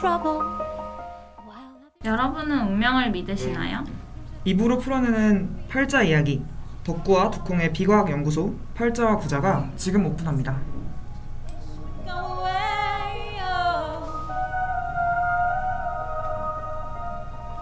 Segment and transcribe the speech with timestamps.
[0.00, 0.40] trouble.
[2.02, 3.84] 여러분은 운명을 믿으시나요?
[4.46, 6.42] 입으로 풀어내는 팔자 이야기
[6.84, 10.58] 덕구와 두콩의 비과학 연구소 팔자와 구자가 지금 오픈합니다.
[12.08, 12.46] Oh.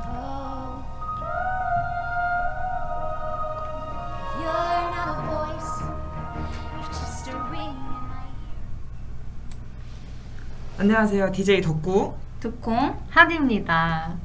[0.06, 0.84] Oh.
[10.78, 11.32] 안녕하세요.
[11.32, 12.27] DJ 덕구.
[12.40, 14.16] 두콩 하디입니다.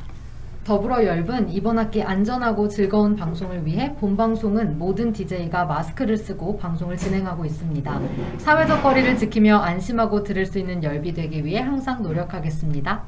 [0.65, 6.97] 더불어 열분 이번 학기 안전하고 즐거운 방송을 위해 본 방송은 모든 DJ가 마스크를 쓰고 방송을
[6.97, 8.01] 진행하고 있습니다.
[8.39, 13.03] 사회적 거리를 지키며 안심하고 들을 수 있는 열비 되기 위해 항상 노력하겠습니다.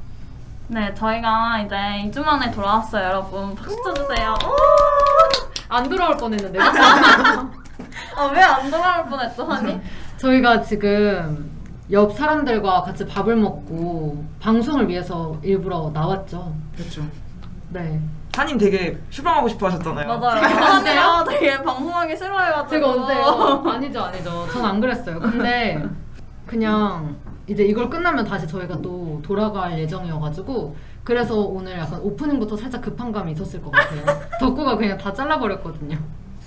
[0.69, 1.75] 네, 저희가 이제
[2.09, 3.53] 2주 만에 돌아왔어요, 여러분.
[3.57, 4.33] 박수 쳐주세요.
[5.71, 6.61] 안 돌아올 뻔했는데
[8.17, 9.81] 아, 왜 안 돌아올 뻔했죠, 하니?
[10.19, 11.51] 저희가 지금
[11.91, 16.55] 옆 사람들과 같이 밥을 먹고 방송을 위해서 일부러 나왔죠.
[16.77, 17.03] 그렇죠.
[17.71, 18.01] 네.
[18.33, 20.07] 타님 되게 휴방하고 싶어 하셨잖아요.
[20.07, 20.41] 맞아요.
[20.49, 22.69] 제가 하니가 되게 방송하기 싫어해가지고.
[22.71, 23.63] 제가 언제요?
[23.73, 24.47] 아니죠, 아니죠.
[24.53, 25.19] 전 안 그랬어요.
[25.19, 25.83] 근데
[26.47, 33.11] 그냥 이제 이걸 끝나면 다시 저희가 또 돌아갈 예정이어가지고 그래서 오늘 약간 오프닝부터 살짝 급한
[33.11, 34.03] 감이 있었을 것 같아요.
[34.41, 35.97] 덕구가 그냥 다 잘라버렸거든요.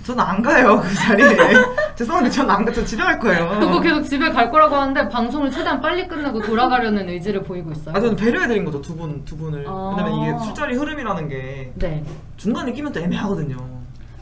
[0.04, 1.36] 저는 안 가요 그 자리에.
[1.94, 2.72] 죄송한데 저는 안 가.
[2.72, 3.60] 저 집에 갈 거예요.
[3.60, 7.94] 덕구 계속 집에 갈 거라고 하는데 방송을 최대한 빨리 끝내고 돌아가려는 의지를 보이고 있어요.
[7.94, 9.64] 아 저는 배려해드린 거죠 두 분 두 분을.
[9.68, 9.94] 아.
[9.96, 12.04] 왜냐면 이게 술자리 흐름이라는 게 네.
[12.36, 13.56] 중간에 끼면 또 애매하거든요.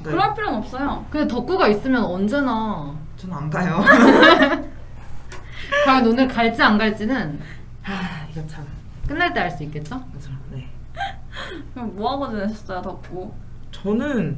[0.02, 0.10] 네.
[0.10, 1.04] 그럴 필요는 없어요.
[1.10, 3.82] 근데 덕구가 있으면 언제나 저는 안 가요.
[5.86, 7.40] 과연 오늘 갈지 안 갈지는
[7.82, 8.66] 하 이거 참.
[9.06, 10.00] 끝날 때 알 수 있겠죠?
[10.10, 10.30] 그렇죠.
[10.50, 10.68] 네.
[11.74, 13.32] 그럼 뭐하고 지내셨어요, 덕구?
[13.72, 14.36] 저는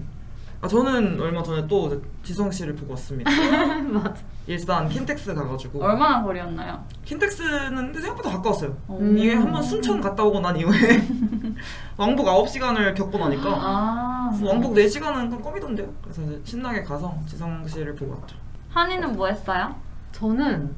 [0.65, 3.29] 아 저는 얼마 전에 또 지성 씨를 보고 왔습니다.
[3.93, 4.15] 맞아.
[4.47, 6.85] 일산 킨텍스 가가지고 얼마나 거리였나요?
[7.05, 8.77] 킨텍스는 근데 생각보다 가까웠어요.
[8.91, 9.19] 음.
[9.19, 11.05] 이게 한 번 순천 갔다 오고 난 이후에
[11.99, 14.39] 왕복 9시간을 겪고 나니까 아.
[14.41, 15.93] 왕복 4시간은 그냥 껌이던데요.
[16.01, 18.37] 그래서 이제 신나게 가서 지성 씨를 보고 왔죠.
[18.71, 19.75] 한이는 뭐 했어요?
[20.13, 20.71] 저는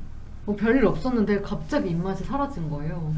[0.47, 3.15] 뭐 별일 없었는데 갑자기 입맛이 사라진 거예요.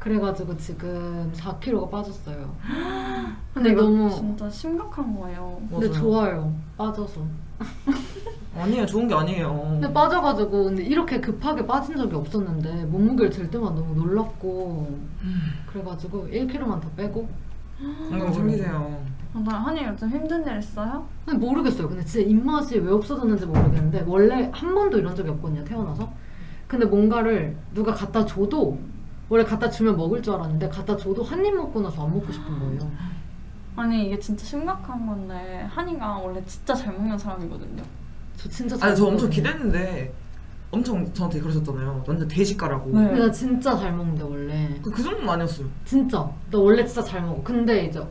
[0.00, 0.02] 음.
[0.02, 2.54] 그래가지고 지금 4kg가 빠졌어요.
[3.54, 5.60] 근데 근데 너무 진짜 심각한 거예요.
[5.70, 6.00] 근데 맞아요.
[6.00, 6.54] 좋아요.
[6.76, 7.20] 빠져서.
[8.56, 8.86] 아니에요.
[8.86, 9.52] 좋은 게 아니에요.
[9.72, 14.98] 근데 빠져가지고 근데 이렇게 급하게 빠진 적이 없었는데 몸무게를 들 때만 너무 놀랐고
[15.70, 17.28] 그래가지고 1kg만 더 빼고
[18.10, 19.00] 건강 챙기세요.
[19.32, 21.06] 아, 나 한이 요즘 힘든 일 있어요?
[21.24, 21.88] 근데 모르겠어요.
[21.88, 25.62] 근데 진짜 입맛이 왜 없어졌는지 모르겠는데 원래 한 번도 이런 적이 없거든요.
[25.64, 26.10] 태어나서.
[26.66, 28.78] 근데 뭔가를 누가 갖다 줘도
[29.30, 32.58] 원래 갖다 주면 먹을 줄 알았는데 갖다 줘도 한 입 먹고 나서 안 먹고 싶은
[32.58, 32.90] 거예요.
[33.76, 37.82] 아니 이게 진짜 심각한 건데 한이가 원래 진짜 잘 먹는 사람이거든요.
[38.36, 39.30] 저 진짜 잘 아니 저 엄청 먹거든요.
[39.30, 40.12] 기대했는데
[40.72, 42.04] 엄청 저한테 그러셨잖아요.
[42.06, 42.90] 완전 돼지가라고.
[42.90, 43.06] 네.
[43.06, 45.66] 근데 나 진짜 잘 먹는데 원래 그, 그 정도는 아니었어요.
[45.84, 46.18] 진짜
[46.50, 47.40] 나 원래 진짜 잘 먹어.
[47.42, 48.04] 근데 이제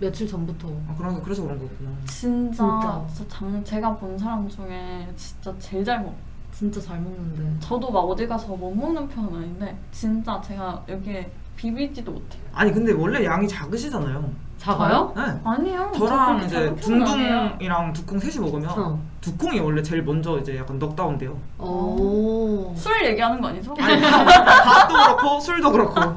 [0.00, 1.90] 며칠 전부터 아 그래서 그래서 그런 거구나.
[2.06, 3.06] 진짜 진짜.
[3.14, 6.14] 진짜 장, 제가 본 사람 중에 진짜 제일 잘 먹어.
[6.56, 12.12] 진짜 잘 먹는데 저도 막 어디 가서 못 먹는 편은 아닌데 진짜 제가 여기에 비비지도
[12.12, 12.42] 못해요.
[12.52, 14.44] 아니 근데 원래 양이 작으시잖아요.
[14.58, 15.12] 작아요?
[15.16, 15.22] 네.
[15.44, 15.92] 아니요.
[15.98, 16.74] 저랑 저 이제.
[16.76, 18.98] 둥둥이랑 두콩 셋이 먹으면 어.
[19.20, 21.36] 두콩이 원래 제일 먼저 이제 약간 넉다운돼요.
[21.58, 22.72] 오.
[22.76, 23.74] 술 얘기하는 거 아니죠?
[23.78, 26.00] 아니 밥, 밥도 그렇고 술도 그렇고.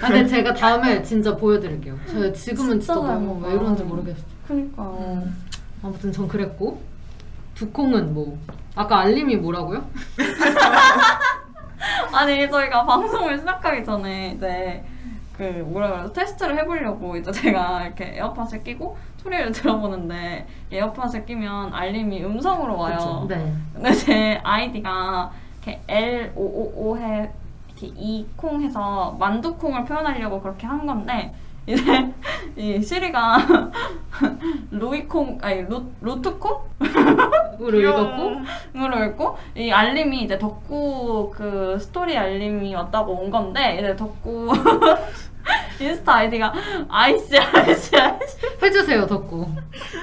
[0.00, 1.96] 근데 제가 다음에 진짜 보여드릴게요.
[2.10, 3.46] 제가 지금은 진짜, 너무.
[3.46, 4.22] 왜 이러는지 모르겠어.
[4.48, 5.22] 그니까요.
[5.82, 6.80] 아무튼 전 그랬고
[7.54, 8.38] 두콩은 뭐
[8.74, 9.84] 아까 알림이 뭐라고요?
[12.12, 14.84] 아니 저희가 방송을 시작하기 전에 이제
[15.36, 22.24] 그 뭐라 그래서 테스트를 해보려고 이제 제가 이렇게 에어팟을 끼고 소리를 들어보는데 에어팟을 끼면 알림이
[22.24, 22.96] 음성으로 와요.
[22.96, 23.26] 그쵸.
[23.28, 23.52] 네.
[23.74, 27.30] 근데 제 아이디가 이렇게 L O O O 해
[27.68, 31.34] 이렇게 이콩 해서 만두콩을 표현하려고 그렇게 한 건데
[31.66, 31.82] 이제
[32.56, 33.38] 이 시리가
[34.70, 36.60] 루이콩 아니 루 루트콩
[37.60, 38.32] 으로 읽었고
[38.76, 44.52] 으로 읽고 이 알림이 이제 덕구 그 스토리 알림이 왔다고 온 건데 이제 덕구
[45.80, 46.52] 인스타 아이디가
[46.88, 49.46] 아이씨 아이씨 아이씨 해주세요 덕구.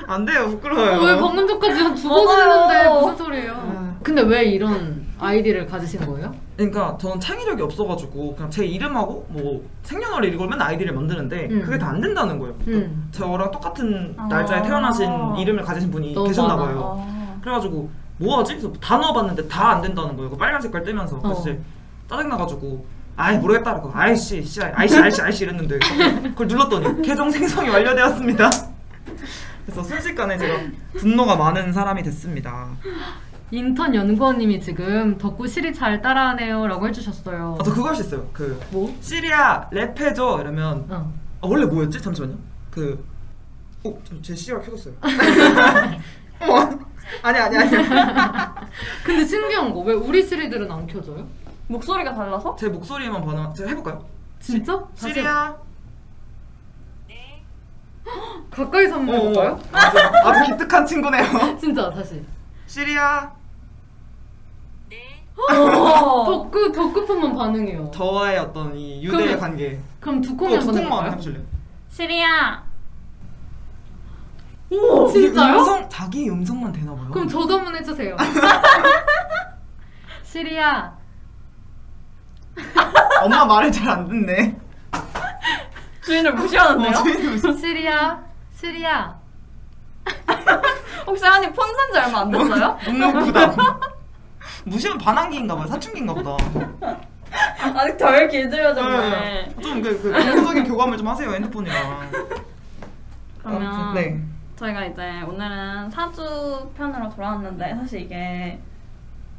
[0.07, 1.01] 안 돼요 부끄러워요.
[1.01, 2.39] 왜 방금 전까지 한 두 번.
[2.39, 3.53] 했는데 무슨 소리예요?
[3.55, 3.95] 아.
[4.03, 6.35] 근데 왜 이런 아이디를 가지신 거예요?
[6.69, 11.61] 그러니까 저는 창의력이 없어가지고 그냥 제 이름하고 뭐 생년월일 이걸 맨날 아이디를 만드는데 음.
[11.65, 12.55] 그게 다 안 된다는 거예요.
[12.67, 13.09] 음.
[13.11, 14.27] 저랑 똑같은 아.
[14.27, 16.55] 날짜에 태어나신 이름을 가지신 분이 계셨나.
[16.55, 17.03] 봐요.
[17.05, 17.39] 아.
[17.41, 18.53] 그래가지고 뭐 하지?
[18.53, 20.29] 그래서 다 넣어봤는데 다 안 된다는 거예요.
[20.29, 21.41] 그 빨간 색깔 뜨면서 그래서 어.
[21.41, 21.59] 이제
[22.09, 22.85] 짜증나가지고
[23.17, 25.79] 아이 모르겠다 그러고 아이씨 씨 아이씨 아이씨 아이씨 이랬는데
[26.29, 28.49] 그걸 눌렀더니 계정 생성이 완료되었습니다.
[29.65, 30.59] 그래서 순식간에 제가
[30.97, 32.67] 분노가 많은 사람이 됐습니다.
[33.51, 37.57] 인턴 연구원님이 지금 덕구 실이 잘 따라하네요 라고 해주셨어요.
[37.59, 38.27] 아, 저 그거 할 수 있어요.
[38.31, 38.95] 그 뭐?
[39.01, 41.13] 시리아 랩해줘 이러면 어.
[41.41, 42.01] 아, 원래 뭐였지?
[42.01, 42.35] 잠시만요.
[42.69, 43.03] 그
[43.83, 44.93] 어, 저- 제 시리아 켜졌어요.
[46.39, 46.79] 어머,
[47.23, 47.69] 아니 아니 아니.
[49.03, 51.27] 근데 신기한 거 왜 우리 시리들은 안 켜져요?
[51.67, 52.55] 목소리가 달라서?
[52.57, 53.53] 제 목소리만 반응.
[53.53, 54.05] 제가 해볼까요?
[54.39, 54.79] 진짜?
[54.97, 55.55] 다시 시리아.
[58.49, 59.59] 가까이서 한번 해볼까요?
[59.73, 61.23] 아주, 아주 기특한 친구네요.
[61.59, 62.23] 진짜 다시.
[62.65, 63.29] 시리아.
[65.37, 66.25] 어.
[66.25, 67.91] 덕구 덕구폰만 반응해요.
[67.93, 69.79] 저와의 어떤 이 유대의 그러면- 관계.
[69.99, 71.11] 그럼 두 어, 콩이 한번 두콩만 해볼까요?
[71.13, 71.43] 해보실래요?
[71.89, 72.63] 시리야.
[74.71, 75.59] 오, 진짜요?
[75.59, 77.09] 음성 자기 음성만 되나 봐요.
[77.11, 78.15] 그럼 저도 한번 해주세요.
[80.23, 80.95] 시리야.
[83.23, 84.57] 엄마 말을 잘 안 듣네.
[86.05, 86.97] 주인을 무시하는데요?
[86.97, 88.23] 어, 주인이 무슨 시리야.
[88.55, 89.19] 시리야.
[91.05, 92.77] 혹시 한이 폰산지 얼마 안 됐어요?
[92.85, 93.55] 묵묵 부담.
[94.65, 95.67] 무시한 반항기인가 봐요.
[95.67, 96.37] 사춘기인가 보다.
[97.75, 99.55] 아직 덜 길들여졌네.
[99.61, 102.11] 좀그 그 정서적인 교감을 좀 하세요 핸드폰이랑.
[103.41, 104.21] 그러면 아무튼, 네.
[104.55, 108.59] 저희가 이제 오늘은 사주 편으로 돌아왔는데 사실 이게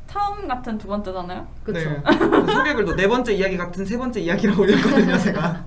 [0.08, 1.46] 처음 같은 두 번째잖아요.
[1.62, 1.78] 그쵸.
[1.78, 2.02] 네.
[2.04, 5.64] 그 소개글도 네 번째 이야기 같은 세 번째 이야기라고 올렸거든요 제가.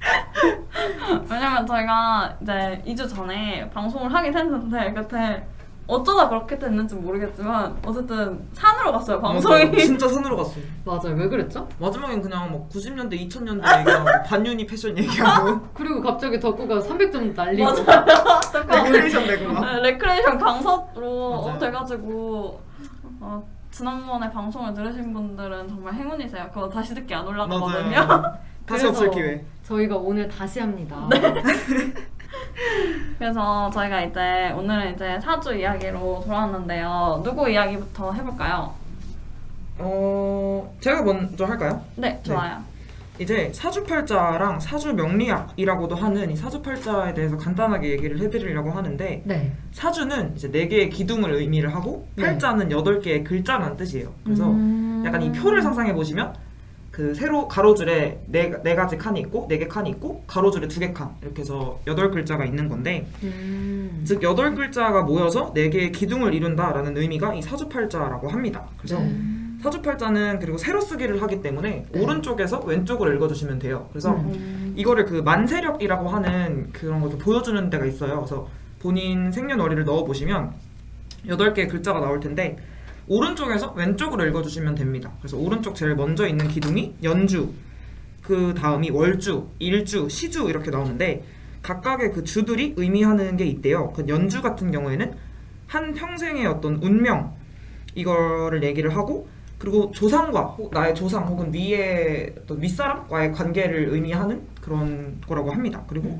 [1.28, 5.44] 왜냐면 저희가 이제 2주 전에 방송을 하긴 했는데 그때
[5.88, 9.64] 어쩌다 그렇게 됐는지 모르겠지만 어쨌든 산으로 갔어요 방송이.
[9.64, 9.76] 맞아요.
[9.80, 10.62] 진짜 산으로 갔어요.
[10.84, 11.16] 맞아요.
[11.16, 11.66] 왜 그랬죠?
[11.78, 17.70] 마지막엔 그냥 뭐 90년대, 2000년대 얘기하고 반윤희 패션 얘기하고 그리고 갑자기 덕구가 300점 날리고.
[18.70, 19.64] 레크레이션 되고 막.
[19.64, 21.58] 네, 레크레이션 강사로 맞아요.
[21.58, 22.60] 돼가지고
[23.20, 26.50] 어, 지난번에 방송을 들으신 분들은 정말 행운이세요.
[26.52, 27.94] 그거 다시 듣기 안 올라가거든요.
[28.66, 29.44] 다시 그래서 없을 기회.
[29.62, 31.08] 저희가 오늘 다시 합니다.
[31.10, 31.32] 네.
[33.18, 37.20] 그래서 저희가 이제 오늘은 이제 사주 이야기로 돌아왔는데요.
[37.24, 38.72] 누구 이야기부터 해볼까요?
[39.78, 41.82] 어 제가 먼저 할까요?
[41.96, 42.62] 네, 좋아요.
[43.20, 49.52] 이제 사주팔자랑 사주명리학이라고도 하는 이 사주팔자에 대해서 간단하게 얘기를 해드리려고 하는데 네.
[49.72, 52.24] 사주는 이제 네 개의 기둥을 의미를 하고 네.
[52.24, 54.12] 팔자는 여덟 개의 글자라는 뜻이에요.
[54.22, 55.02] 그래서 음.
[55.04, 56.32] 약간 이 표를 상상해 보시면
[56.98, 60.92] 그 세로 가로줄에 네, 네 가지 칸이 있고 네 개 칸이 있고 가로줄에 두 개
[60.92, 64.02] 칸 이렇게 해서 여덟 글자가 있는 건데 음.
[64.04, 68.66] 즉 여덟 글자가 모여서 네 개의 기둥을 이룬다라는 의미가 이 사주팔자라고 합니다.
[68.78, 69.14] 그래서 네.
[69.62, 72.00] 사주팔자는 그리고 세로 쓰기를 하기 때문에 네.
[72.00, 73.86] 오른쪽에서 왼쪽으로 읽어주시면 돼요.
[73.92, 74.32] 그래서 음.
[74.34, 74.74] 음.
[74.76, 78.16] 이거를 그 만세력이라고 하는 그런 것을 보여주는 데가 있어요.
[78.16, 78.48] 그래서
[78.80, 80.52] 본인 생년월일을 넣어 보시면
[81.28, 82.56] 여덟 개의 글자가 나올 텐데
[83.08, 85.12] 오른쪽에서 왼쪽으로 읽어주시면 됩니다.
[85.20, 87.52] 그래서 오른쪽 제일 먼저 있는 기둥이 연주,
[88.22, 91.24] 그 다음이 월주, 일주, 시주 이렇게 나오는데
[91.62, 93.92] 각각의 그 주들이 의미하는 게 있대요.
[93.94, 95.12] 그 연주 같은 경우에는
[95.66, 97.34] 한 평생의 어떤 운명
[97.94, 99.28] 이거를 얘기를 하고
[99.58, 105.82] 그리고 조상과 혹- 나의 조상 혹은 위의 어떤 윗사람과의 관계를 의미하는 그런 거라고 합니다.
[105.88, 106.18] 그리고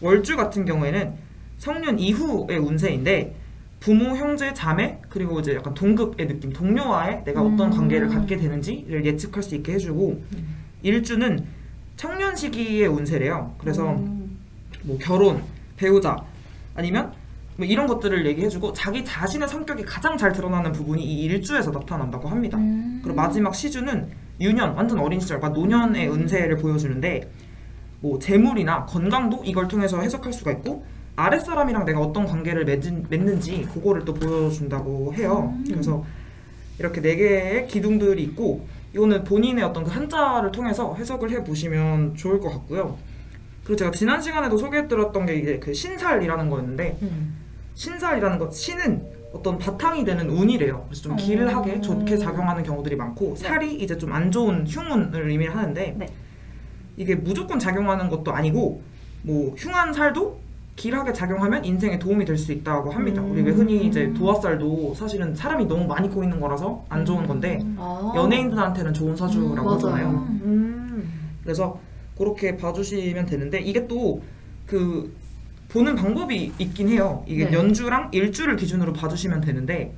[0.00, 1.14] 월주 같은 경우에는
[1.56, 3.34] 성년 이후의 운세인데
[3.80, 7.70] 부모, 형제, 자매 그리고 이제 약간 동급의 느낌, 동료와의 내가 어떤 음.
[7.70, 10.22] 관계를 갖게 되는지를 예측할 수 있게 해주고
[10.82, 11.44] 일주는
[11.96, 13.54] 청년 시기의 운세래요.
[13.58, 14.38] 그래서 음.
[14.82, 15.42] 뭐 결혼,
[15.76, 16.16] 배우자
[16.74, 17.12] 아니면
[17.56, 22.58] 뭐 이런 것들을 얘기해주고 자기 자신의 성격이 가장 잘 드러나는 부분이 이 일주에서 나타난다고 합니다.
[22.58, 23.00] 음.
[23.02, 24.08] 그리고 마지막 시주는
[24.40, 27.28] 유년, 완전 어린 시절, 그러니까 노년의 은세를 보여주는데
[28.00, 30.84] 뭐 재물이나 건강도 이걸 통해서 해석할 수가 있고
[31.18, 35.52] 아랫사람이랑 내가 어떤 관계를 맺은, 맺는지 그거를 또 보여준다고 해요.
[35.66, 36.04] 그래서
[36.78, 42.38] 이렇게 네 개의 기둥들이 있고 이거는 본인의 어떤 그 한자를 통해서 해석을 해 보시면 좋을
[42.38, 42.96] 것 같고요.
[43.64, 47.36] 그리고 제가 지난 시간에도 소개해드렸던 게 이제 그 신살이라는 거였는데 음.
[47.74, 50.84] 신살이라는 것 신은 어떤 바탕이 되는 운이래요.
[50.86, 51.82] 그래서 좀 길하게 음.
[51.82, 56.06] 좋게 작용하는 경우들이 많고 살이 이제 좀 안 좋은 흉운을 의미를 하는데 네.
[56.96, 58.80] 이게 무조건 작용하는 것도 아니고
[59.22, 60.47] 뭐 흉한 살도
[60.78, 63.20] 길하게 작용하면 인생에 도움이 될 수 있다고 합니다.
[63.20, 63.32] 음.
[63.32, 68.12] 우리 왜 흔히 이제 도화살도 사실은 사람이 너무 많이 고이는 거라서 안 좋은 건데 아.
[68.16, 69.74] 연예인들한테는 좋은 사주라고 맞아요.
[69.76, 70.08] 하잖아요.
[70.44, 71.12] 음.
[71.42, 71.80] 그래서
[72.16, 74.20] 그렇게 봐주시면 되는데 이게 또
[74.68, 75.16] 그
[75.70, 77.24] 보는 방법이 있긴 해요.
[77.26, 77.52] 이게 네.
[77.54, 79.94] 연주랑 일주를 기준으로 봐주시면 되는데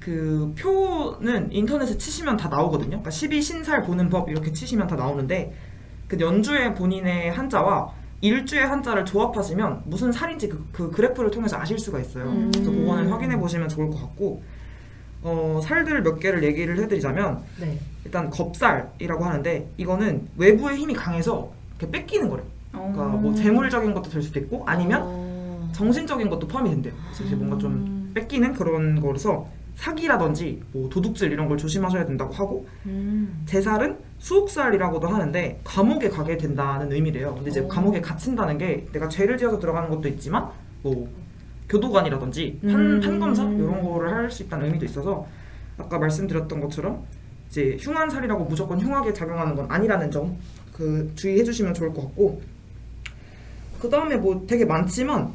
[0.00, 3.02] 그 표는 인터넷에 치시면 다 나오거든요.
[3.02, 5.54] 그러니까 12신살 보는 법 이렇게 치시면 다 나오는데
[6.08, 7.92] 그 연주의 본인의 한자와
[8.24, 12.24] 일주의 한자를 조합하시면 무슨 살인지 그, 그 그래프를 통해서 아실 수가 있어요.
[12.24, 12.50] 음.
[12.50, 14.42] 그래서 그거는 확인해 보시면 좋을 것 같고
[15.22, 17.78] 어, 살들 몇 개를 얘기를 해드리자면 네.
[18.02, 22.46] 일단 겁살이라고 하는데 이거는 외부의 힘이 강해서 이렇게 뺏기는 거래요.
[22.72, 25.70] 그러니까 뭐 재물적인 것도 될 수도 있고 아니면 어.
[25.74, 26.94] 정신적인 것도 포함이 된대요.
[27.04, 32.66] 그래서 이제 뭔가 좀 뺏기는 그런 거라서 사기라든지 뭐 도둑질 이런 걸 조심하셔야 된다고 하고
[32.86, 33.44] 음.
[33.44, 37.34] 제살은 수옥살이라고도 하는데 감옥에 가게 된다는 의미래요.
[37.34, 37.68] 근데 이제 오.
[37.68, 40.48] 감옥에 갇힌다는 게 내가 죄를 지어서 들어가는 것도 있지만
[40.82, 41.08] 뭐
[41.68, 43.00] 교도관이라든지 판, 음.
[43.00, 45.26] 판검사 이런 거를 할 수 있다는 의미도 있어서
[45.76, 47.04] 아까 말씀드렸던 것처럼
[47.50, 50.36] 이제 흉한살이라고 무조건 흉하게 작용하는 건 아니라는 점
[50.74, 52.42] 그 주의해 주시면 좋을 것 같고
[53.80, 55.32] 그 다음에 뭐 되게 많지만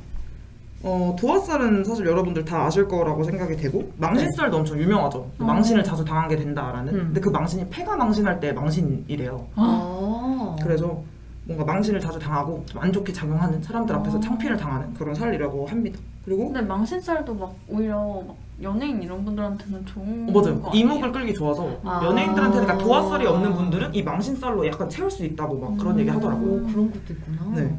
[0.81, 5.19] 어, 도화살은 사실 여러분들 다 아실 거라고 생각이 되고 망신살도 엄청 유명하죠.
[5.19, 5.43] 어.
[5.43, 6.93] 망신을 자주 당하게 된다라는.
[6.93, 6.99] 음.
[7.07, 9.45] 근데 그 망신이 패가 망신할 때 망신이래요.
[9.55, 10.55] 아.
[10.63, 11.01] 그래서
[11.43, 14.19] 뭔가 망신을 자주 당하고 좀 안 좋게 작용하는 사람들 앞에서 어.
[14.21, 15.99] 창피를 당하는 그런 살이라고 합니다.
[16.23, 20.61] 그리고 근데 망신살도 막 오히려 막 연예인 이런 분들한테는 좋은 어, 맞아요.
[20.61, 21.11] 거 이목을 아니에요?
[21.11, 22.01] 끌기 좋아서 아.
[22.05, 26.51] 연예인들한테 그러니까 도화살이 없는 분들은 이 망신살로 약간 채울 수 있다고 막 그런 얘기 하더라고요.
[26.53, 27.55] 오, 그런 것도 있구나.
[27.55, 27.75] 네.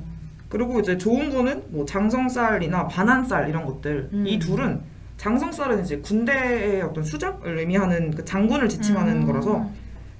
[0.51, 4.27] 그리고 이제 좋은 거는 뭐 장성쌀이나 반한쌀 이런 것들 음.
[4.27, 4.81] 이 둘은
[5.17, 9.27] 장성쌀은 이제 군대의 어떤 수장을 의미하는 그 장군을 지칭하는 음.
[9.27, 9.71] 거라서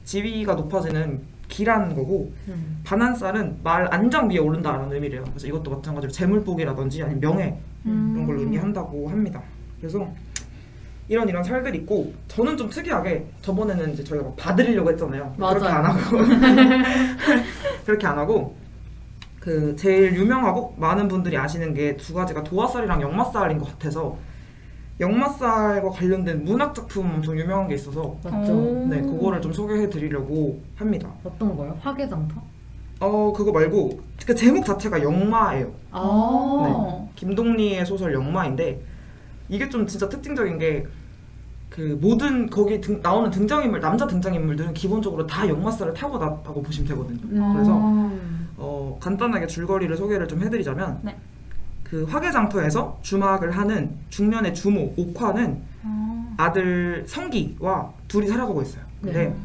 [0.05, 2.81] 지위가 높아지는 기란 거고 음.
[2.85, 5.25] 반한쌀은 말 안장 위에 오른다라는 의미래요.
[5.25, 8.13] 그래서 이것도 마찬가지로 재물복이라든지 아니면 명예 음.
[8.15, 9.43] 이런 걸 의미한다고 합니다.
[9.81, 10.09] 그래서
[11.09, 15.35] 이런 이런 살들 있고 저는 좀 특이하게 저번에는 이제 저희가 막 봐드리려고 했잖아요.
[15.37, 15.75] 그렇게 맞아요.
[15.75, 16.19] 안 하고
[17.85, 18.60] 그렇게 안 하고
[19.41, 24.17] 그 제일 유명하고 많은 분들이 아시는 게 두 가지가 도화살이랑 역마살인 것 같아서
[25.01, 28.53] 역마살과 관련된 문학 작품 엄청 유명한 게 있어서 맞죠.
[28.53, 28.87] 오.
[28.89, 31.11] 네 그거를 좀 소개해 드리려고 합니다.
[31.25, 31.77] 어떤 거요?
[31.81, 32.35] 화개장터?
[33.01, 35.73] 어 그거 말고 그 제목 자체가 역마예요.
[35.91, 37.07] 아.
[37.17, 38.79] 김동리의 소설 역마인데
[39.49, 40.85] 이게 좀 진짜 특징적인 게
[41.71, 47.53] 그 모든 거기 등, 나오는 등장인물 남자 등장인물들은 기본적으로 다 역마살을 타고 났다고 보시면 되거든요.
[47.55, 48.40] 그래서 음.
[48.61, 51.17] 어, 간단하게 줄거리를 소개를 좀 해드리자면 네.
[51.83, 56.35] 그 화개장터에서 주막을 하는 중년의 주모 옥화는 아.
[56.37, 58.85] 아들 성기와 둘이 살아가고 있어요.
[59.03, 59.37] 근데 네.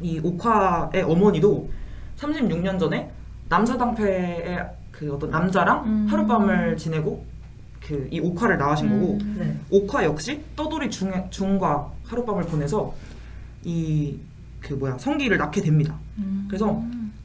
[0.00, 1.70] 이 옥화의 어머니도
[2.18, 3.10] 36년 전에
[3.48, 6.06] 남사당패의 그 어떤 남자랑 음.
[6.08, 7.24] 하룻밤을 지내고
[7.80, 9.36] 그 이 옥화를 낳으신 거고 음.
[9.38, 9.58] 네.
[9.70, 12.94] 옥화 역시 떠돌이 중, 중과 하룻밤을 보내서
[13.64, 14.18] 이
[14.60, 15.94] 그 뭐야 성기를 낳게 됩니다.
[16.16, 16.46] 음.
[16.48, 16.82] 그래서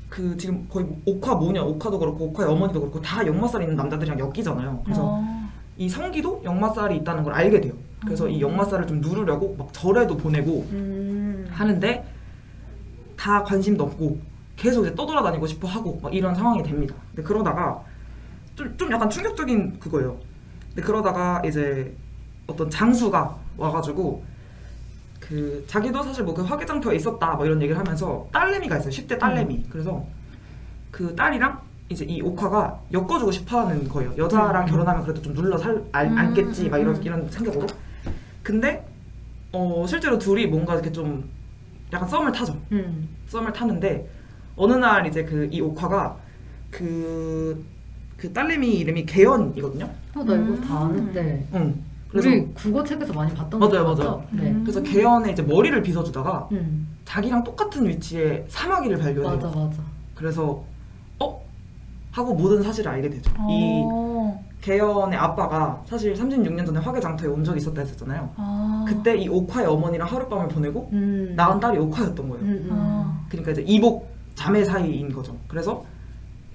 [0.09, 4.81] 그 지금 거의 옥화 모녀, 옥화도 그렇고 옥화의 어머니도 그렇고 다 역마살 있는 남자들이랑 엮이잖아요.
[4.83, 5.49] 그래서 아.
[5.77, 7.73] 이 성기도 역마살이 있다는 걸 알게 돼요.
[8.03, 11.47] 그래서 이 역마살을 좀 누르려고 막 절에도 보내고 음.
[11.51, 12.05] 하는데
[13.15, 14.19] 다 관심도 없고
[14.55, 16.95] 계속 이제 떠돌아다니고 싶어 하고 막 이런 상황이 됩니다.
[17.09, 17.81] 근데 그러다가
[18.55, 20.17] 좀, 좀 약간 충격적인 그거예요.
[20.69, 21.95] 근데 그러다가 이제
[22.47, 24.23] 어떤 장수가 와가지고
[25.29, 28.89] 그 자기도 사실 뭐 그 화개장터에 있었다 뭐 이런 얘기를 하면서 딸내미가 있어요.
[28.89, 29.65] 10대 딸내미.
[29.69, 30.03] 그래서
[30.91, 31.59] 그 딸이랑
[31.89, 34.13] 이제 이 옥화가 엮어주고 싶어하는 거예요.
[34.17, 34.67] 여자랑 음.
[34.67, 37.03] 결혼하면 그래도 좀 눌러 살 알, 음, 앉겠지 막 이런 음.
[37.03, 37.67] 이런 생각으로.
[38.43, 38.85] 근데
[39.51, 41.29] 어 실제로 둘이 뭔가 이렇게 좀
[41.93, 42.59] 약간 썸을 타죠.
[42.71, 43.07] 음.
[43.27, 44.07] 썸을 타는데
[44.55, 46.17] 어느 날 이제 그이 옥화가
[46.71, 47.63] 그,
[48.17, 49.85] 그 딸내미 이름이 개연이거든요.
[50.15, 50.61] 어, 나 이거 음.
[50.61, 51.47] 다 아는데.
[51.53, 51.83] 응.
[52.09, 54.23] 그래서 우리 국어 책에서 많이 봤던 맞아요, 거 맞아요.
[54.31, 54.49] 네.
[54.49, 54.63] 음.
[54.63, 56.87] 그래서 개연의 이제 머리를 빗어주다가 음.
[57.05, 59.35] 자기랑 똑같은 위치에 사마귀를 발견해요.
[59.35, 59.81] 맞아 맞아.
[60.15, 60.63] 그래서
[61.19, 61.41] 어
[62.11, 63.31] 하고 모든 사실을 알게 되죠.
[63.49, 64.43] 이 어.
[64.61, 68.29] 개연의 아빠가 사실 36년 전에 화개장터에 온 적이 있었다 했었잖아요.
[68.35, 68.85] 아.
[68.87, 71.33] 그때 이 옥화의 어머니랑 하룻밤을 보내고 음.
[71.35, 72.43] 낳은 딸이 옥화였던 거예요.
[72.43, 72.69] 음, 음.
[72.71, 73.25] 아.
[73.29, 75.35] 그러니까 이제 이복 자매 사이인 거죠.
[75.47, 75.85] 그래서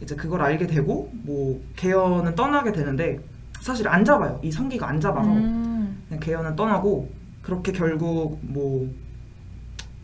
[0.02, 3.20] 이제 그걸 알게 되고 뭐 개연은 떠나게 되는데
[3.64, 4.38] 사실 안 잡아요.
[4.42, 6.02] 이 성기가 안 잡아서 음.
[6.06, 7.10] 그냥 개연은 떠나고
[7.42, 8.86] 그렇게 결국 뭐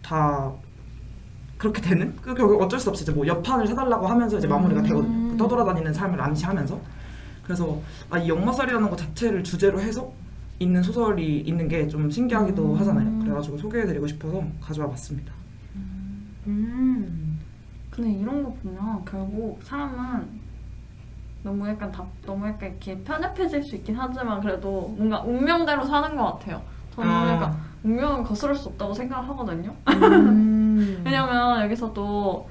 [0.02, 0.50] 다
[1.58, 4.86] 그렇게 되는 그 결국 어쩔 수 없이 이제 뭐 여판을 사달라고 하면서 이제 마무리가 음.
[4.86, 5.30] 되거든요.
[5.32, 6.80] 그 떠돌아다니는 삶을 암시하면서
[7.44, 10.10] 그래서 아 이 역마살이라는 것 자체를 주제로 해서
[10.58, 12.78] 있는 소설이 있는 게 좀 신기하기도 음.
[12.80, 13.18] 하잖아요.
[13.20, 15.32] 그래가지고 소개해드리고 싶어서 가져와 봤습니다.
[16.46, 17.38] 음.
[17.90, 20.28] 근데 이런 거 보면 결국 사람은
[21.42, 26.24] 너무 약간 답, 너무 약간 이렇게 편협해질 수 있긴 하지만 그래도 뭔가 운명대로 사는 것
[26.32, 26.60] 같아요.
[26.94, 27.34] 저는 아.
[27.34, 29.74] 약간 운명은 거스를 수 없다고 생각을 하거든요.
[29.88, 31.00] 음.
[31.04, 32.48] 왜냐면 여기서도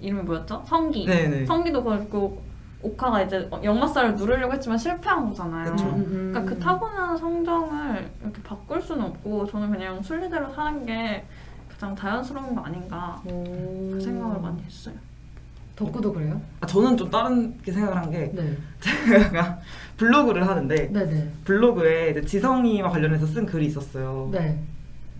[0.00, 0.62] 이름이 뭐였죠?
[0.66, 1.06] 성기.
[1.06, 1.46] 네네.
[1.46, 2.42] 성기도 그렇고
[2.80, 5.72] 오카가 이제 역마살을 누르려고 했지만 실패한 거잖아요.
[5.72, 5.86] 그쵸.
[5.86, 11.24] 음, 그러니까 그 타고난 성정을 이렇게 바꿀 수는 없고 저는 그냥 순리대로 사는 게
[11.68, 13.42] 가장 자연스러운 거 아닌가 오.
[13.44, 14.94] 그 생각을 많이 했어요.
[15.78, 16.40] 덕구도 그래요?
[16.60, 18.56] 아, 저는 좀 다른 게 생각을 한 게 네.
[18.80, 19.58] 제가
[19.96, 21.30] 블로그를 하는데 네네.
[21.44, 24.28] 블로그에 이제 지성이와 관련해서 쓴 글이 있었어요.
[24.32, 24.58] 네.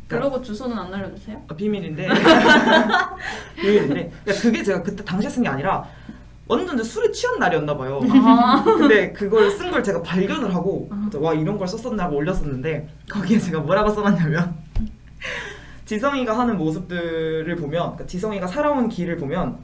[0.09, 1.43] 블로그 주소는 안 알려주세요?
[1.49, 2.09] 아, 비밀인데
[3.61, 5.85] 비밀인데 그러니까 그게 제가 그때 당시에 쓴 게 아니라
[6.49, 8.01] 완전 이제 술에 취한 날이었나 봐요.
[8.25, 11.09] 아, 근데 그걸 쓴 걸 제가 발견을 하고 아.
[11.19, 14.57] 와 이런 걸 썼었나 하고 올렸었는데 거기에 제가 뭐라고 써놨냐면
[15.85, 19.59] 지성이가 하는 모습들을 보면 그러니까 지성이가 살아온 길을 보면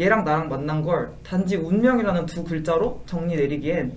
[0.00, 3.92] 얘랑 나랑 만난 걸 단지 운명이라는 두 글자로 정리 내리기엔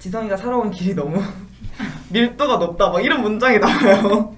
[0.00, 1.22] 지성이가 살아온 길이 너무
[2.10, 4.34] 밀도가 높다 막 이런 문장이 나와요.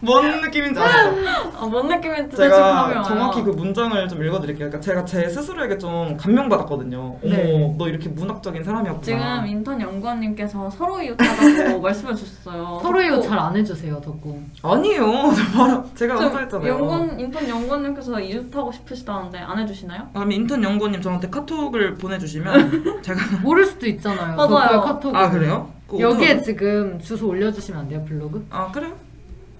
[0.00, 1.28] 뭔 느낌인지 아시죠?
[1.58, 3.02] 아, 뭔 느낌인지 대충 감이 제가 와요.
[3.06, 4.68] 정확히 그 문장을 좀 읽어드릴게요.
[4.68, 6.98] 그러니까 제가 제 스스로에게 좀 감명받았거든요.
[7.22, 7.74] 어머, 네.
[7.78, 9.02] 너 이렇게 문학적인 사람이었구나.
[9.02, 12.80] 지금 인턴 연구원님께서 서로 이웃하다고 말씀해 주셨어요.
[12.82, 14.38] 서로 덕구- 잘안 해주세요, 덕구.
[14.62, 15.04] 아니에요.
[15.34, 16.68] 저 바로 제가 저 먼저 했잖아요.
[16.72, 20.08] 연구원 인턴 연구원님께서 이웃하고 싶으시다는데 안 해주시나요?
[20.12, 24.36] 그럼 인턴 연구원님 저한테 카톡을 보내주시면 제가 모를 수도 있잖아요.
[24.36, 24.48] 맞아요.
[24.48, 25.16] 덕구의 카톡.
[25.16, 25.70] 아 그래요?
[25.86, 28.46] 그거 여기에 지금 주소 올려주시면 안 돼요, 블로그?
[28.50, 28.92] 아 그래요?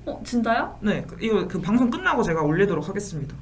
[0.07, 0.79] 어 진짜요?
[0.81, 3.35] 네 그- 이거 그 방송 끝나고 제가 올리도록 하겠습니다.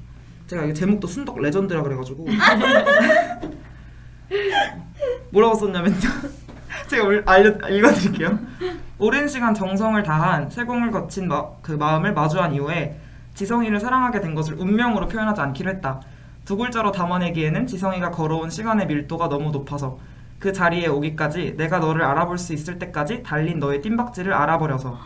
[0.47, 2.27] 제가 이게 제목도 순덕 레전드라 그래가지고
[5.31, 5.97] 뭐라고 썼냐면요.
[6.87, 8.39] 제가 올, 알려 읽어드릴게요.
[8.99, 12.99] 오랜 시간 정성을 다한 세공을 거친 마, 그 마음을 마주한 이후에
[13.33, 16.01] 지성이를 사랑하게 된 것을 운명으로 표현하지 않기로 했다.
[16.45, 19.97] 두 글자로 담아내기에는 지성이가 걸어온 시간의 밀도가 너무 높아서
[20.39, 24.99] 그 자리에 오기까지 내가 너를 알아볼 수 있을 때까지 달린 너의 뜀박질을 알아버려서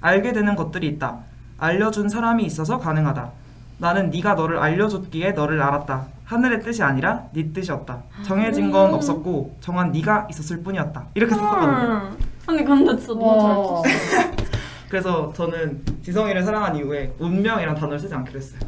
[0.00, 1.18] 알게 되는 것들이 있다.
[1.58, 3.30] 알려준 사람이 있어서 가능하다.
[3.78, 6.06] 나는 네가 너를 알려줬기에 너를 알았다.
[6.24, 8.02] 하늘의 뜻이 아니라 네 뜻이었다.
[8.24, 11.06] 정해진 건 없었고 정한 네가 있었을 뿐이었다.
[11.14, 11.70] 이렇게 썼거든요.
[11.70, 12.16] 음.
[12.46, 13.64] 아니 근데 진짜 너무 잘 와.
[13.64, 14.45] 썼어요.
[14.88, 18.60] 그래서 저는 지성이를 사랑한 이후에 운명이란 단어를 쓰지 않기로 했어요.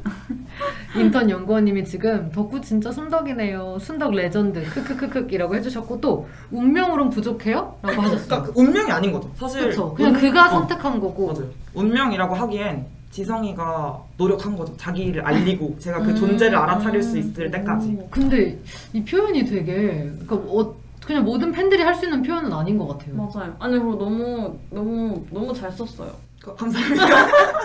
[0.96, 3.78] 인턴 연구원님이 지금 덕구 진짜 순덕이네요.
[3.81, 4.64] 순덕 레전드.
[4.70, 7.76] 크크크크이라고 해주셨고 또 운명으로는 부족해요?
[7.83, 8.26] 라고 하셨어요.
[8.26, 9.31] 그러니까 그 운명이 아닌 거죠.
[9.37, 9.94] 사실 그렇죠.
[9.94, 11.33] 그냥 운- 그가 어, 선택한 거고.
[11.33, 11.50] 맞아요.
[11.74, 14.76] 운명이라고 하기엔 지성이가 노력한 거죠.
[14.76, 16.16] 자기를 알리고 제가 그 음.
[16.16, 17.96] 존재를 알아차릴 수 있을 때까지.
[18.00, 18.59] 오, 근데
[18.92, 20.74] 이 표현이 되게 그러니까 어,
[21.09, 23.14] 그냥 모든 팬들이 할 수 있는 표현은 아닌 것 같아요.
[23.16, 23.57] 맞아요.
[23.59, 26.11] 아니 그리고 너무 너무 너무 잘 썼어요.
[26.42, 27.05] 그- 감사합니다.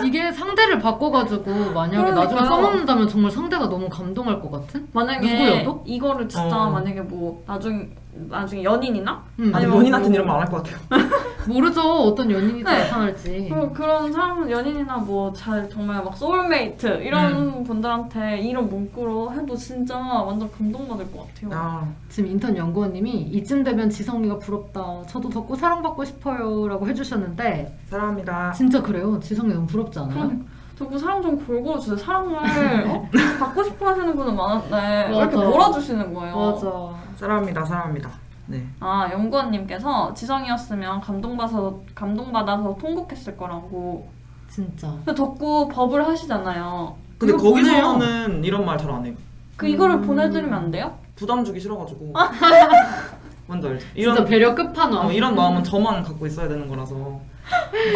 [0.06, 2.46] 이게 상대를 바꿔가지고 만약에 나중에 그러니까요.
[2.46, 4.88] 써먹는다면 정말 상대가 너무 감동할 것 같은?
[4.94, 5.82] 만약에 누구여도?
[5.86, 6.70] 이거를 진짜 어.
[6.70, 10.78] 만약에 뭐 나중 나중에 연인이나 음, 아니 연인한테 뭐- 이런 말 안 할 것 같아요.
[11.48, 12.78] 모르죠 어떤 연인이 또 네.
[12.84, 13.48] 나타날지.
[13.52, 19.96] 그 그런 사람 연인이나 뭐 잘 정말 막 소울메이트 이런 분들한테 이런 문구로 해도 진짜
[19.98, 21.50] 완전 감동받을 것 같아요.
[21.52, 25.02] 아, 지금 인턴 연구원님이 이쯤 되면 지성이가 부럽다.
[25.08, 28.52] 저도 덕구 사랑받고 싶어요라고 해주셨는데 사랑합니다.
[28.52, 29.18] 진짜 그래요.
[29.20, 30.14] 지성이 너무 부럽지 않아요?
[30.28, 30.30] 그러
[30.78, 31.96] 저그 사랑 좀 골고루 주세요.
[31.96, 32.36] 사랑을
[32.90, 33.08] 어?
[33.38, 35.36] 받고 싶어 하시는 분은 많은데 왜 이렇게.
[35.36, 36.36] 몰아주시는 거예요?
[36.36, 36.94] 맞아.
[37.16, 37.64] 사랑합니다.
[37.64, 38.10] 사랑합니다.
[38.46, 38.66] 네.
[38.80, 44.08] 아 연구원님께서 지성이었으면 감동받아서 감동받아서 통곡했을 거라고.
[44.48, 44.88] 진짜.
[45.04, 46.94] 근데 덕구 버블 하시잖아요.
[47.18, 47.82] 근데 이거 보내요.
[47.82, 49.14] 거기서는 이런 말 잘 안 해요.
[49.56, 50.02] 그 이거를 음.
[50.02, 50.92] 보내드리면 안 돼요?
[51.14, 52.12] 부담 주기 싫어가지고.
[53.46, 53.78] 뭔지 알죠?
[53.80, 55.06] 진짜 이런 배려 끝판왕.
[55.06, 57.20] 어, 이런 마음은 저만 갖고 있어야 되는 거라서.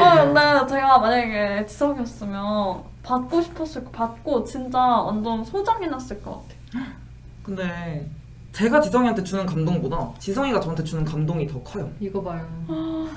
[0.01, 6.85] 어 근데 제가 만약에 지성이었으면 받고 싶었을 거 받고 진짜 완전 소장이 났을 것 같아.
[7.43, 8.09] 근데
[8.53, 11.89] 제가 지성이한테 주는 감동보다 지성이가 저한테 주는 감동이 더 커요.
[12.01, 12.45] 이거 봐요.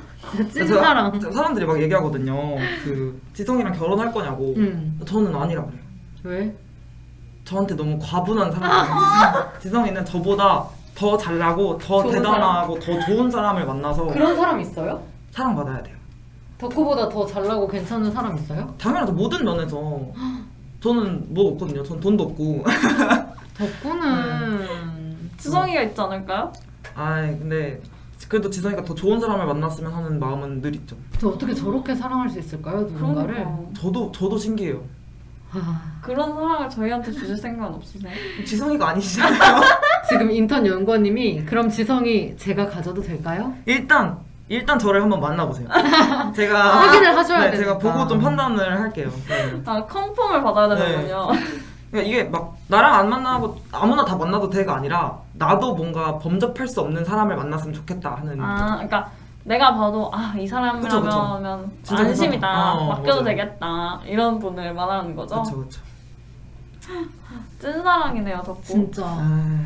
[0.54, 1.20] 찐사랑.
[1.20, 2.56] 제가 사람들이 막 얘기하거든요.
[2.84, 4.54] 그 지성이랑 결혼할 거냐고.
[4.58, 5.00] 응.
[5.06, 5.82] 저는 아니라 그래요.
[6.24, 6.56] 왜?
[7.44, 9.52] 저한테 너무 과분한 사람이에요.
[9.60, 10.66] 지성이는 저보다
[10.96, 15.02] 더 잘나고 더 대단하고 더 좋은 사람을 만나서 그런 사람 있어요?
[15.32, 15.96] 사랑받아야 돼요.
[16.62, 18.72] 덕후보다 더 잘나고 괜찮은 사람 있어요?
[18.78, 19.12] 당연하죠.
[19.14, 20.06] 모든 면에서
[20.80, 21.82] 저는 뭐 없거든요.
[21.84, 22.64] 전 돈도 없고.
[23.58, 26.54] 덕후는 지성이가 있지 않을까요?
[26.96, 27.82] 아이 근데
[28.28, 30.96] 그래도 지성이가 더 좋은 사람을 만났으면 하는 마음은 늘 있죠.
[31.20, 32.82] 저 어떻게 저렇게 사랑할 수 있을까요?
[32.82, 33.34] 누군가를?
[33.34, 33.82] 그러니까.
[33.82, 34.82] 저도 저도 신기해요.
[35.54, 38.14] 아, 그런 사랑을 저희한테 주실 생각은 없으세요?
[38.46, 39.62] 지성이가 아니시잖아요.
[40.10, 43.54] 지금 인턴 연구원님이 그럼 지성이 제가 가져도 될까요?
[43.66, 44.18] 일단
[44.52, 45.68] 일단 저를 한번 만나보세요.
[46.36, 47.58] 제가 확인을 하셔야 네, 되니까.
[47.58, 49.10] 제가 보고 좀 판단을 할게요.
[49.30, 49.62] 네.
[49.66, 51.28] 아 컨펌을 받아야 되는군요.
[51.90, 56.82] 그러니까 이게 막 나랑 안 만나고 아무나 다 만나도 돼가 아니라 나도 뭔가 범접할 수
[56.82, 59.10] 없는 사람을 만났으면 좋겠다 하는 아 그러니까
[59.46, 62.74] 내가 봐도 아 이 그쵸, 사람이라면 진짜 안심이다 괜찮아.
[62.74, 63.24] 어, 맡겨도 맞아요.
[63.24, 65.36] 되겠다 이런 분을 말하는 거죠.
[65.36, 65.82] 그렇죠 그렇죠.
[67.60, 68.64] 찐사랑이네요 덕구.
[68.64, 69.66] 진짜 아,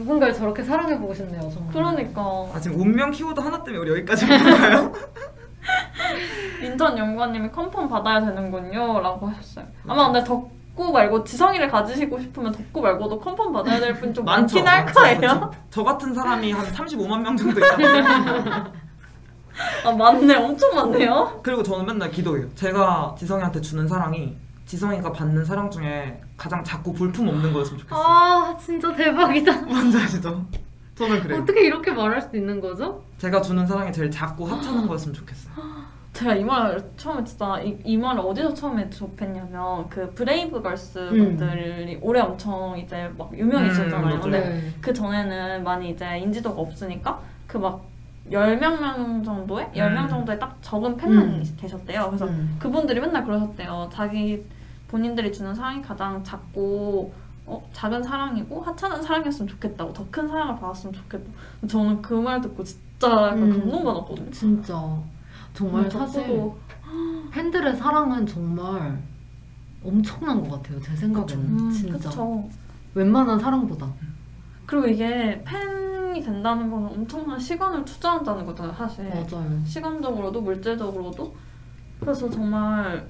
[0.00, 1.72] 누군가를 저렇게 사랑해보고 싶네요 정말.
[1.72, 2.20] 그러니까
[2.54, 4.92] 아 지금 운명 키워드 하나 때문에 우리 여기까지 온 건가요?
[6.62, 12.80] 인턴 연구원님이 컨펌 받아야 되는군요 라고 하셨어요 아마 근데 덕구 말고 지성이를 가지시고 싶으면 덕구
[12.80, 15.50] 말고도 컨펌 받아야 될 분 좀 많긴 할 많죠, 거예요 많죠.
[15.70, 17.76] 저 같은 사람이 한 35만 명 정도 있다.
[19.84, 22.46] 아 맞네 엄청 많네요 그리고 저는 맨날 기도해요.
[22.54, 28.02] 제가 지성이한테 주는 사랑이 지성이가 받는 사랑 중에 가장 작고 볼품 없는 거였으면 좋겠어요.
[28.02, 29.60] 아 진짜 대박이다.
[29.68, 30.42] 뭔지 아시죠?
[30.94, 31.42] 저는 그래요.
[31.42, 33.04] 어떻게 이렇게 말할 수 있는 거죠?
[33.18, 35.54] 제가 주는 사랑이 제일 작고 하찮은 거였으면 좋겠어요.
[36.14, 41.36] 제가 이 말을 처음에 진짜 이, 이 말을 어디서 처음에 접했냐면 그 브레이브 걸스 음.
[41.36, 44.14] 분들이 올해 엄청 이제 막 유명해졌잖아요.
[44.14, 44.20] 음.
[44.22, 47.84] 근데 그 전에는 많이 이제 인지도가 없으니까 그막
[48.32, 50.08] 10명 정도의 10명 음.
[50.08, 51.56] 정도의 딱 적은 팬만 음.
[51.58, 52.06] 계셨대요.
[52.06, 52.56] 그래서 음.
[52.58, 53.90] 그분들이 맨날 그러셨대요.
[53.92, 54.42] 자기
[54.94, 57.12] 본인들이 주는 사랑이 가장 작고
[57.46, 61.30] 어, 작은 사랑이고 하찮은 사랑이었으면 좋겠다고 더 큰 사랑을 받았으면 좋겠다.
[61.68, 63.50] 저는 그 말 듣고 진짜 약간 음.
[63.60, 64.30] 감동받았거든요.
[64.30, 64.98] 진짜
[65.54, 66.52] 정말 음, 사실
[67.30, 69.00] 팬들의 사랑은 정말
[69.84, 70.80] 엄청난 것 같아요.
[70.80, 72.48] 제 생각에는 음, 진짜 그쵸.
[72.94, 73.88] 웬만한 사랑보다.
[74.66, 79.08] 그리고 이게 팬이 된다는 거는 엄청난 시간을 투자한다는 거잖아요, 사실.
[79.08, 79.64] 맞아요.
[79.64, 81.34] 시간적으로도 물질적으로도.
[82.00, 83.08] 그래서 정말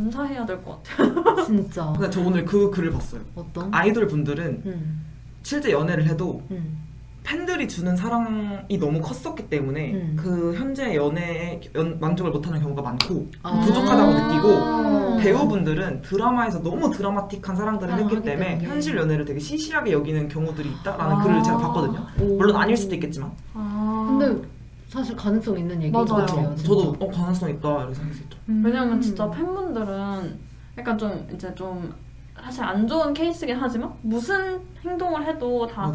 [0.00, 1.36] 감사해야 될 것 같아요.
[1.44, 3.20] 진짜 근데 저 오늘 그 글을 봤어요.
[3.34, 3.72] 어떤?
[3.74, 5.04] 아이돌 분들은 음,
[5.42, 6.78] 실제 연애를 해도 음,
[7.24, 10.16] 팬들이 주는 사랑이 너무 컸었기 때문에 음.
[10.18, 13.60] 그 현재 연애에 연- 만족을 못하는 경우가 많고 아.
[13.60, 15.18] 부족하다고 느끼고 음.
[15.20, 18.68] 배우분들은 드라마에서 너무 드라마틱한 사랑들을 사랑을 했기 때문에 때문에.
[18.68, 21.22] 현실 연애를 되게 시시하게 여기는 경우들이 있다라는 아.
[21.22, 22.06] 글을 제가 봤거든요.
[22.20, 22.36] 오.
[22.38, 24.16] 물론 아닐 수도 있겠지만 아.
[24.18, 24.48] 근데
[24.88, 26.04] 사실 가능성 있는 얘기인 것.
[26.06, 26.52] 같아요.
[26.56, 28.38] 저도 어 가능성 있다 이렇게 생각했죠.
[28.50, 28.62] 음.
[28.64, 30.38] 왜냐면 진짜 팬분들은
[30.78, 31.94] 약간 좀 이제 좀
[32.42, 35.92] 사실 안 좋은 케이스긴 하지만 무슨 행동을 해도 다.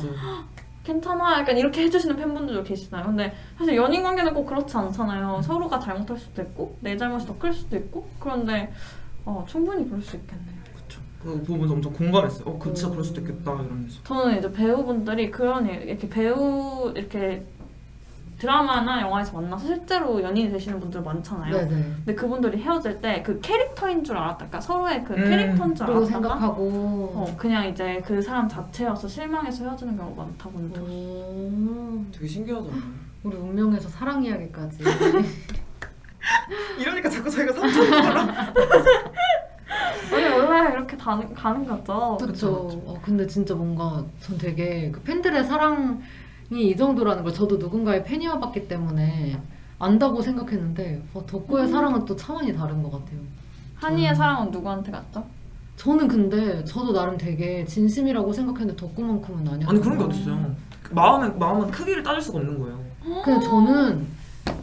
[0.83, 3.05] 괜찮아 약간 이렇게 해주시는 팬분들도 계시나요?
[3.07, 4.81] 근데 사실 연인 관계는 꼭 그렇지 음.
[4.81, 5.41] 않잖아요.
[5.41, 8.71] 서로가 잘못할 수도 있고 내 잘못이 더 클 수도 있고 그런데
[9.25, 10.55] 어, 충분히 그럴 수 있겠네요.
[10.75, 11.01] 그렇죠.
[11.19, 12.47] 그 부분에서 엄청 공감했어요.
[12.47, 12.91] 어, 그 진짜 음.
[12.91, 14.03] 그럴 수도 있겠다 이러면서.
[14.03, 17.43] 저는 이제 배우분들이 그런 일, 이렇게 배우 이렇게
[18.45, 21.51] 드라마나 영화에서 만나서 실제로 연인이 되시는 분들 많잖아요.
[21.51, 21.69] 네네.
[21.97, 24.37] 근데 그분들이 헤어질 때 그 캐릭터인 줄 알았다.
[24.37, 26.63] 그러니까 서로의 그 음, 캐릭터인 줄 알았다가 생각하고.
[27.15, 30.85] 어, 그냥 이제 그 사람 자체여서 실망해서 헤어지는 경우가 많다고 들었어요.
[30.93, 32.67] 오, 되게 신기하다.
[33.23, 34.83] 우리 운명에서 사랑 이야기까지.
[36.79, 38.53] 이러니까 자꾸 저희가 삼촌 라
[40.11, 42.17] 원래 원래 이렇게 가는, 가는 거죠.
[42.21, 42.69] 그렇죠.
[42.85, 46.01] 어, 근데 진짜 뭔가 전 되게 그 팬들의 사랑
[46.51, 49.39] 이이 정도라는 걸 저도 누군가의 팬이어봤기 때문에
[49.79, 51.71] 안다고 생각했는데 어, 덕구의 음.
[51.71, 53.19] 사랑은 또 차원이 다른 것 같아요.
[53.75, 54.15] 한이의 음.
[54.15, 55.25] 사랑은 누구한테 갔죠?
[55.75, 59.69] 저는 근데 저도 나름 되게 진심이라고 생각했는데 덕구만큼은 아니었어요.
[59.69, 60.55] 아니 그런 게 어딨어요.
[60.91, 62.79] 마음은 마음은 크기를 따질 수가 없는 거예요.
[63.23, 64.07] 근데 저는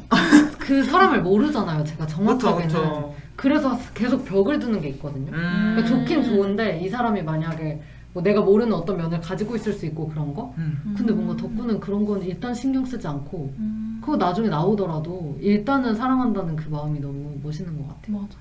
[0.58, 1.84] 그 사람을 모르잖아요.
[1.84, 2.68] 제가 정확하게는.
[2.68, 3.14] 그렇죠.
[3.36, 5.32] 그래서 계속 벽을 두는 게 있거든요.
[5.32, 5.74] 음.
[5.74, 10.08] 그러니까 좋긴 좋은데 이 사람이 만약에 뭐 내가 모르는 어떤 면을 가지고 있을 수 있고
[10.08, 10.52] 그런 거?
[10.58, 10.94] 음.
[10.96, 14.00] 근데 뭔가 덕구는 그런 건 일단 신경 쓰지 않고 음.
[14.02, 18.20] 그거 나중에 나오더라도 일단은 사랑한다는 그 마음이 너무 멋있는 것 같아요.
[18.20, 18.36] 맞아.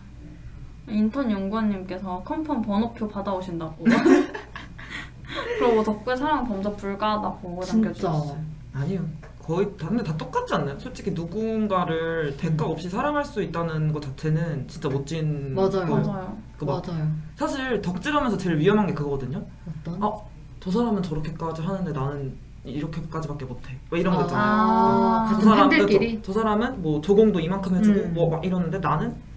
[0.90, 3.86] 인턴 연구원님께서 컨펌 번호표 받아오신다고.
[5.60, 7.78] 그리고 덕분에 사랑 범죄 불가하다고 진짜.
[7.78, 8.40] 남겨주셨어요.
[8.74, 9.06] 아니요.
[9.42, 10.78] 거의 다 근데 다 똑같지 않나요?
[10.80, 15.70] 솔직히 누군가를 대가 없이 사랑할 수 있다는 것 자체는 진짜 멋진 맞아요.
[15.88, 16.02] 거예요.
[16.06, 16.38] 맞아요.
[16.58, 17.12] 그 막, 맞아요.
[17.36, 19.44] 사실 덕질하면서 제일 위험한 게 그거거든요.
[19.68, 20.04] 어떤?
[20.04, 23.78] 어, 저 사람은 저렇게까지 하는데 나는 이렇게까지밖에 못해.
[23.90, 24.46] 뭐 이런 거 있잖아요.
[24.46, 26.22] 아, 아, 저 같은 사람 팬들끼리?
[26.22, 28.14] 저, 저 사람은 뭐 조공도 이만큼 해주고 음.
[28.14, 29.31] 뭐막 이러는데 나는 아.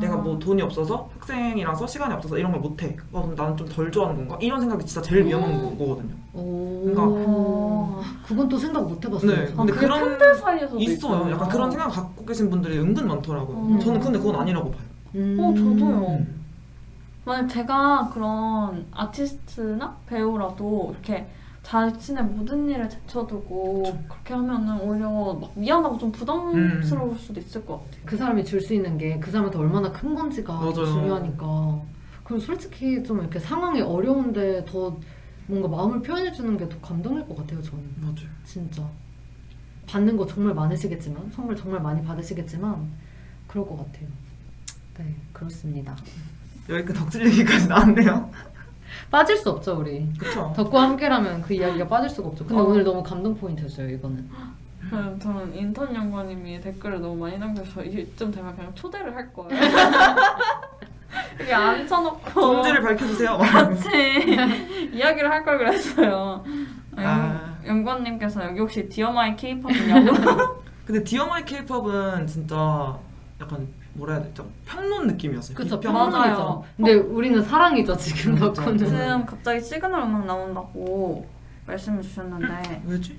[0.00, 2.96] 내가 뭐 돈이 없어서 학생이라서 시간이 없어서 이런 걸 못해.
[3.12, 4.38] 어, 그럼 나는 좀 덜 좋아하는 건가?
[4.40, 6.14] 이런 생각이 진짜 제일 위험한 거- 거거든요.
[6.34, 6.82] 오.
[6.84, 9.30] 그러니까- 그건 또 생각 못 해봤어요.
[9.30, 9.56] 네, 저는.
[9.56, 11.30] 근데 그런 팬들 사이에서도 있어요.
[11.30, 13.56] 약간 그런 생각 갖고 계신 분들이 은근 많더라고요.
[13.56, 13.80] 음.
[13.80, 14.80] 저는 근데 그건 아니라고 봐요.
[15.16, 15.36] 음.
[15.40, 16.18] 어, 저도요.
[17.26, 21.26] 만약 제가 그런 아티스트나 배우라도 이렇게
[21.64, 23.98] 자신의 모든 일을 제쳐두고 그쵸.
[24.08, 27.16] 그렇게 하면은 오히려 막 미안하고 좀 부담스러울 음.
[27.18, 28.02] 수도 있을 것 같아요.
[28.04, 30.84] 그 사람이 줄 수 있는 게 그 사람한테 얼마나 큰 건지가 맞아요.
[30.84, 31.82] 중요하니까.
[32.22, 34.96] 그럼 솔직히 좀 이렇게 상황이 어려운데 더
[35.46, 37.82] 뭔가 마음을 표현해주는 게 더 감동일 것 같아요, 저는.
[38.00, 38.28] 맞아요.
[38.44, 38.86] 진짜.
[39.86, 42.90] 받는 거 정말 많으시겠지만, 선물 정말 많이 받으시겠지만,
[43.46, 44.08] 그럴 것 같아요.
[44.98, 45.94] 네, 그렇습니다.
[46.68, 48.30] 여기까지 덕질 얘기까지 나왔네요.
[49.10, 50.08] 빠질 수 없죠, 우리.
[50.18, 50.52] 그쵸?
[50.56, 52.44] 덕구와 함께라면 그 이야기가 빠질 수가 없죠.
[52.46, 52.64] 근데 어.
[52.66, 54.28] 오늘 너무 감동 포인트였어요, 이거는.
[54.90, 59.50] 저는, 저는 인턴 연구원님이 댓글을 너무 많이 남겨서 이쯤 되면 그냥 초대를 할 거예요.
[61.40, 63.38] 이게 앉혀놓고 존재를 밝혀주세요.
[63.38, 63.88] 같이
[64.92, 66.44] 이야기를 할 걸 그랬어요.
[66.96, 67.54] 아.
[67.66, 70.62] 연구원님께서 여기 혹시 디어마이 케이팝이냐고?
[70.86, 72.96] 근데 디어마이 케이팝은 진짜
[73.40, 74.48] 약간 뭐라 해야 되죠?
[74.66, 75.56] 평론 느낌이었어요.
[75.56, 75.80] 그쵸.
[75.92, 76.10] 맞아요.
[76.10, 76.64] 평론이죠.
[76.76, 78.78] 근데 우리는 사랑이죠 지금 음, 덕구는.
[78.78, 81.26] 지금 갑자기 시그널 음악 나온다고
[81.66, 83.18] 말씀해 주셨는데 왜지?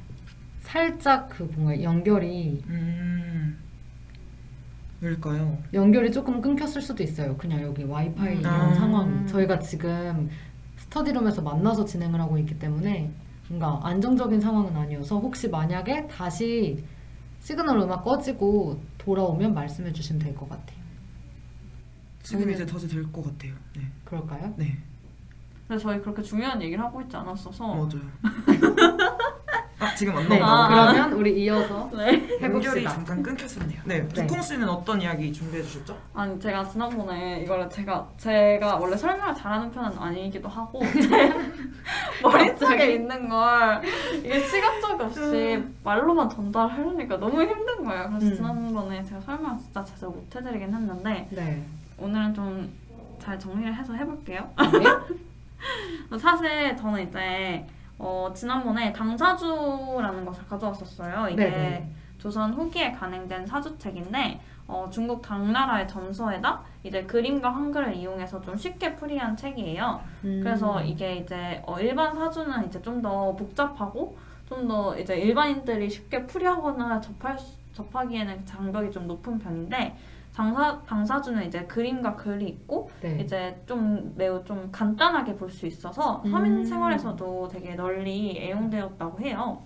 [0.60, 3.58] 살짝 그 뭔가 연결이 음.
[5.02, 5.58] 왜일까요?
[5.74, 7.36] 연결이 조금 끊겼을 수도 있어요.
[7.38, 8.40] 그냥 여기 와이파이 음.
[8.40, 8.74] 이런 아.
[8.74, 10.30] 상황이 저희가 지금
[10.78, 13.12] study room에서 만나서 진행을 하고 있기 때문에
[13.50, 16.84] 뭔가 안정적인 상황은 아니어서 혹시 만약에 다시
[17.40, 20.78] 시그널 음악 꺼지고 돌아오면 말씀해 주시면 될 것 같아요.
[22.24, 23.54] 지금 저희는- 이제 다시 될 것 같아요.
[23.76, 23.84] 네.
[24.04, 24.54] 그럴까요?
[24.58, 24.78] 네.
[25.68, 28.02] 근데 저희 그렇게 중요한 얘기를 하고 있지 않았어서 맞아요.
[29.80, 30.40] 아 지금 안 네.
[30.42, 30.68] 아.
[30.92, 32.40] 그러면 우리 이어서 네.
[32.42, 32.90] 연결이 해봅시다.
[32.92, 33.82] 잠깐 끊겼었네요.
[33.86, 34.02] 네.
[34.02, 34.08] 네.
[34.08, 35.98] 두콩 씨는 어떤 이야기 준비해 주셨죠?
[36.14, 41.34] 아니 제가 지난번에 이거를 제가 제가 원래 설명을 잘하는 편은 아니기도 하고 제
[42.22, 43.82] 머릿속에 있는 걸
[44.18, 48.10] 이게 시각적 없이 말로만 전달하려니까 너무 힘든 거예요.
[48.10, 48.36] 그래서 음.
[48.36, 51.64] 지난번에 제가 설명을 진짜 제대로 못 해드리긴 했는데 네.
[51.98, 52.86] 오늘은 좀
[53.26, 54.48] 잘 정리를 해서 해볼게요.
[54.58, 56.18] 네.
[56.20, 57.66] 사실 저는 이제
[57.98, 61.30] 어, 지난번에 당사주라는 것을 가져왔었어요.
[61.30, 61.90] 이게 네네.
[62.18, 69.38] 조선 후기에 간행된 사주책인데 어, 중국 당나라의 점서에다 이제 그림과 한글을 이용해서 좀 쉽게 풀이한
[69.38, 70.02] 책이에요.
[70.24, 70.40] 음.
[70.44, 74.18] 그래서 이게 이제 어, 일반 사주는 이제 좀 더 복잡하고
[74.50, 79.96] 좀 더 이제 일반인들이 쉽게 풀이하거나 접할 수- 접하기에는 장벽이 좀 높은 편인데
[80.36, 83.20] 당사 당사주는 이제 그림과 글이 있고 네.
[83.22, 86.32] 이제 좀 매우 좀 간단하게 볼 수 있어서 음.
[86.32, 89.62] 서민 생활에서도 되게 널리 애용되었다고 해요.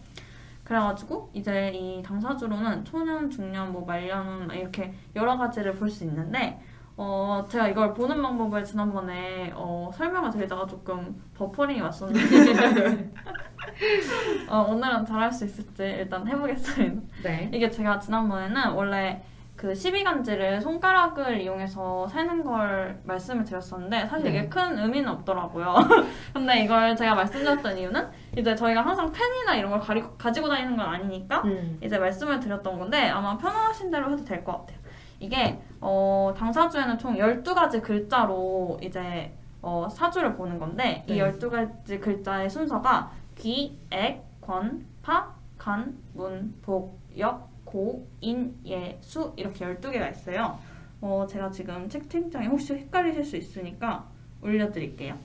[0.64, 6.62] 그래가지고 이제 이 당사주로는 초년, 중년, 뭐 말년 이렇게 여러 가지를 볼 수 있는데
[6.96, 13.10] 어 제가 이걸 보는 방법을 지난번에 어 설명을 드리다가 조금 버퍼링이 왔었는데
[14.50, 17.02] 어, 오늘은 잘할 수 있을지 일단 해보겠습니다.
[17.24, 17.50] 네.
[17.54, 19.24] 이게 제가 지난번에는 원래
[19.60, 24.48] 그 12간지를 손가락을 이용해서 세는 걸 말씀을 드렸었는데 사실 이게 네.
[24.48, 25.76] 큰 의미는 없더라고요.
[26.32, 30.86] 근데 이걸 제가 말씀드렸던 이유는 이제 저희가 항상 펜이나 이런 걸 가리, 가지고 다니는 건
[30.86, 31.78] 아니니까 음.
[31.84, 34.78] 이제 말씀을 드렸던 건데 아마 편하신 대로 해도 될 것 같아요.
[35.20, 41.34] 이게 어, 당사주에는 총 12가지 글자로 이제 어, 사주를 보는 건데 이 네.
[41.34, 49.32] 12가지 글자의 순서가 귀, 액, 권, 파, 간, 문, 복, 역, 고, 인, 예, 수
[49.38, 50.58] 이렇게 12개가 있어요.
[51.02, 54.06] 어, 제가 지금 채팅창에 혹시 헷갈리실 수 있으니까
[54.42, 55.16] 올려드릴게요.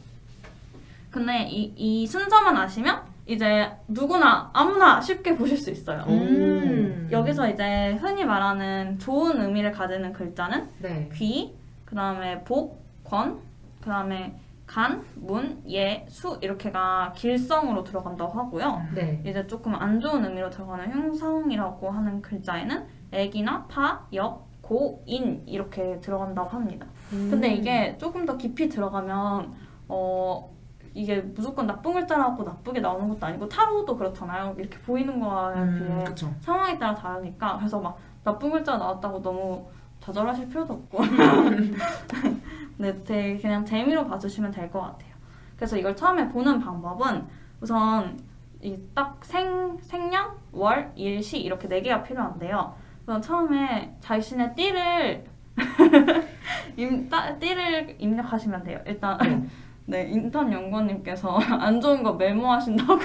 [1.10, 6.04] 근데 이, 이 순서만 아시면 이제 누구나 아무나 쉽게 보실 수 있어요.
[6.06, 7.08] 음.
[7.10, 11.08] 여기서 이제 흔히 말하는 좋은 의미를 가지는 글자는 네.
[11.14, 11.54] 귀,
[11.86, 13.40] 그 다음에 복, 권,
[13.80, 18.82] 그 다음에 간, 문, 예, 수 이렇게가 길성으로 들어간다고 하고요.
[18.94, 19.22] 네.
[19.24, 26.00] 이제 조금 안 좋은 의미로 들어가는 흉성이라고 하는 글자에는 액이나 파, 역, 고, 인 이렇게
[26.00, 26.86] 들어간다고 합니다.
[27.10, 27.56] 근데 음.
[27.56, 29.52] 이게 조금 더 깊이 들어가면
[29.88, 30.50] 어
[30.94, 34.54] 이게 무조건 나쁜 글자라고 나쁘게 나오는 것도 아니고 타로도 그렇잖아요.
[34.58, 36.32] 이렇게 보이는 거에 비해 음, 그쵸.
[36.40, 39.66] 상황에 따라 다르니까 그래서 막 나쁜 글자 나왔다고 너무
[40.00, 40.98] 좌절하실 필요도 없고
[42.78, 45.14] 네, 되게 그냥 재미로 봐주시면 될 것 같아요.
[45.56, 47.26] 그래서 이걸 처음에 보는 방법은
[47.60, 48.18] 우선
[48.60, 52.74] 이딱 생, 생년, 월, 일, 시 이렇게 네 개가 필요한데요.
[53.02, 55.24] 우선 처음에 자신의 띠를
[56.76, 58.80] 임, 따, 띠를 입력하시면 돼요.
[58.86, 59.48] 일단
[59.86, 63.00] 네 인턴 연구원님께서 안 좋은 거 메모하신다고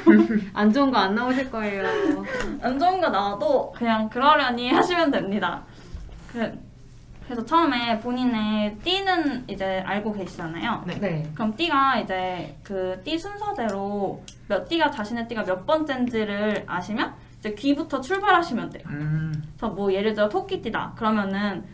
[0.54, 1.84] 안 좋은 거 안 나오실 거예요.
[2.62, 5.64] 안 좋은 거 나와도 그냥 그러려니 하시면 됩니다.
[6.32, 6.58] 그,
[7.30, 10.84] 그래서 처음에 본인의 띠는 이제 알고 계시잖아요.
[10.88, 11.00] 네.
[11.00, 11.32] 네.
[11.36, 18.02] 그럼 띠가 이제 그 띠 순서대로 몇 띠가 자신의 띠가 몇 번째인지를 아시면 이제 귀부터
[18.02, 18.84] 출발하시면 돼요.
[18.88, 19.32] 음.
[19.56, 20.94] 그래서 뭐 예를 들어 토끼띠다.
[20.96, 21.66] 그러면은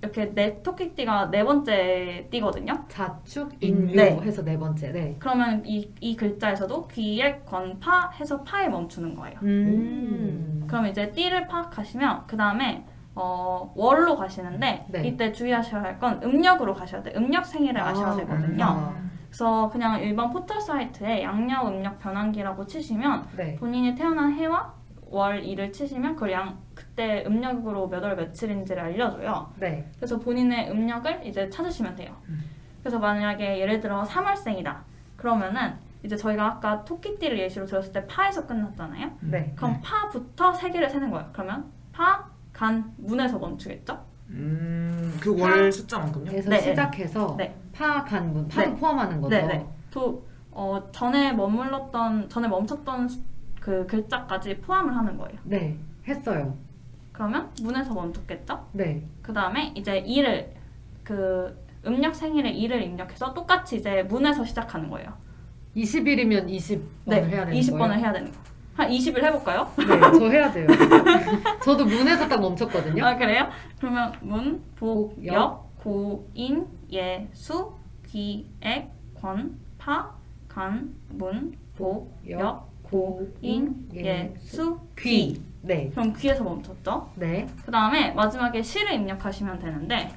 [0.00, 2.72] 이렇게 네 토끼띠가 네 번째 띠거든요.
[2.88, 4.18] 자축, 인묘 네.
[4.22, 4.90] 해서 네 번째.
[4.92, 5.16] 네.
[5.18, 9.38] 그러면 이, 이 글자에서도 귀에 건파 해서 파에 멈추는 거예요.
[9.42, 10.64] 음.
[10.66, 12.86] 그럼 이제 띠를 파악하시면 그 다음에
[13.20, 15.06] 어, 월로 가시는데 네.
[15.06, 17.12] 이때 주의하셔야 할 건 음력으로 가셔야 돼.
[17.16, 18.64] 음력 생일을 아, 아셔야 되거든요.
[18.64, 18.94] 아.
[19.26, 23.56] 그래서 그냥 일반 포털 사이트에 양력 음력 변환기라고 치시면 네.
[23.56, 24.72] 본인이 태어난 해와
[25.10, 29.52] 월 일을 치시면 그걸 양 그때 음력으로 몇 월 며칠인지를 알려줘요.
[29.56, 29.90] 네.
[29.96, 32.14] 그래서 본인의 음력을 이제 찾으시면 돼요.
[32.28, 32.44] 음.
[32.80, 34.76] 그래서 만약에 예를 들어 3월생이다.
[35.16, 39.10] 그러면은 이제 저희가 아까 토끼띠를 예시로 들었을 때 파에서 끝났잖아요.
[39.22, 39.52] 네.
[39.56, 41.28] 그럼 파부터 세 개를 세는 거예요.
[41.32, 42.24] 그러면 파,
[42.58, 43.96] 간, 문에서 멈추겠죠?
[44.30, 46.32] 음, 그 월 숫자만큼요?
[46.32, 46.60] 에서 네.
[46.60, 47.54] 시작해서 네.
[47.72, 48.48] 파, 간, 문.
[48.48, 48.76] 파도 네.
[48.76, 49.36] 포함하는 거죠.
[49.36, 49.66] 네, 네.
[49.92, 53.22] 도 어, 전에 머물렀던 전에 멈췄던 수-
[53.60, 55.38] 그 글자까지 포함을 하는 거예요.
[55.44, 56.56] 네, 했어요.
[57.12, 58.66] 그러면 문에서 멈췄겠죠?
[58.72, 59.06] 네.
[59.22, 60.52] 그 다음에 이제 일을
[61.04, 65.12] 그 음력 생일에 일을 입력해서 똑같이 이제 문에서 시작하는 거예요.
[65.76, 67.92] 20일이면 20번을 네, 해야 되는 20번을 거예요?
[67.94, 68.38] 해야 되는 거.
[68.78, 69.72] 한 20일 해볼까요?
[69.76, 69.86] 네,
[70.16, 70.68] 저 해야 돼요.
[71.64, 73.04] 저도 문에서 딱 멈췄거든요.
[73.04, 73.48] 아 그래요?
[73.80, 77.72] 그러면 문, 복, 복, 역, 고, 인, 예, 수,
[78.06, 78.88] 귀, 액,
[79.20, 80.14] 권, 파,
[80.46, 85.42] 간, 문, 복, 역, 고, 인, 예, 수, 귀.
[85.62, 85.90] 네.
[85.90, 87.10] 그럼 귀에서 멈췄죠?
[87.16, 87.48] 네.
[87.64, 90.08] 그 다음에 마지막에 시를 입력하시면 되는데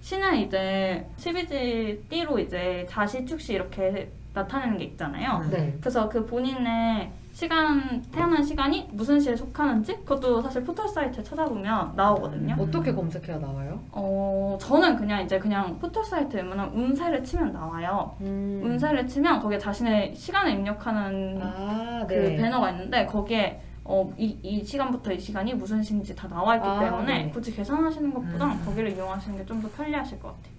[0.00, 5.42] 시는 이제 12지 띠로 이제 자시, 축시 이렇게 나타내는 게 있잖아요.
[5.50, 5.56] 네.
[5.56, 5.76] 네.
[5.80, 12.54] 그래서 그 본인의 시간 태어난 시간이 무슨 시에 속하는지 그것도 사실 포털 사이트에 찾아보면 나오거든요.
[12.58, 13.80] 어떻게 검색해야 나와요?
[13.92, 18.14] 어 저는 그냥 이제 그냥 포털 사이트에 웬만한 운세를 치면 나와요.
[18.20, 18.60] 음.
[18.62, 22.36] 운세를 치면 거기에 자신의 시간을 입력하는 아, 그 네.
[22.36, 26.78] 배너가 있는데 거기에 어, 이, 이 시간부터 이 시간이 무슨 시인지 다 나와 있기 아,
[26.78, 27.30] 때문에 네.
[27.30, 28.62] 굳이 계산하시는 것보다 음.
[28.66, 30.52] 거기를 이용하시는 게 좀 더 편리하실 것 같아요.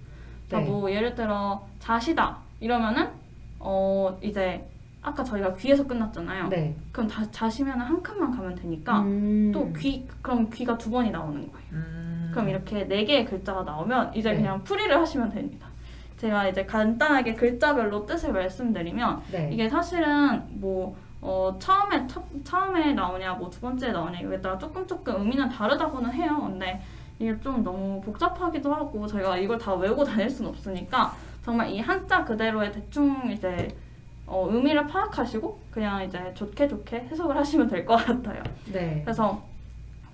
[0.48, 0.80] 그러니까 네.
[0.80, 3.10] 뭐 예를 들어 자시다 이러면은
[3.60, 4.67] 어 이제
[5.02, 6.50] 아까 저희가 귀에서 끝났잖아요.
[6.50, 6.76] 네.
[6.92, 9.52] 그럼 다 자시면 한 칸만 가면 되니까 음.
[9.54, 11.68] 또귀 그럼 귀가 두 번이 나오는 거예요.
[11.72, 12.30] 음.
[12.32, 14.38] 그럼 이렇게 네 개의 글자가 나오면 이제 네.
[14.38, 15.68] 그냥 풀이를 하시면 됩니다.
[16.18, 19.50] 제가 이제 간단하게 글자별로 뜻을 말씀드리면 네.
[19.52, 24.86] 이게 사실은 뭐 어, 처음에 첫, 처음에 나오냐 뭐 두 번째에 나오냐 이거에 따라 조금
[24.86, 26.40] 조금 의미는 다르다고는 해요.
[26.44, 26.80] 근데
[27.18, 31.12] 이게 좀 너무 복잡하기도 하고 저희가 이걸 다 외우고 다닐 수는 없으니까
[31.44, 33.68] 정말 이 한자 그대로의 대충 이제
[34.32, 38.41] 어, 의미를 파악하시고 그냥 이제 좋게 좋게 해석을 하시면 될 것 같아요.
[38.72, 39.02] 네.
[39.04, 39.44] 그래서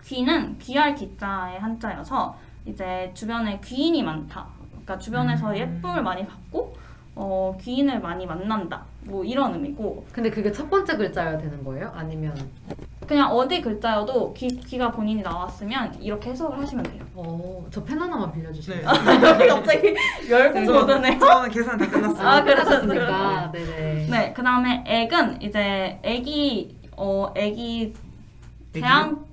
[0.03, 4.47] 귀는 귀할 기자의 한자여서 이제 주변에 귀인이 많다.
[4.71, 5.57] 그러니까 주변에서 음.
[5.57, 6.75] 예쁨을 많이 받고
[7.15, 8.83] 어, 귀인을 많이 만난다.
[9.05, 11.91] 뭐 이런 의미고 근데 그게 첫 번째 글자여야 되는 거예요?
[11.95, 12.33] 아니면
[13.07, 17.03] 그냥 어디 글자여도 귀, 귀가 본인이 나왔으면 이렇게 해석을 하시면 돼요.
[17.15, 18.53] 어, 저펜 하나만 빌려 네.
[18.53, 18.83] 주시면
[19.47, 19.95] 갑자기
[20.29, 21.17] 열공 모드네.
[21.17, 22.27] 저는 계산 다 끝났어요.
[22.27, 22.55] 아, 그래.
[22.55, 23.51] 끝났습니까?
[23.53, 24.07] 네네.
[24.09, 27.93] 네, 그 다음에 액은 이제 애기 어 애기
[28.73, 29.25] 재앙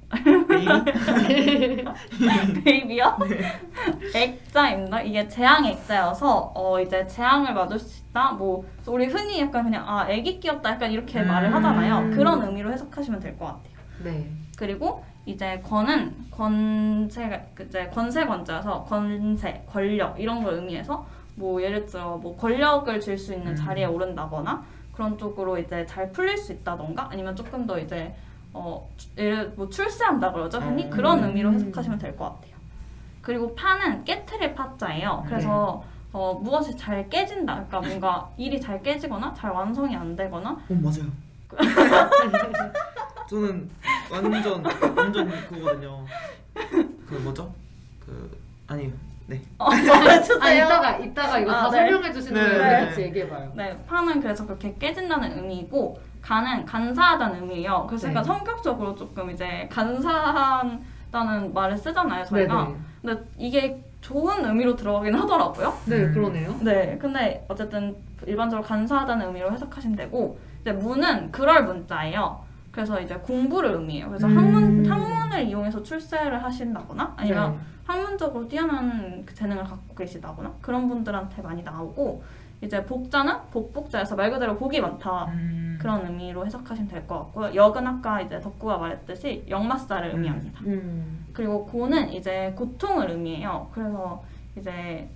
[2.64, 3.18] 베이비요?
[4.14, 5.03] 액자입니다.
[5.03, 8.33] 이게 재앙 액자여서 어 이제 재앙을 맞을 수 있다.
[8.33, 11.29] 뭐 우리 흔히 약간 그냥 아 애기 귀엽다 약간 이렇게 음.
[11.29, 12.11] 말을 하잖아요.
[12.16, 13.74] 그런 의미로 해석하시면 될 것 같아요.
[14.05, 14.31] 네.
[14.57, 22.16] 그리고 이제 권은 권세 이제 권세 권자여서 권세 권력 이런 걸 의미해서 뭐 예를 들어
[22.16, 23.57] 뭐 권력을 쥘수 있는 음.
[23.57, 28.14] 자리에 오른다거나 그런 쪽으로 이제 잘 풀릴 수 있다던가 아니면 조금 더 이제
[28.55, 28.88] 어
[29.19, 30.90] 예를 뭐 출세한다 그러죠 흔히 음.
[30.90, 32.55] 그런 의미로 해석하시면 될 것 같아요.
[33.21, 35.25] 그리고 파는 깨트릴 파자예요.
[35.27, 37.55] 그래서 어, 무엇이 잘 깨진다.
[37.67, 41.11] 그러니까 뭔가 일이 잘 깨지거나 잘 완성이 안 되거나 어 맞아요.
[43.29, 43.69] 저는
[44.11, 44.64] 완전
[44.97, 46.05] 완전 그거거든요.
[47.07, 47.53] 그 뭐죠?
[48.05, 48.38] 그
[48.69, 48.90] 아니요.
[49.27, 49.41] 네.
[49.59, 50.65] 어, 아, 말해주세요.
[50.67, 51.77] 이따가 이따가 이거 아, 다 네.
[51.79, 52.63] 설명해 주시는 네, 거예요.
[52.63, 52.87] 네.
[52.87, 53.53] 같이 얘기해 봐요.
[53.55, 57.87] 네, 파는 그래서 그렇게 깨진다는 의미이고 간은 간사하다는 의미예요.
[57.89, 58.13] 그래서 네.
[58.13, 62.65] 약간 성격적으로 조금 이제 간사하다는 말을 쓰잖아요, 저희가.
[62.65, 62.77] 네네.
[63.03, 65.75] 근데 이게 좋은 의미로 들어가긴 하더라고요.
[65.87, 66.13] 네, 음.
[66.13, 66.57] 그러네요.
[66.61, 72.45] 네, 근데 어쨌든 일반적으로 간사하다는 의미로 해석하시면 되고 이제 문은 그럴 문자예요.
[72.71, 74.09] 그래서 이제 공부를 의미해요.
[74.09, 74.37] 그래서 음.
[74.37, 77.59] 학문 학문을 이용해서 출세를 하신다거나 아니면 네.
[77.87, 82.23] 학문적으로 뛰어난 그 재능을 갖고 계시다거나 그런 분들한테 많이 나오고
[82.61, 85.79] 이제 복자는 복복자여서 말 그대로 복이 많다 음.
[85.81, 87.55] 그런 의미로 해석하시면 될 것 같고요.
[87.55, 90.16] 역은 아까 이제 덕구가 말했듯이 역마사를 음.
[90.16, 90.61] 의미합니다.
[90.64, 91.27] 음.
[91.35, 93.68] 그리고 고는 이제 고통을 의미해요.
[93.73, 94.23] 그래서
[94.57, 95.09] 이제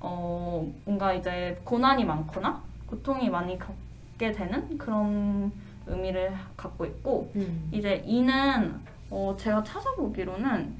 [0.00, 5.52] 어 뭔가 이제 고난이 많거나 고통이 많이 겪게 되는 그런
[5.86, 7.68] 의미를 갖고 있고 음.
[7.70, 8.80] 이제 이는
[9.10, 10.74] 어 제가 찾아보기로는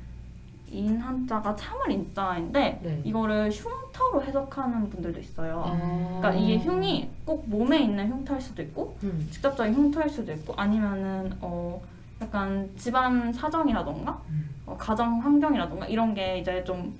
[0.71, 3.01] 인 한자가 참을 인자인데 네.
[3.05, 5.62] 이거를 흉터로 해석하는 분들도 있어요.
[5.67, 6.19] 아.
[6.21, 9.29] 그러니까 이게 흉이 꼭 몸에 있는 흉터일 수도 있고 음.
[9.31, 11.81] 직접적인 흉터일 수도 있고 아니면은 어
[12.21, 14.51] 약간 집안 사정이라던가 음.
[14.67, 16.99] 어, 가정 환경이라던가 이런 게 이제 좀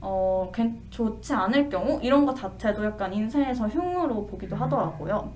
[0.00, 4.60] 어, 괜- 좋지 않을 경우 이런 것 자체도 약간 인생에서 흉으로 보기도 음.
[4.62, 5.32] 하더라고요.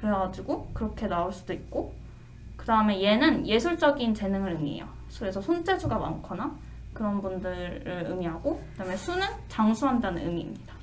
[0.00, 1.92] 그래가지고 그렇게 나올 수도 있고
[2.56, 4.86] 그 다음에 얘는 예술적인 재능을 의미해요.
[5.18, 6.54] 그래서 손재주가 많거나
[6.96, 10.74] 그런 분들을 의미하고 그 다음에 수는 장수한다는 의미입니다.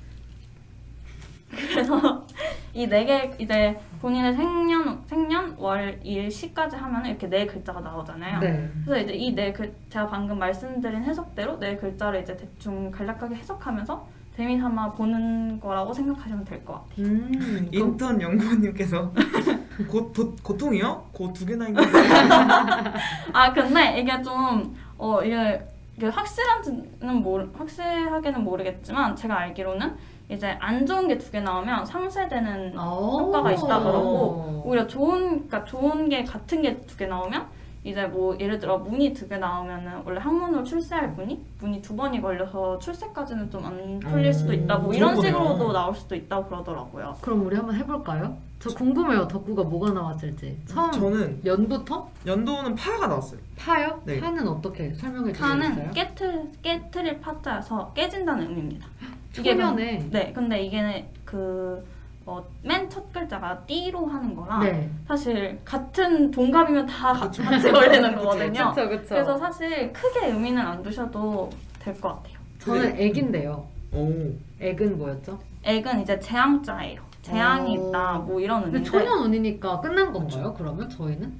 [1.50, 2.24] 그래서
[2.74, 8.40] 이 네 개 이제 본인의 생년 생년 월 일 시까지 하면 이렇게 네 글자가 나오잖아요.
[8.40, 8.68] 네.
[8.84, 14.08] 그래서 이제 이 네 글 제가 방금 말씀드린 해석대로 네 글자를 이제 대충 간략하게 해석하면서
[14.36, 17.06] 재미 삼아 보는 거라고 생각하시면 될 것 같아요.
[17.06, 17.68] 음.
[17.70, 19.12] 인턴 연구원님께서
[19.88, 21.10] 고, 도, 고통이요?
[21.12, 21.88] 고 두 개나 있는데
[23.32, 25.64] 아 근데 이게 좀 어 이게, 이게
[26.02, 29.94] 확실한지는 모르 확실하게는 모르겠지만 제가 알기로는
[30.30, 33.82] 이제 안 좋은 게 두 개 나오면 상쇄되는 효과가 있다 어.
[33.82, 37.46] 그러고 오히려 좋은 그러니까 좋은 게 같은 게 두 개 나오면
[37.84, 42.20] 이제 뭐 예를 들어 문이 두 개 나오면은 원래 학문으로 출세할 문이 문이 두 번이
[42.22, 45.48] 걸려서 출세까지는 좀 안 풀릴 수도 있다 뭐 이런 음, 그런 거네요.
[45.54, 47.16] 식으로도 나올 수도 있다고 그러더라고요.
[47.20, 48.36] 그럼 우리 한번 해볼까요?
[48.64, 49.28] 저 궁금해요.
[49.28, 50.58] 덕구가 뭐가 나왔을지.
[50.64, 53.38] 처음 저는 연부터 연도는 파가 나왔어요.
[53.58, 54.00] 파요?
[54.06, 54.18] 네.
[54.18, 55.90] 파는 어떻게 설명해 파는 주시겠어요?
[55.92, 58.86] 깨트 깨트릴 파자여서 깨진다는 의미입니다.
[59.38, 61.84] 이게 초면에 네, 근데 이게 그
[62.24, 64.90] 그맨 첫 글자가 띠로 하는 거랑 네.
[65.06, 67.42] 사실 같은 동갑이면 다 그쵸.
[67.42, 68.72] 같이 걸리는 거거든요.
[68.72, 69.08] 그쵸 그쵸.
[69.10, 71.50] 그래서 사실 크게 의미는 안 두셔도
[71.80, 72.38] 될 것 같아요.
[72.60, 73.66] 저는 액인데요.
[73.92, 74.10] 오.
[74.58, 75.38] 액은 뭐였죠?
[75.64, 77.02] 액은 이제 재앙자예요.
[77.24, 77.88] 재앙이 어.
[77.88, 80.54] 있다 뭐 이런 근데 의미인데 초년 운이니까 끝난 건가요?
[80.56, 81.32] 그러면 저희는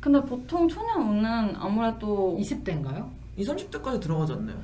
[0.00, 3.06] 근데 보통 초년 운은 아무래도 20대인가요?
[3.36, 4.56] 20, 30대까지 들어가지 않나요?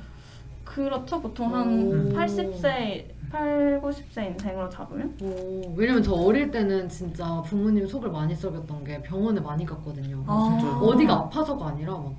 [0.63, 1.21] 그렇죠.
[1.21, 2.13] 보통 한 오.
[2.13, 8.83] 80세, 8, 90세 인생으로 잡으면 오, 왜냐면 저 어릴 때는 진짜 부모님 속을 많이 썩였던
[8.83, 10.23] 게 병원에 많이 갔거든요.
[10.25, 10.57] 아.
[10.59, 10.79] 진짜요?
[10.79, 12.15] 어디가 아파서가 아니라 막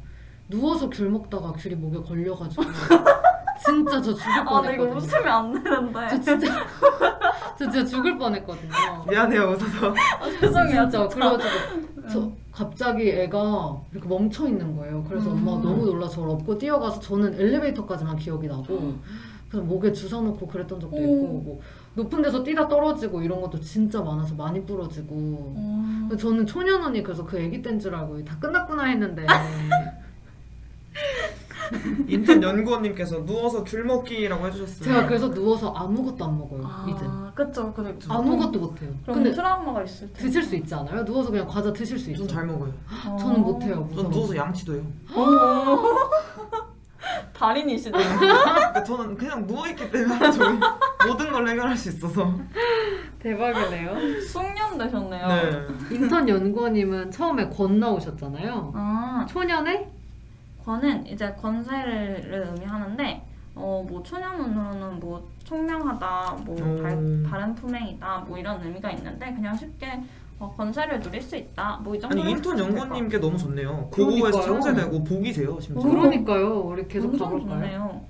[0.49, 2.63] 누워서 귤 먹다가 귤이 목에 걸려가지고
[3.67, 4.97] 진짜 저 죽을 아, 근데 이거 뻔했거든요.
[4.97, 6.09] 웃으면 안 되는데.
[6.09, 6.47] 저 진짜
[7.59, 8.71] 저 진짜 죽을 뻔했거든요.
[9.09, 9.95] 미안해요 웃어서.
[10.41, 10.83] 죄송해요.
[10.89, 11.09] 진짜 진짜.
[11.09, 15.05] 그래가지고 저 갑자기 애가 이렇게 멈춰 있는 거예요.
[15.09, 15.39] 그래서 음.
[15.39, 18.95] 엄마가 너무 놀라 저를 업고 뛰어가서 저는 엘리베이터까지만 기억이 나고
[19.51, 21.01] 그래서 목에 주워 놓고 그랬던 적도 오.
[21.01, 21.61] 있고 뭐
[21.95, 25.15] 높은 데서 뛰다 떨어지고 이런 것도 진짜 많아서 많이 부러지고
[25.57, 26.17] 음.
[26.19, 29.25] 저는 초년원이 그래서 그 애기 땐 줄 알고 다 끝났구나 했는데
[32.09, 34.85] 인턴 연구원님께서 누워서 귤 먹기라고 해주셨어요.
[34.85, 37.73] 제가 그래서 누워서 아무것도 안 먹어요 이제 아, 그쵸.
[37.75, 38.91] 근데 아무것도 못해요.
[39.03, 40.23] 그럼 근데 트라우마가 있을 때.
[40.23, 41.05] 드실 수 있지 않아요?
[41.05, 42.27] 누워서 그냥 과자 드실 수 있어요.
[42.27, 42.73] 전잘 먹어요.
[43.09, 43.17] 어.
[43.19, 43.75] 저는 못해요.
[43.75, 44.11] 전 무서워서.
[44.11, 44.85] 누워서 양치도 해요.
[47.33, 47.97] 달인이시네.
[48.19, 50.59] 그러니까 저는 그냥 누워있기 때문에 저희
[51.07, 52.35] 모든 걸 해결할 수 있어서.
[53.21, 54.21] 대박이네요.
[54.23, 55.27] 숙련 되셨네요.
[55.29, 55.67] 네.
[55.95, 58.73] 인턴 연구원님은 처음에 권 나오셨잖아요.
[58.75, 59.93] 아, 초년에
[60.67, 63.23] 권은 이제 권세를 의미하는데,
[63.55, 66.83] 어, 뭐, 초년운으로는 뭐, 총명하다, 뭐, 오.
[66.83, 70.03] 발, 바른 품행이다, 뭐, 이런 의미가 있는데, 그냥 쉽게,
[70.41, 72.21] 어, 권세를 누릴 수 있다, 뭐, 이 정도.
[72.21, 73.89] 아니 인턴 연구원님께 너무 좋네요.
[73.93, 75.89] 고고에서 상세되고 복이세요 심지어.
[75.89, 75.95] 오.
[75.95, 76.61] 그러니까요.
[76.63, 78.01] 우리 계속 가볼까요?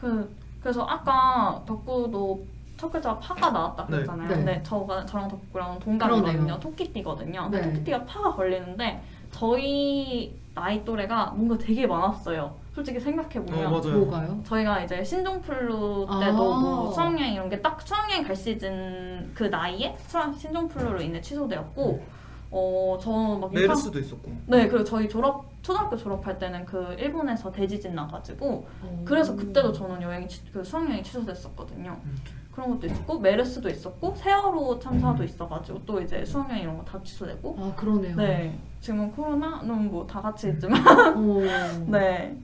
[0.00, 2.44] 그, 그래서 아까 덕구도
[2.78, 3.96] 첫 글자가 파가 나왔다 네.
[3.96, 4.28] 그랬잖아요.
[4.28, 4.34] 네.
[4.34, 6.58] 근데 저가 저랑 덕구랑 동갑이거든요.
[6.58, 7.48] 토끼띠거든요.
[7.50, 7.60] 네.
[7.60, 12.54] 근데 토끼띠가 파가 걸리는데 저희 나이 또래가 뭔가 되게 많았어요.
[12.74, 13.98] 솔직히 생각해 어 보면 맞아요.
[13.98, 14.40] 뭐가요?
[14.44, 16.18] 저희가 이제 신종플루 아.
[16.20, 19.94] 때도 뭐 수학여행 이런 게 딱 수학여행 갈 시즌 그 나이에
[20.38, 22.02] 신종플루로 인해 취소되었고
[22.50, 24.32] 어저막 메르스도 있었고.
[24.46, 28.66] 네, 그리고 저희 졸업 초등학교 졸업할 때는 그 일본에서 대지진 나가지고
[29.04, 29.36] 그래서 음.
[29.36, 31.98] 그때도 저는 여행이 취- 그 수학여행이 취소됐었거든요.
[32.02, 32.16] 음.
[32.56, 37.54] 그런 것도 있었고 메르스도 있었고 세월호 참사도 있어가지고 또 이제 수학여행 이런 거 다 취소되고
[37.60, 38.16] 아 그러네요.
[38.16, 40.80] 네 지금은 코로나는 뭐 다 같이 있지만
[41.18, 41.42] 오.
[41.92, 42.34] 네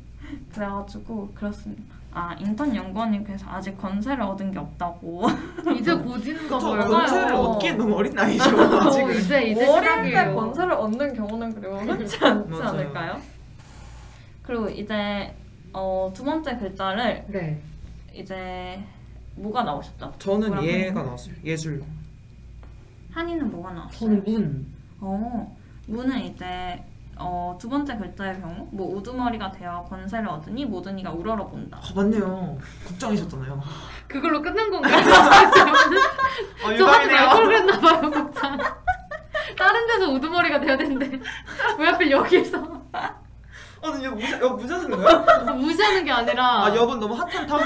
[0.52, 1.82] 그래가지고 그렇습니다.
[2.12, 5.22] 아 인턴 연구원님께서 아직 건세를 얻은 게 없다고
[5.80, 6.58] 이제 그쵸.
[6.60, 6.80] 봐요.
[6.90, 7.34] 건세를 맞아요.
[7.38, 8.44] 얻기엔 너무 어린 나이죠.
[8.60, 9.18] 어, 아직은.
[9.18, 10.34] 이제 이제 어릴 때 시작이에요.
[10.36, 12.68] 건세를 얻는 경우는 그리고 흔치 않지 맞아요.
[12.68, 13.16] 않을까요?
[14.42, 15.34] 그리고 이제
[15.72, 17.58] 어, 두 번째 글자를 네.
[18.12, 18.78] 이제
[19.34, 20.14] 뭐가 나오셨죠?
[20.18, 21.34] 저는 예가 나왔어요.
[21.44, 21.82] 예술.
[23.12, 23.98] 한이는 뭐가 나왔어요?
[23.98, 24.66] 저는 문.
[25.00, 25.56] 어,
[25.86, 26.82] 문은 이제
[27.16, 31.78] 어, 두 번째 글자의 경우 뭐 우두머리가 되어 권세를 얻으니 모든 이가 우러러 본다.
[31.82, 32.58] 아 맞네요.
[32.86, 33.60] 국장이셨잖아요.
[34.08, 34.94] 그걸로 끝난 건가요?
[34.96, 35.90] 아저 하지
[36.62, 37.28] 말걸 유감이네요.
[37.46, 38.58] 그랬나 봐요, 국장.
[39.58, 41.10] 다른 데서 우두머리가 돼야 되는데
[41.78, 45.54] 왜 하필 여기서 어, 근데 이거 무시, 이거 무시하시는 거예요?
[45.56, 47.60] 무시하는 게 아니라 아 여분 너무 핫한 탑.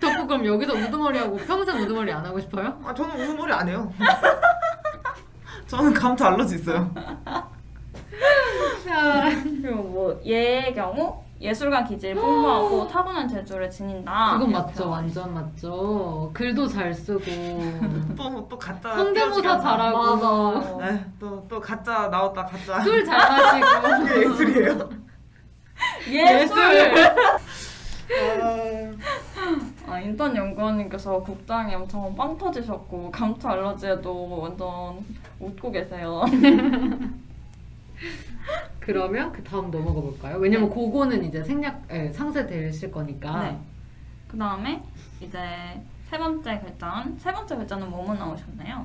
[0.00, 2.78] 덕후 그럼 여기서 우두머리 하고 평생 우두머리 안 하고 싶어요?
[2.84, 3.92] 아 저는 우두머리 안 해요.
[5.66, 6.90] 저는 감투 알러지 있어요.
[9.42, 14.34] 그리고 뭐 예의 경우 예술가 기질 풍부하고 타고난 재주를 지닌다.
[14.34, 16.30] 그건 맞죠, 완전 맞죠.
[16.32, 17.20] 글도 잘 쓰고
[18.16, 18.94] 또 또 가짜.
[18.94, 20.92] 성대모사 잘하고 맞아.
[20.92, 22.80] 네, 또또 가짜 나왔다 가짜.
[22.82, 24.88] 술 잘 마시고 그게 예술이에요.
[26.08, 26.58] 예술.
[26.62, 27.38] 아,
[29.86, 35.04] 아, 인턴 연구원님께서 국장이 엄청 빵 터지셨고 감초 알러지에도 완전
[35.40, 36.22] 웃고 계세요.
[38.80, 40.36] 그러면 그 다음 넘어가 볼까요?
[40.36, 43.44] 왜냐면 그거는 이제 생략 예, 상세 되실 거니까.
[43.44, 43.58] 네.
[44.28, 44.82] 그 다음에
[45.20, 45.38] 이제
[46.10, 48.84] 세 번째 글자는 세 번째 글자는 뭐뭐 나오셨나요?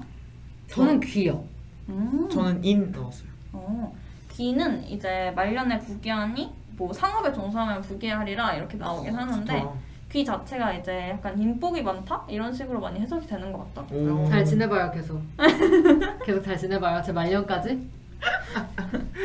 [0.67, 1.43] 저는 귀요.
[1.89, 2.29] 음.
[2.29, 3.29] 저는 인 나왔어요.
[3.51, 3.93] 어,
[4.31, 9.73] 귀는 이제 말년에 부귀하니 뭐 상업에 종사하면 부귀하리라 이렇게 나오긴 하는데 좋다.
[10.11, 14.21] 귀 자체가 이제 약간 인복이 많다 이런 식으로 많이 해석이 되는 것 같더라고요.
[14.23, 14.29] 오.
[14.29, 15.21] 잘 지내봐요 계속.
[16.25, 17.03] 계속 잘 지내봐요.
[17.03, 17.89] 제 말년까지.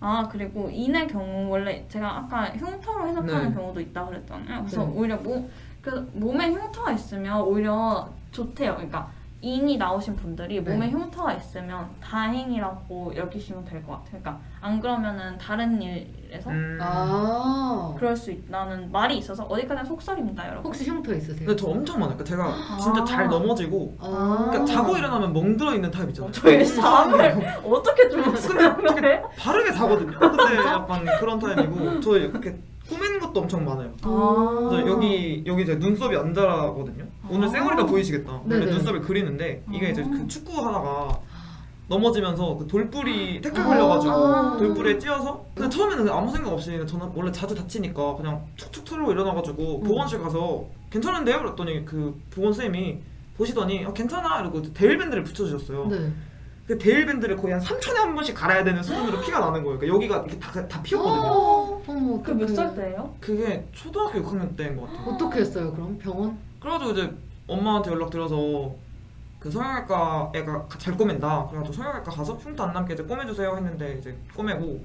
[0.00, 3.54] 아 그리고 인의 경우 원래 제가 아까 흉터로 해석하는 네.
[3.54, 4.60] 경우도 있다 그랬잖아요.
[4.60, 4.92] 그래서 네.
[4.94, 5.48] 오히려 뭐,
[5.82, 8.74] 그 몸에 흉터가 있으면 오히려 좋대요.
[8.76, 9.10] 그러니까
[9.40, 10.70] 인이 나오신 분들이 네.
[10.72, 14.20] 몸에 흉터가 있으면 다행이라고 여기시면 될 것 같아요.
[14.20, 16.78] 그러니까 안 그러면은 다른 일 에서 음.
[16.80, 17.94] 아.
[17.96, 20.66] 그럴 수 있다는 말이 있어서 어디까지나 속설입니다, 여러분.
[20.66, 21.46] 혹시 흉터 있으세요?
[21.46, 22.16] 근데 저 엄청 많아요.
[22.18, 23.04] 그러니까 제가 진짜 아.
[23.04, 24.48] 잘 넘어지고 아.
[24.50, 26.30] 그러니까 자고 일어나면 멍들어 있는 타입 있잖아요.
[26.32, 29.30] 저희 잠을 어떻게 주무시는 거예요?
[29.38, 30.18] 바르게 자거든요.
[30.18, 32.58] 근데 약간 그런 타입이고 저 이렇게
[32.88, 33.90] 꾸미는 것도 엄청 많아요.
[34.02, 34.68] 아.
[34.70, 37.04] 그래서 여기 여기 이제 눈썹이 안 자라거든요.
[37.30, 37.50] 오늘 아.
[37.50, 38.32] 쌩얼이가 보이시겠다.
[38.44, 38.72] 원래 네네.
[38.72, 40.10] 눈썹을 그리는데 이게 이제 아.
[40.10, 41.20] 그 축구 하다가
[41.88, 43.66] 넘어지면서 그 돌뿌리 태클 아.
[43.66, 49.10] 걸려가지고 돌뿌리에 찧어서 근데 처음에는 아무 생각 없이 저는 원래 자주 다치니까 그냥 툭툭 털고
[49.12, 49.84] 일어나가지고 음.
[49.84, 51.38] 보건실 가서 괜찮은데요?
[51.38, 52.98] 그랬더니 그 보건 쌤이
[53.36, 55.86] 보시더니 아, 괜찮아 이러고 대일밴드를 붙여주셨어요.
[55.86, 56.12] 네.
[56.66, 59.78] 그 대일밴드를 거의 한 3초에 한 번씩 갈아야 되는 수준으로 피가 나는 거예요.
[59.78, 61.22] 그러니까 여기가 이렇게 다, 다 패였거든요.
[61.32, 63.14] 어, 어머, 그 몇 살 때예요?
[63.20, 65.14] 그게 초등학교 6학년 때인 것 같아요.
[65.14, 66.36] 어떻게 했어요 그럼 병원?
[66.60, 67.10] 그래가지고 이제
[67.46, 68.74] 엄마한테 연락 드려서
[69.38, 71.46] 그 성형외과 애가 잘 꼬맨다.
[71.48, 74.84] 그래가지고 성형외과 가서 흉터 안 남게 이제 꼬매주세요 했는데 이제 꼬매고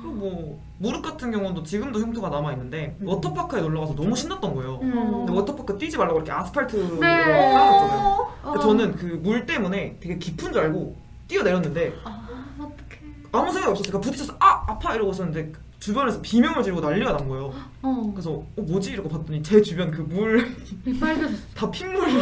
[0.00, 3.08] 그리고 뭐 무릎 같은 경우도 지금도 흉터가 남아 있는데 음.
[3.08, 4.78] 워터파크에 놀러 가서 너무 신났던 거예요.
[4.78, 7.00] 근데 워터파크 뛰지 말라고 이렇게 아스팔트로 네.
[7.00, 8.00] 깔아놨잖아요.
[8.42, 8.52] 어.
[8.52, 10.96] 근데 저는 그 물 때문에 되게 깊은 줄 알고
[11.28, 12.26] 뛰어 내렸는데 아
[12.58, 13.00] 어떡해.
[13.32, 13.90] 아무 생각 없었어요.
[13.92, 17.52] 그러니까 부딪혀서 아 아파 이러고 있었는데 주변에서 비명을 지르고 난리가 난 거예요.
[17.82, 18.10] 어.
[18.12, 20.38] 그래서 어 뭐지 이러고 봤더니 제 주변 그 물
[20.84, 21.70] 다이 빨개졌어.
[21.70, 22.12] 핏물이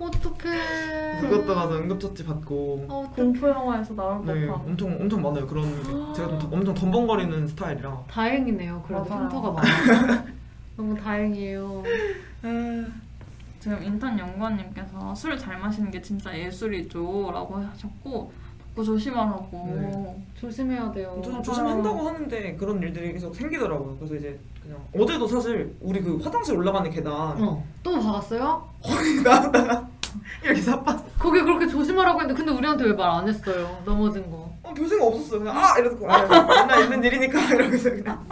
[0.00, 1.20] 어떡해.
[1.20, 4.66] 그것도 가서 응급처치 받고 어, 공포 영화에서 나올 네 법한.
[4.70, 5.88] 엄청 엄청 많아요 그런 게.
[6.14, 8.82] 제가 좀 더- 엄청 덤벙거리는 스타일이라 다행이네요.
[8.86, 9.22] 그래도 맞아요.
[9.24, 10.24] 흉터가 많아서.
[10.76, 11.82] 너무 다행이에요.
[13.60, 18.32] 지금 인턴 연구원님께서 술 잘 마시는 게 진짜 예술이죠 라고 하셨고
[18.74, 21.20] 덕구 조심하라고 조심해야 돼요.
[21.24, 26.56] 좀 조심한다고 하는데 그런 일들이 계속 생기더라고요 그래서 이제 그냥 어제도 사실 우리 그 화장실
[26.56, 27.64] 올라가는 계단 어.
[27.84, 28.68] 또 박았어요?
[29.24, 29.88] 나왔다가
[30.42, 33.78] 이렇게 사빠 거기 그렇게 조심하라고 했는데 근데 우리한테 왜 말 안 했어요?
[33.84, 34.52] 넘어진 거.
[34.62, 38.26] 어, 별 생각 없었어요 그냥 아 이러고 아 맨날 있는 일이니까 이러면서 그냥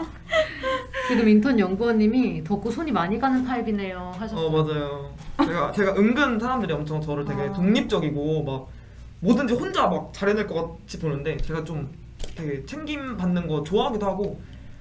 [1.09, 4.47] 지금 인턴 연구원님이 덕구 손이 많이 가는 타입이네요 하셨어요.
[4.47, 5.11] 어 맞아요
[5.45, 7.53] 제가 제가 은근 사람들이 엄청 저를 되게 아.
[7.53, 8.67] 독립적이고 막
[9.23, 11.89] 뭐든지 혼자 막 잘해낼 것 같이 보는데 제가 좀
[12.37, 14.41] 되게 챙김 받는 거 좋아하기도 하고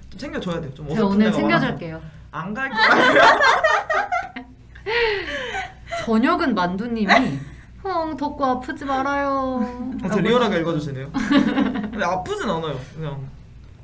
[0.09, 1.37] 좀 챙겨줘야 돼요 좀 제가 어설픈 오늘 데가.
[1.37, 2.01] 챙겨줄게요.
[2.31, 3.23] 안갈 거예요
[6.05, 7.11] 저녁은 만두님이
[7.83, 9.29] 형 덕구 아프지 말아요.
[10.03, 13.19] 어, 되게 리얼하게 읽어주시네요 근데 아프진 않아요 그냥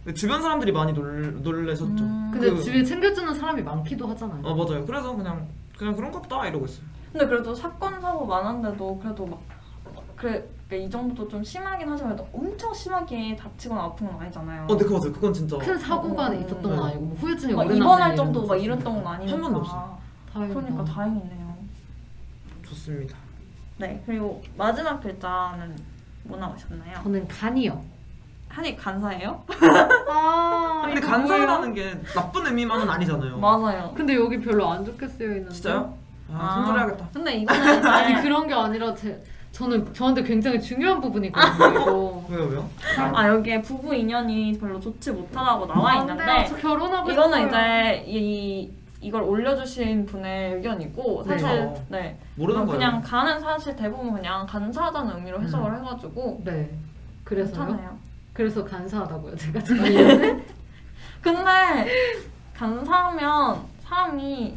[0.03, 2.30] 근데 주변 사람들이 많이 놀, 놀래셨죠 음.
[2.34, 4.41] 근데 그- 주위에 챙겨주는 사람이 많기도 하잖아요.
[4.43, 5.47] 어 맞아요 그래서 그냥
[5.78, 9.39] 그냥 그런가 보다 이러고 있어요 근데 그래도 사건 사고 많은데도 그래도 막
[10.18, 14.63] 그래 그러니까 이 정도도 좀 심하긴 하지만 엄청 심하게 다치거나 아픈 건 아니잖아요.
[14.63, 16.70] 어 근데 그거 맞아요 그건 진짜 큰 사고가 어, 있었던 네.
[16.76, 18.55] 건 아니고 뭐 후유증이 막 오래 입원할 남는 정도 막.
[18.57, 19.34] 이랬던 건 아니니까.
[19.36, 19.97] 한 번도 없어요.
[20.34, 20.59] 다행이다.
[20.59, 21.57] 그러니까 다행이네요.
[22.68, 23.15] 좋습니다
[23.78, 25.76] 네 그리고 마지막 글자는
[26.24, 26.99] 뭐 나오셨나요?
[27.03, 27.82] 저는 간이요.
[28.49, 29.43] 한이 간사예요?
[30.09, 33.93] 아 근데 간사라는 게 나쁜 의미만은 아니잖아요 맞아요.
[33.95, 35.53] 근데 여기 별로 안 좋게 쓰여 있는데.
[35.53, 35.97] 진짜요?
[36.34, 36.53] 아, 아.
[36.55, 39.22] 손절해야겠다 근데 이거는 이제 아니 그런 게 아니라 제
[39.58, 41.72] 저는 저한테 굉장히 중요한 부분이거든요.
[41.82, 42.26] 이거.
[42.30, 42.70] 왜요 왜요?
[42.95, 46.16] 아 여기에 부부 인연이 별로 좋지 못하다고 나와 안 돼요.
[46.16, 47.47] 있는데 저 결혼하고 이거는 싶어요.
[47.47, 51.38] 이제 이 이걸 올려주신 분의 의견이고 네.
[51.39, 51.86] 사실 어.
[51.89, 55.78] 네 모르는 그냥 거예요 그냥 간은 사실 대부분 그냥 간사하다는 의미로 해석을 음.
[55.80, 56.70] 해가지고 네.
[57.24, 57.66] 그래서요?
[57.66, 57.97] 괜찮아요.
[58.34, 59.36] 그래서 간사하다고요.
[59.38, 59.84] 제가 지금
[61.22, 61.88] 근데
[62.55, 64.55] 간사하면 사람이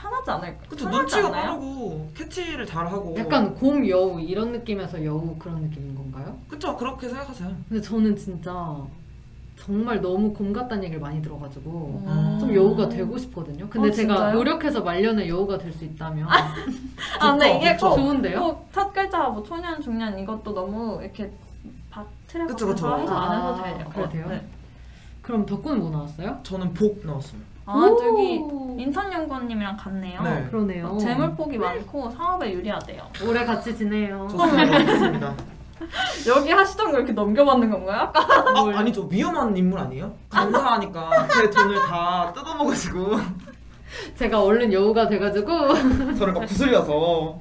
[0.00, 0.60] 편하지 않을까?
[0.68, 1.42] 그쵸 눈치가 않아요?
[1.42, 6.36] 빠르고 캐치를 잘하고 약간 곰 여우 이런 느낌에서 여우 그런 느낌인 건가요?
[6.48, 8.76] 그쵸 그렇게 생각하세요 근데 저는 진짜
[9.56, 12.36] 정말 너무 곰 같다는 얘기를 많이 들어가지고 음.
[12.40, 13.68] 좀 여우가 되고 싶거든요.
[13.68, 14.32] 근데 어, 제가?
[14.32, 17.90] 노력해서 말년에 여우가 될 수 있다면 아 근데 이게 좋죠.
[17.90, 18.40] 꼭 좋은데요?
[18.40, 21.30] 꼭첫 글자 뭐 초년 중년 이것도 너무 이렇게
[21.90, 22.70] 가서 그쵸.
[22.70, 23.90] 해서 안 해도 아, 돼요.
[23.92, 24.26] 그래도 돼요?
[24.30, 24.46] 네.
[25.20, 26.38] 그럼 덕구는 뭐 나왔어요?
[26.42, 27.40] 저는 복 나왔어요
[27.72, 27.96] 아 오!
[27.96, 30.22] 저기 인턴 연구원님이랑 같네요.
[30.22, 30.46] 네.
[30.50, 30.96] 그러네요.
[30.98, 33.02] 재물복이 많고 사업에 유리하대요.
[33.26, 34.26] 오래 같이 지내요.
[34.30, 34.78] 좋습니다.
[34.86, 35.34] 좋습니다.
[36.28, 38.00] 여기 하시던 거 이렇게 넘겨받는 건가요?
[38.00, 40.12] 아까 아, 아니 저 위험한 인물 아니에요?
[40.28, 43.16] 감사하니까 제 돈을 다 뜯어먹으시고
[44.16, 47.38] 제가 얼른 여우가 돼가지고 저를 막 구슬려서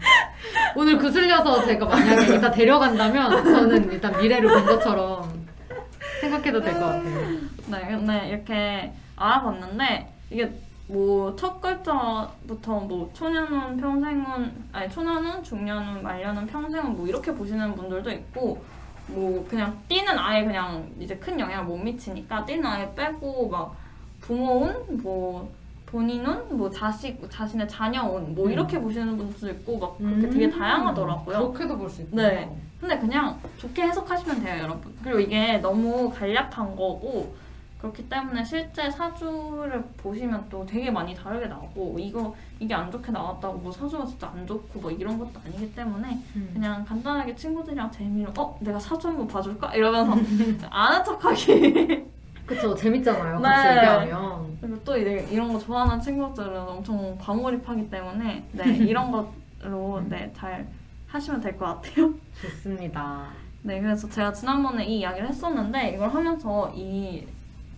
[0.76, 5.46] 오늘 구슬려서 제가 만약에 이따 데려간다면 저는 일단 미래를 본 것처럼
[6.22, 7.20] 생각해도 될 것 같아요.
[7.68, 10.52] 네, 근데 이렇게 알아봤는데 이게
[10.88, 18.10] 뭐 첫 글자부터 뭐 초년운, 평생운, 아니 초년운, 중년운, 말년운, 평생운 뭐 이렇게 보시는 분들도
[18.12, 18.64] 있고
[19.08, 23.76] 뭐 그냥 띠는 아예 그냥 이제 큰 영향을 못 미치니까 띠는 아예 빼고 막
[24.22, 25.52] 부모운, 뭐
[25.86, 28.52] 본인운, 뭐 자식, 자신의 자녀운 뭐 음.
[28.52, 31.52] 이렇게 보시는 분들도 있고 막 그렇게 되게 다양하더라고요.
[31.54, 32.28] 그렇게도 볼 수 있구나.
[32.30, 32.50] 네.
[32.80, 34.94] 근데 그냥 좋게 해석하시면 돼요, 여러분.
[35.04, 37.36] 그리고 이게 너무 간략한 거고
[37.80, 43.58] 그렇기 때문에 실제 사주를 보시면 또 되게 많이 다르게 나오고 이거 이게 안 좋게 나왔다고
[43.60, 46.50] 뭐 사주가 진짜 안 좋고 뭐 이런 것도 아니기 때문에 음.
[46.54, 50.14] 그냥 간단하게 친구들이랑 재미로 어 내가 사주 한번 봐줄까 이러면서
[50.70, 52.06] 아는 척하기
[52.46, 53.40] 그쵸 재밌잖아요.
[53.40, 53.76] 같이 네.
[53.78, 54.58] 얘기하면.
[54.60, 60.68] 그리고 또 이런 거 좋아하는 친구들은 엄청 과몰입하기 때문에 네 이런 것로 네잘
[61.08, 62.14] 하시면 될 것 같아요.
[62.42, 63.28] 좋습니다.
[63.62, 67.26] 네, 그래서 제가 지난번에 이 이야기를 했었는데 이걸 하면서 이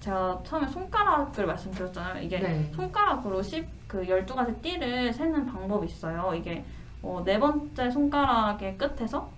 [0.01, 2.23] 제가 처음에 손가락을 말씀드렸잖아요.
[2.23, 2.69] 이게 네.
[2.75, 6.33] 손가락으로 10, 그 12가지 띠를 세는 방법이 있어요.
[6.35, 6.65] 이게
[7.03, 9.29] 어, 네 번째 손가락의 끝에서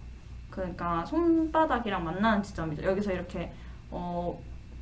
[0.50, 2.84] 그러니까 손바닥이랑 만나는 지점이죠.
[2.84, 3.52] 여기서 이렇게
[3.92, 4.40] 어,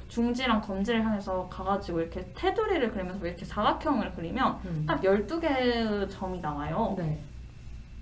[0.07, 4.85] 중지랑 검지를 향해서 가가지고 이렇게 테두리를 그리면서 이렇게 사각형을 그리면 음.
[4.87, 6.93] 딱 12개의 점이 나와요.
[6.97, 7.19] 네.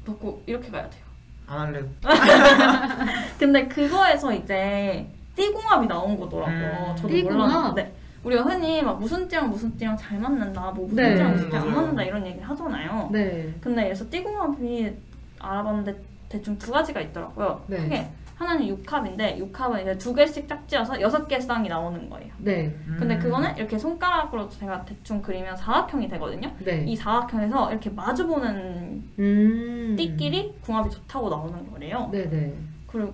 [0.03, 1.03] 그리고 이렇게 가야 돼요.
[1.47, 1.87] 안 할래요.
[3.39, 6.87] 근데 그거에서 이제 띠궁합이 나온 거더라고요.
[6.91, 6.95] 음.
[6.95, 7.37] 저도 띠궁합?
[7.37, 11.15] 몰랐는데 우리가 흔히 막 무슨 띠랑 무슨 띠랑 잘 맞는다, 뭐 무슨 네.
[11.15, 11.81] 띠랑 무슨 띠랑 안 맞아요.
[11.81, 13.09] 맞는다 이런 얘기 하잖아요.
[13.11, 13.53] 네.
[13.61, 14.93] 근데 그래서 띠궁합이
[15.39, 15.95] 알아봤는데
[16.27, 17.63] 대충 두 가지가 있더라고요.
[17.67, 17.77] 네.
[17.77, 22.31] 크게 하나는 육합인데 육합은 이제 두 개씩 짝지어서 여섯 개 쌍이 나오는 거예요.
[22.37, 22.73] 네.
[22.97, 23.19] 근데 음.
[23.19, 26.49] 그거는 이렇게 손가락으로 제가 대충 그리면 사각형이 되거든요.
[26.59, 26.85] 네.
[26.87, 29.95] 이 사각형에서 이렇게 마주보는 음.
[29.97, 32.09] 띠끼리 궁합이 좋다고 나오는 거래요.
[32.11, 32.53] 네네.
[32.87, 33.13] 그리고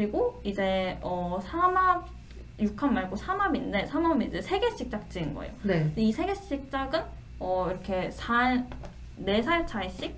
[0.00, 2.06] 그리고 이제 어 삼합
[2.60, 5.52] 육합 말고 삼합인데 삼합이 이제 세 개씩 짝지은 거예요.
[5.64, 5.92] 네.
[5.96, 7.02] 이세 개씩 짝은
[7.40, 10.14] 어 이렇게 살네살 차이씩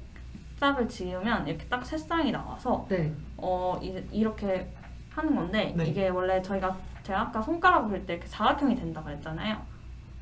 [0.60, 3.14] 짝을 지으면 이렇게 딱 세 쌍이 나와서 네.
[3.38, 4.70] 어 이제 이렇게
[5.10, 5.86] 하는 건데 네.
[5.86, 9.56] 이게 원래 저희가 제가 아까 손가락 그릴 때 이렇게 사각형이 된다 그랬잖아요.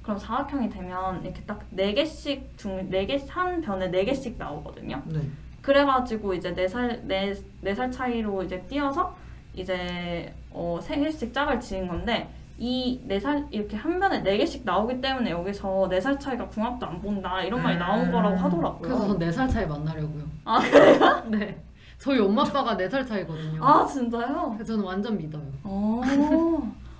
[0.02, 5.02] 그럼 사각형이 되면 이렇게 딱 네 개씩 중네 개 한 변에 네 개씩 나오거든요.
[5.06, 5.20] 네.
[5.60, 9.16] 그래가지고 이제 네살네네 살 차이로 이제 띄어서
[9.54, 12.28] 이제 어세 개씩 짝을 지은 건데
[12.58, 16.84] 이 네 살 이렇게 한 변에 네 개씩 나오기 때문에 여기서 네 살 차이가 궁합도
[16.86, 18.12] 안 본다 이런 말이 나온 음.
[18.12, 18.78] 거라고 하더라고요.
[18.80, 20.24] 그래서 전 4살 차이 만나려고요.
[20.44, 21.22] 아 그래요?
[21.28, 21.58] 네.
[21.98, 23.64] 저희 엄마 아빠가 4살 차이거든요.
[23.64, 24.52] 아 진짜요?
[24.54, 25.42] 그래서 저는 완전 믿어요.
[25.64, 26.00] 어,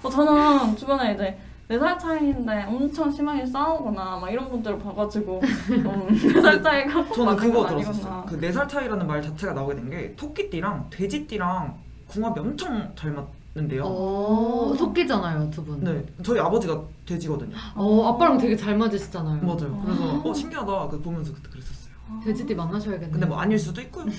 [0.02, 1.38] 어 저는 주변에 이제
[1.68, 5.40] 네살 차이인데 엄청 심하게 싸우거나 막 이런 분들을 봐가지고
[6.34, 8.24] 네살 차이가 꼭 저는 맞는 그거 건 들었었어요.
[8.28, 11.78] 그네살 차이라는 말 자체가 나오게 된 게 토끼띠랑 돼지띠랑
[12.10, 13.12] 궁합이 엄청 잘
[13.54, 13.84] 맞는데요.
[13.84, 15.82] 어, 토끼잖아요, 두 분.
[15.84, 17.54] 네, 저희 아버지가 돼지거든요.
[17.76, 19.40] 어, 아빠랑 되게 잘 맞으시잖아요.
[19.42, 19.80] 맞아요.
[19.84, 20.22] 그래서 아.
[20.24, 20.88] 어 신기하다.
[20.88, 21.90] 그 보면서 그때 그랬었어요.
[22.24, 23.12] 돼지띠 만나셔야겠네요.
[23.12, 24.04] 근데 뭐 아닐 수도 있고요.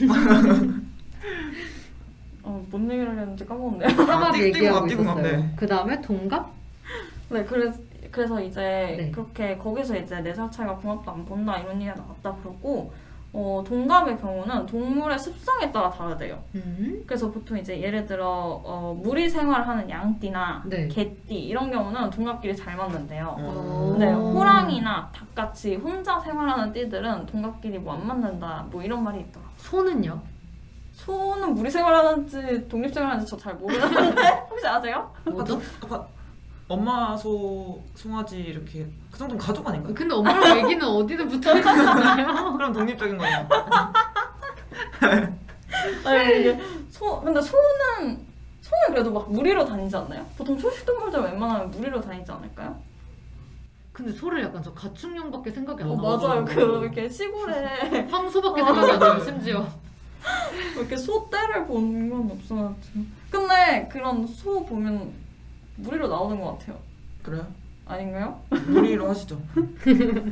[2.44, 3.90] 어, 뭔 얘기를 했는지 까먹었네요.
[3.90, 5.38] 삼합 띠- 얘기하고 띠궁합, 있었어요.
[5.42, 5.54] 네.
[5.56, 6.52] 그 다음에 동갑?
[7.30, 7.78] 네, 그래서
[8.10, 8.60] 그래서 이제
[8.98, 9.12] 네.
[9.12, 12.92] 그렇게 거기서 이제 네 살 차이가 궁합도 안 본다 이런 얘기가 나왔다 그러고
[13.34, 16.44] 어, 동갑의 경우는 동물의 습성에 따라 다르대요.
[16.56, 17.02] 음.
[17.08, 20.88] 그래서 보통 이제 예를 들어 어, 무리 생활하는 양띠나 네.
[20.90, 23.36] 개띠 이런 경우는 동갑끼리 잘 맞는데요.
[23.40, 23.90] 어.
[23.92, 24.32] 근데 오.
[24.34, 29.46] 호랑이나 닭같이 혼자 생활하는 띠들은 동갑끼리 뭐 안 맞는다 뭐 이런 말이 있더라.
[29.58, 30.20] 소는요?
[30.94, 34.22] 소는 무리 생활하는지 독립 생활하는지 저 잘 모르는데
[34.52, 35.10] 혹시 아세요?
[35.26, 35.60] 뭐죠?
[36.68, 39.94] 엄마 소 송아지 이렇게 그 정도면 가족 아닌가요?
[39.94, 42.54] 근데 엄마랑 애기는 어디든 붙어 있잖아요.
[42.58, 43.48] 그럼 독립적인 거예요.
[46.06, 46.60] 아니 이게
[46.90, 48.26] 소 근데 소는
[48.62, 50.26] 소는 그래도 막 무리로 다니지 않나요?
[50.38, 52.80] 보통 초식 동물들 웬만하면 무리로 다니지 않을까요?
[53.92, 56.18] 근데 소를 약간 저 가축용밖에 생각이 안 어 나요.
[56.18, 56.54] 맞아요 그
[56.84, 59.68] 이렇게 시골에 황소밖에 생각이 안 나요, 심지어.
[60.78, 63.00] 이렇게 소 떼를 본 건 없어가지고
[63.30, 65.12] 근데 그런 소 보면
[65.78, 66.78] 무리로 나오는 것 같아요
[67.24, 67.46] 그래요?
[67.86, 68.42] 아닌가요?
[68.50, 69.40] 무리로 하시죠.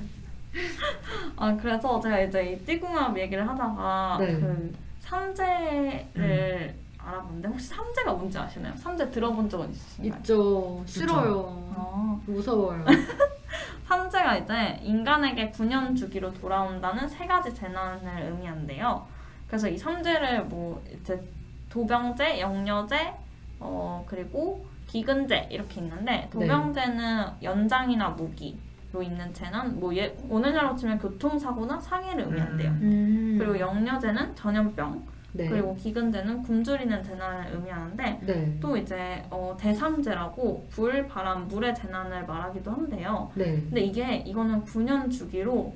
[1.35, 4.39] 아 그래서 제가 이제 이 띠궁합 얘기를 하다가 네.
[4.39, 8.75] 그 삼재를 알아봤는데 혹시 삼재가 뭔지 아시나요?
[8.77, 10.19] 삼재 들어본 적은 있으신가요?
[10.19, 10.83] 있죠.
[10.85, 11.39] 싫어요.
[11.75, 12.21] 어.
[12.25, 12.85] 무서워요.
[13.87, 19.05] 삼재가 이제 인간에게 9년 주기로 돌아온다는 세 가지 재난을 의미한대요.
[19.47, 21.21] 그래서 이 삼재를 뭐 이제
[21.69, 23.13] 도병재, 영여재,
[23.59, 28.57] 어 그리고 기근재 이렇게 있는데 도병재는 연장이나 무기
[28.91, 32.71] 로 있는 재난, 뭐 예, 오늘날로 치면 교통사고나 상해를 의미한대요.
[32.71, 32.81] 음.
[32.81, 33.35] 음.
[33.37, 35.47] 그리고 영여재는 전염병, 네.
[35.47, 38.57] 그리고 기근재는 굶주리는 재난을 의미하는데 네.
[38.59, 43.29] 또 이제 어, 대삼재라고 불, 바람, 물의 재난을 말하기도 한대요.
[43.35, 43.61] 네.
[43.61, 45.71] 근데 이게 이거는 9년 주기로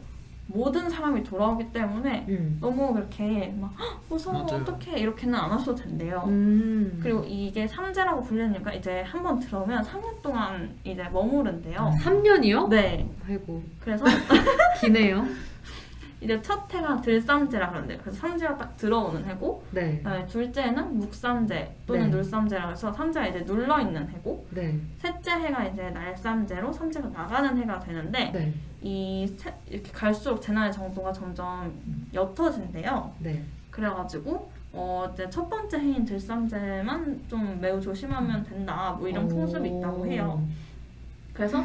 [0.54, 2.58] 모든 사람이 돌아오기 때문에 음.
[2.62, 4.62] 너무 그렇게 막 "헉, 무서워 맞아요.
[4.62, 6.24] 어떡해 이렇게는 안 하셔도 된대요.
[6.28, 6.99] 음.
[7.01, 11.91] 그리고 이게 삼재라고 불리는 이유가 이제 한 번 들어오면 3년 동안 이제 머무른대요.
[12.01, 12.68] 3년이요?
[12.70, 13.10] 네.
[13.28, 14.04] 아이고 그래서
[14.82, 15.26] 기네요.
[16.24, 17.97] 이제 첫 해가 들삼재라 그런대요.
[17.99, 19.97] 그래서 삼재가 딱 들어오는 해고, 네.
[19.97, 22.15] 그다음에 둘째는 묵삼재 또는 네.
[22.15, 24.80] 눌삼재라 해서 삼재가 이제 눌러 있는 해고, 네.
[24.99, 28.53] 셋째 해가 이제 날삼재로 삼재가 나가는 해가 되는데 네.
[28.82, 31.74] 이 세- 이렇게 갈수록 재난의 정도가 점점
[32.13, 33.13] 옅어진대요.
[33.19, 33.43] 네.
[33.69, 38.95] 그래가지고 어 이제 첫 번째 해인 들삼재만 좀 매우 조심하면 된다.
[38.97, 40.41] 뭐 이런 풍습이 있다고 해요.
[41.34, 41.63] 그래서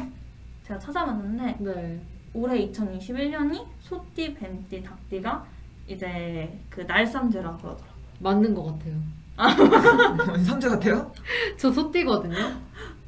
[0.63, 1.99] 제가 찾아봤는데 네.
[2.33, 5.45] 올해 2021년이 소띠, 뱀띠, 닭띠가
[5.87, 7.93] 이제 그 날삼재라고 그러더라고요.
[8.19, 8.95] 맞는 것 같아요.
[10.45, 11.11] 삼재 같아요?
[11.57, 12.35] 저 소띠거든요.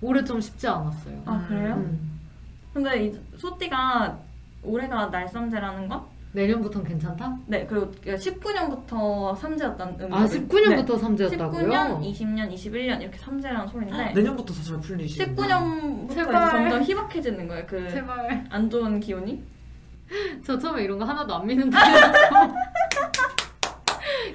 [0.02, 1.22] 올해 좀 쉽지 않았어요.
[1.26, 1.76] 아 그래요?
[1.76, 2.20] 음.
[2.74, 4.18] 근데 이 소띠가
[4.64, 7.38] 올해가 날삼재라는 건 내년부터는 괜찮다?
[7.46, 10.16] 네, 그리고 19년부터 삼재였다는 의미거든요.
[10.16, 11.68] 아 19년부터 삼재였다고요?
[11.70, 16.50] 19년, 20년, 21년 이렇게 삼재라는 소리인데 내년부터 더 잘 풀리시는 19년부터 제발.
[16.52, 17.66] 점점 희박해지는 거예요.
[17.68, 18.70] 그안 제발.
[18.70, 19.44] 좋은 기운이.
[20.46, 21.78] 저 처음에 이런 거 하나도 안 믿는데.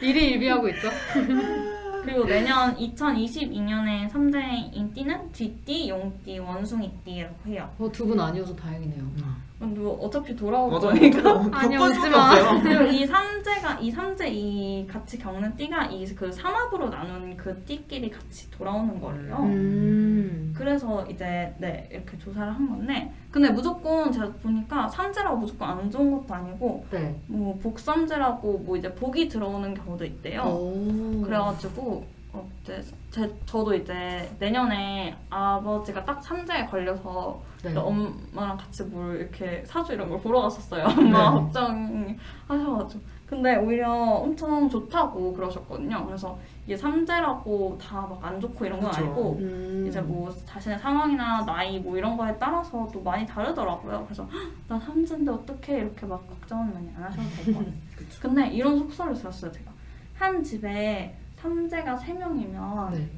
[0.03, 0.89] 일희일비하고 있죠.
[2.05, 7.69] 그리고 내년 2022년에 삼재인 띠는 쥐띠, 용띠, 원숭이띠라고 해요.
[7.79, 8.99] 어, 두 분 아니어서 다행이네요.
[8.99, 9.23] 근데
[9.59, 10.89] 뭐 어차피 돌아올 맞아.
[10.89, 11.49] 거니까.
[11.53, 12.61] 아니, 오지 마.
[12.61, 18.11] 그리고 이 삼재가 이 삼재 이 같이 겪는 띠가 이 그 삼합으로 나눈 그 띠끼리
[18.11, 19.37] 같이 돌아오는 거예요.
[19.45, 20.55] 음.
[20.57, 26.13] 그래서 이제 네 이렇게 조사를 한 건데 근데 무조건 제가 보니까 삼재라고 무조건 안 좋은
[26.13, 27.19] 것도 아니고 네.
[27.27, 30.43] 뭐 복삼재라고 뭐 이제 복이 들어오는 경우도 있대요.
[30.43, 31.23] 오.
[31.23, 32.05] 그래가지고
[32.37, 37.75] 어, 이제 제, 저도 이제 내년에 아버지가 딱 삼재에 걸려서 네.
[37.75, 40.85] 엄마랑 같이 뭘 이렇게 사주 이런 걸 보러 갔었어요.
[40.85, 42.17] 엄마 네.
[42.49, 43.17] 걱정하셔가지고.
[43.27, 46.07] 근데 오히려 엄청 좋다고 그러셨거든요.
[46.07, 49.03] 그래서 이게 삼재라고 다 막 안 좋고 이런 건 그쵸.
[49.03, 49.85] 아니고 음.
[49.89, 54.05] 이제 뭐 자신의 상황이나 나이 뭐 이런 거에 따라서 또 많이 다르더라고요.
[54.05, 57.75] 그래서 "헉, 나 삼재인데 어떡해 이렇게 막 걱정은 많이 안 하셔도 될 것 같아요.
[58.23, 59.73] 근데 이런 속설을 들었어요 제가.
[60.15, 61.17] 한 집에
[61.47, 63.09] 삼재가 세 명이면 네.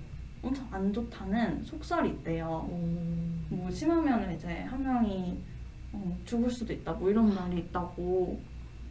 [0.42, 2.68] 엄청 안 좋다는 속설이 있대요.
[2.70, 2.76] 오.
[3.48, 5.38] 뭐 심하면 이제 한 명이
[5.92, 8.38] 어, 죽을 수도 있다 뭐 이런 말이 있다고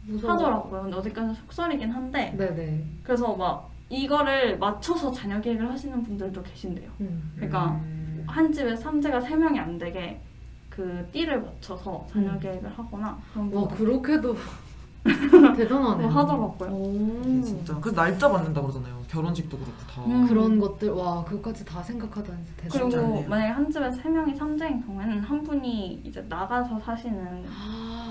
[0.02, 0.32] 무서워.
[0.32, 0.82] 하더라고요.
[0.82, 2.84] 근데 어디까지 속설이긴 한데 네네.
[3.04, 6.90] 그래서 막 이거를 맞춰서 자녀 계획을 하시는 분들도 계신데요.
[7.00, 7.32] 음.
[7.36, 8.24] 그러니까 음.
[8.26, 10.20] 한 집에 삼재가 세 명이 안 되게
[10.68, 12.40] 그 띠를 맞춰서 자녀 음.
[12.40, 14.34] 계획을 하거나 그런 와거 그렇게도
[15.56, 16.02] 대단하네.
[16.04, 16.70] 뭐 하더라고요.
[16.70, 17.22] 오.
[17.26, 18.98] 이게 진짜 그래서 날짜 받는다 그러잖아요.
[19.08, 20.02] 결혼식도 그렇고 다.
[20.06, 20.26] 음.
[20.28, 22.88] 그런 것들 와 그것까지 다 생각하다니 대단.
[22.90, 23.28] 그리고 않네요.
[23.28, 27.44] 만약에 한 집에 세 명이 삼재인 경우에는 한 분이 이제 나가서 사시는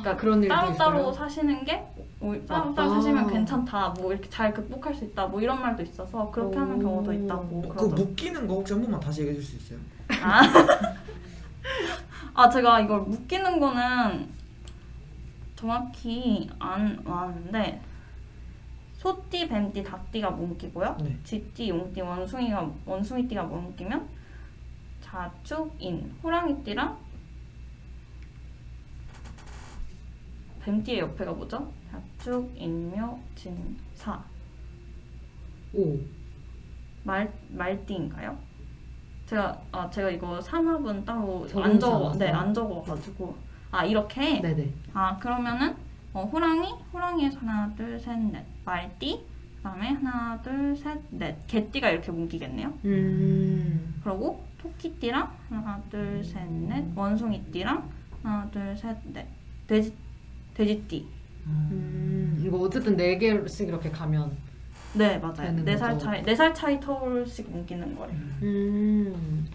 [0.01, 1.13] 그러니까 그런 일도 따로 따로 있어요?
[1.13, 1.87] 사시는 게
[2.19, 2.89] 뭐, 따로 따로 맞다.
[2.95, 6.79] 사시면 괜찮다 뭐 이렇게 잘 극복할 수 있다 뭐 이런 말도 있어서 그렇게 하는 오.
[6.79, 9.79] 경우도 있다고 어, 그 그러더라고요 묶이는 거 혹시 한 번만 다시 얘기해 줄 수 있어요?
[10.23, 10.41] 아.
[12.33, 14.29] 아 제가 이걸 묶이는 거는
[15.57, 17.81] 정확히 안 왔는데
[18.93, 20.97] 소띠, 뱀띠, 닭띠가 묶이고요.
[21.01, 21.17] 네.
[21.23, 24.07] 쥐띠, 용띠, 원숭이가 원숭이띠가 묶이면
[25.01, 26.97] 자축인 호랑이띠랑
[30.61, 31.71] 뱀띠의 옆에가 뭐죠?
[31.89, 34.23] 자축, 인묘, 진사
[35.73, 35.97] 오.
[37.03, 38.37] 말 말띠인가요?
[39.25, 42.13] 제가 아 제가 이거 삼합은 따로 안 적어?
[42.15, 44.73] 네안 적어가지고 아 이렇게 네네.
[44.93, 45.75] 아 그러면은
[46.13, 49.21] 어, 호랑이 호랑이에서 하나 둘 셋 넷 말띠
[49.57, 52.73] 그다음에 하나 둘 셋 넷 개띠가 이렇게 묶이겠네요.
[52.85, 54.01] 음.
[54.03, 57.89] 그리고 토끼띠랑 하나 둘 셋 넷 원숭이띠랑
[58.23, 59.27] 하나 둘 셋 넷
[59.67, 59.93] 돼지
[60.53, 61.05] 돼지띠
[61.45, 62.41] 음.
[62.45, 64.35] 이거 어쨌든 네 개씩 이렇게 가면.
[64.93, 65.99] 네 맞아요 네 살.
[65.99, 68.17] 차이 네 살 차이 터울씩 묶이는 거래요.
[68.41, 69.47] 음.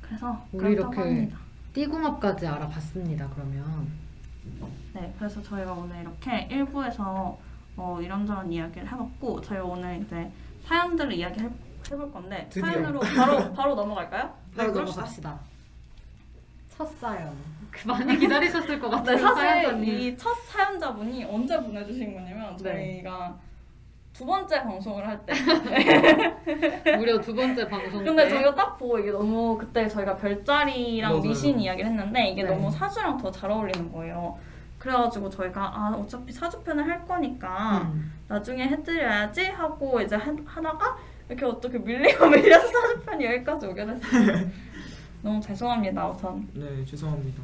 [0.00, 1.38] 그래서 그렇다고 이렇게 합니다.
[1.72, 3.28] 띠궁합까지 알아봤습니다.
[3.34, 3.88] 그러면.
[4.92, 7.36] 네, 그래서 저희가 오늘 이렇게 1부에서
[7.76, 10.30] 어, 이런저런 이야기를 해봤고 저희 오늘 이제
[10.64, 11.48] 사연들을 이야기 해,
[11.90, 12.66] 해볼 건데 드디어.
[12.66, 14.24] 사연으로 바로 바로 넘어갈까요?
[14.52, 15.00] 네, 바로 그럽시다.
[15.00, 15.40] 넘어갑시다.
[16.76, 17.34] 첫 사연.
[17.70, 19.18] 그 많이 기다리셨을 것 네, 같아요.
[19.18, 19.94] 사실 사연자님.
[20.00, 22.62] 이첫 사연자분이 언제 보내주신 거냐면 네.
[23.02, 23.38] 저희가
[24.20, 25.32] 두 번째 방송을 할 때.
[26.94, 28.28] 무려 두 번째 방송 근데 때.
[28.28, 31.22] 저희가 딱 보고 이게 너무 그때 저희가 별자리랑 맞아요.
[31.22, 32.50] 미신 이야기를 했는데 이게 네.
[32.50, 34.38] 너무 사주랑 더 잘 어울리는 거예요.
[34.78, 38.12] 그래가지고 저희가 아 어차피 사주편을 할 거니까 음.
[38.28, 40.98] 나중에 해드려야지 하고 이제 하, 하다가
[41.30, 44.50] 이렇게 어떻게 밀리고 밀려서 사주편이 여기까지 오게 됐어요.
[45.22, 46.46] 너무 죄송합니다 우선.
[46.52, 47.42] 네, 죄송합니다.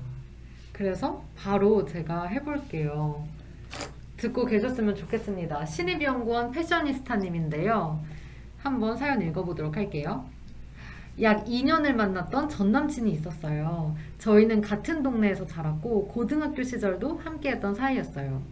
[0.74, 3.24] 그래서 바로 제가 해볼게요.
[4.16, 5.66] 듣고 계셨으면 좋겠습니다.
[5.66, 8.00] 신입연구원 패셔니스타님인데요.
[8.58, 10.24] 한번 사연 읽어보도록 할게요.
[11.20, 13.94] 약 2년을 만났던 전 남친이 있었어요.
[14.18, 18.42] 저희는 같은 동네에서 자랐고 고등학교 시절도 함께했던 사이였어요.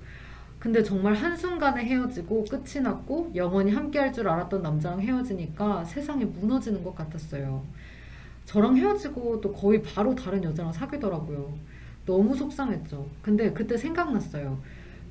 [0.58, 6.94] 근데 정말 한순간에 헤어지고 끝이 났고 영원히 함께할 줄 알았던 남자랑 헤어지니까 세상이 무너지는 것
[6.94, 7.62] 같았어요.
[8.46, 11.52] 저랑 헤어지고 또 거의 바로 다른 여자랑 사귀더라고요.
[12.06, 13.06] 너무 속상했죠.
[13.20, 14.58] 근데 그때 생각났어요.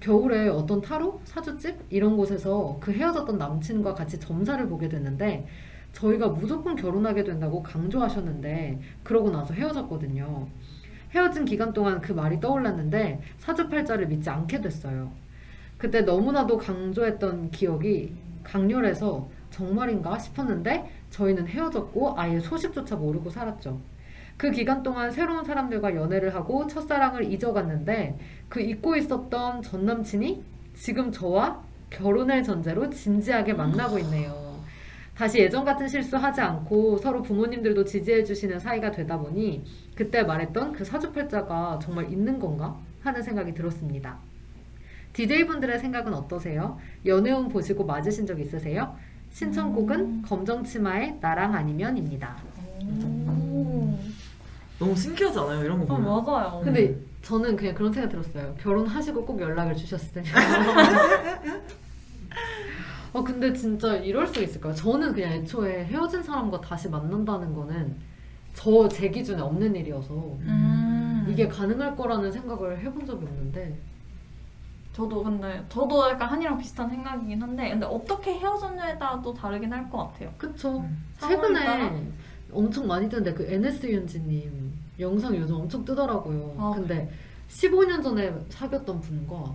[0.04, 5.48] 겨울에 어떤 타로, 사주집 이런 곳에서 그 헤어졌던 남친과 같이 점사를 보게 됐는데
[5.94, 10.46] 저희가 무조건 결혼하게 된다고 강조하셨는데 그러고 나서 헤어졌거든요.
[11.12, 15.10] 헤어진 기간 동안 그 말이 떠올랐는데 사주팔자를 믿지 않게 됐어요.
[15.78, 23.80] 그때 너무나도 강조했던 기억이 강렬해서 정말인가 싶었는데 저희는 헤어졌고 아예 소식조차 모르고 살았죠.
[24.38, 28.18] 그 기간 동안 새로운 사람들과 연애를 하고 첫사랑을 잊어갔는데
[28.50, 30.44] 그 잊고 있었던 전 남친이
[30.76, 34.44] 지금 저와 결혼할 전제로 진지하게 만나고 있네요.
[35.16, 39.64] 다시 예전 같은 실수 하지 않고 서로 부모님들도 지지해 주시는 사이가 되다 보니
[39.96, 44.18] 그때 말했던 그 사주팔자가 정말 있는 건가 하는 생각이 들었습니다.
[45.14, 46.80] DJ분들의 생각은 어떠세요?
[47.06, 48.98] 연애운 보시고 맞으신 적 있으세요?
[49.32, 52.36] 신청곡은 검정치마의 나랑 아니면입니다.
[54.84, 55.64] 너무 신기하지 않아요?
[55.64, 56.26] 이런 거 어, 보면.
[56.26, 56.62] 맞아요.
[56.64, 58.54] 근데 저는 그냥 그런 생각 들었어요.
[58.60, 60.26] 결혼하시고 꼭 연락을 주셨으면.
[63.14, 64.74] 어 근데 진짜 이럴 수 있을까요?
[64.74, 67.96] 저는 그냥 애초에 헤어진 사람과 다시 만난다는 거는
[68.56, 71.26] 저 제 기준에 없는 일이어서 음.
[71.30, 73.78] 이게 가능할 거라는 생각을 해본 적이 없는데
[74.94, 79.90] 저도 근데 저도 약간 한이랑 비슷한 생각이긴 한데 근데 어떻게 헤어졌냐에 따라 또 다르긴 할
[79.90, 80.32] 것 같아요.
[80.38, 81.04] 그쵸 음.
[81.20, 81.92] 최근에 따라.
[82.54, 86.72] 엄청 많이 뜨는데 그 NS 윤지님 영상 요즘 엄청 뜨더라고요 아.
[86.76, 87.10] 근데
[87.50, 89.54] 15년 전에 사귀었던 분과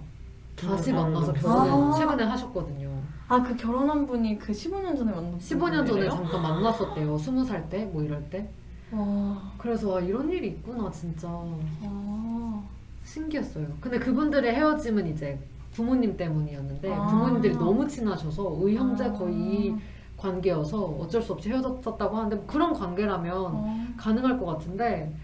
[0.56, 1.34] 다시 음, 만나서 음.
[1.34, 1.92] 결혼을 아.
[1.96, 6.08] 최근에 하셨거든요 아 그 결혼한 분이 그 15년 전에 만났던 15년 전에?
[6.08, 7.16] 잠깐 만났었대요.
[7.16, 8.48] 20살 때, 뭐 이럴 때.
[8.90, 9.52] 와.
[9.58, 11.28] 그래서 아, 이런 일이 있구나, 진짜.
[11.28, 12.62] 아.
[13.04, 13.66] 신기했어요.
[13.82, 15.38] 근데 그분들의 헤어짐은 이제
[15.72, 17.06] 부모님 때문이었는데, 아.
[17.06, 19.12] 부모님들이 너무 친하셔서 의형제 아.
[19.12, 19.76] 거의
[20.18, 23.86] 관계여서 어쩔 수 없이 헤어졌다고 하는데, 뭐 그런 관계라면 어.
[23.96, 25.14] 가능할 것 같은데,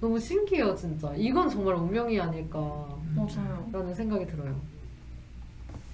[0.00, 1.12] 너무 신기해요, 진짜.
[1.16, 2.58] 이건 정말 운명이 아닐까.
[3.14, 3.68] 맞아요.
[3.72, 4.54] 라는 생각이 들어요.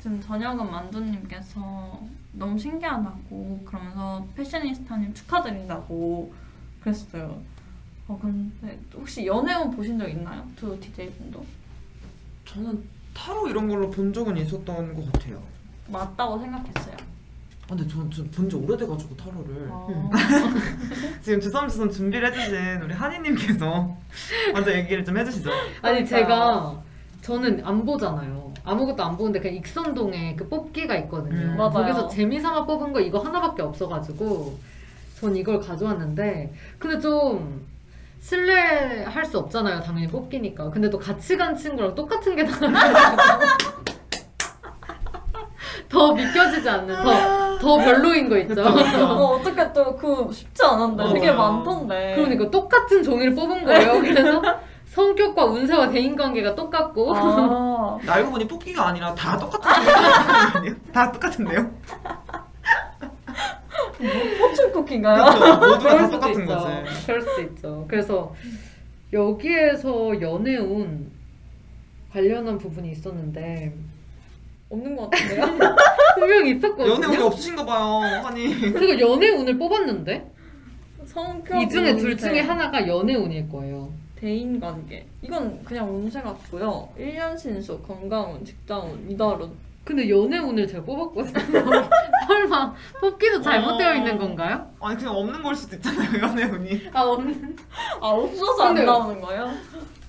[0.00, 1.98] 지금 저녁은 만두님께서
[2.32, 6.32] 너무 신기하다고 그러면서 패셔니스타님 축하드린다고
[6.80, 7.40] 그랬어요.
[8.06, 10.46] 어 근데 혹시 연애운 보신 적 있나요?
[10.56, 11.42] 두 DJ 분도
[12.44, 12.84] 저는
[13.14, 15.42] 타로 이런 걸로 본 적은 있었던 것 같아요.
[15.88, 16.96] 맞다고 생각했어요.
[17.64, 19.86] 아, 근데 저는 본지 오래돼가지고 타로를 아.
[21.22, 23.96] 지금 주섬주섬 준비를 해주신 우리 한이님께서
[24.52, 25.50] 먼저 얘기를 좀 해주시죠.
[25.80, 26.08] 아니 그러니까.
[26.08, 26.82] 제가
[27.22, 28.52] 저는 안 보잖아요.
[28.64, 31.36] 아무것도 안 보는데 그냥 익선동에 그 뽑기가 있거든요.
[31.36, 31.56] 음.
[31.56, 31.70] 맞아요.
[31.72, 34.58] 거기서 재미삼아 뽑은 거 이거 하나밖에 없어가지고
[35.20, 37.64] 전 이걸 가져왔는데 근데 좀
[38.20, 39.80] 신뢰할 수 없잖아요.
[39.80, 40.70] 당연히 뽑기니까.
[40.70, 42.66] 근데 또 같이 간 친구랑 똑같은 게 나와서
[45.94, 48.60] 더 믿겨지지 않는 더, 더 별로인 거 있죠.
[48.62, 51.52] 어 어떻게 또 그 쉽지 않은데 되게 맞아요.
[51.58, 52.12] 많던데.
[52.16, 54.00] 그러니까 똑같은 종이를 뽑은 거예요.
[54.00, 54.42] 그래서
[54.86, 57.98] 성격과 운세와 대인관계가 똑같고 아.
[58.06, 59.84] 알고 보니 뽑기가 아니라 다 똑같은
[60.60, 60.74] 거예요.
[60.92, 61.70] 다 똑같은데요?
[64.38, 65.24] 포춘 쿠키인가요?
[65.24, 66.54] 모두가 그럴 다 수도 똑같은 있죠.
[66.54, 67.06] 거지.
[67.06, 67.84] 그럴 수도 있죠.
[67.88, 68.34] 그래서
[69.12, 71.10] 여기에서 연애운
[72.12, 73.72] 관련한 부분이 있었는데
[74.70, 75.46] 없는 것 같은데요?
[76.18, 76.94] 분명히 있었거든요.
[76.94, 78.60] 연애 운이 없으신가 봐요, 한이.
[78.72, 80.32] 제가 연애 운을 뽑았는데
[81.06, 83.92] 성격 이 중에 둘 중에 하나가 연애 운일 거예요.
[84.16, 86.88] 대인 관계 이건 그냥 운세 같고요.
[86.98, 89.52] 1년 신수, 건강운, 직장운, 이달운
[89.84, 91.34] 근데 연애 운을 제가 뽑았거든요.
[92.26, 94.66] 설마 뽑기도 잘못되어 있는 건가요?
[94.80, 96.88] 아니 그냥 없는 걸 수도 있잖아요, 연애 운이.
[96.94, 97.56] 아 없는.
[98.00, 99.50] 아 없어서 근데- 안 나오는 거예요?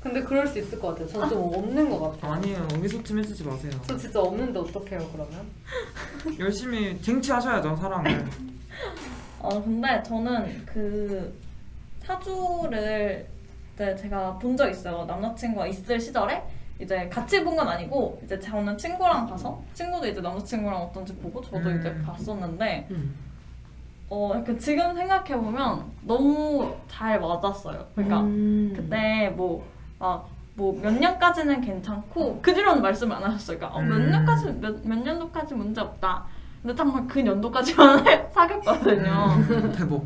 [0.06, 1.08] 근데 그럴 수 있을 것 같아요.
[1.08, 2.34] 저좀 없는 것 같아요.
[2.34, 2.68] 아니에요.
[2.74, 3.72] 의기소침해 주지 마세요.
[3.88, 5.48] 저 진짜 없는데 어떡해요 그러면?
[6.40, 8.24] 열심히 쟁취하셔야죠 사랑을.
[9.40, 11.34] 어 근데 저는 그
[12.04, 13.26] 사주를
[13.74, 15.06] 이제 제가 본 적 있어요.
[15.06, 16.44] 남자친구가 있을 시절에
[16.80, 21.68] 이제 같이 본 건 아니고 이제 저는 친구랑 가서 친구도 이제 남자친구랑 어떤지 보고 저도
[21.68, 21.80] 음.
[21.80, 23.16] 이제 봤었는데 음.
[24.10, 27.88] 어 이렇게 지금 생각해 보면 너무 잘 맞았어요.
[27.96, 28.72] 그러니까 음.
[28.76, 29.66] 그때 뭐
[30.00, 33.58] 막 뭐몇 년까지는 괜찮고 그 뒤로는 말씀을 안 하셨어요.
[33.58, 34.10] 그러니까 어, 몇 음.
[34.12, 36.24] 년까지 몇, 몇 년도까지 문제 없다.
[36.62, 39.12] 근데 정말 그 연도까지만 사귀었거든요.
[39.38, 40.02] 음, 대박.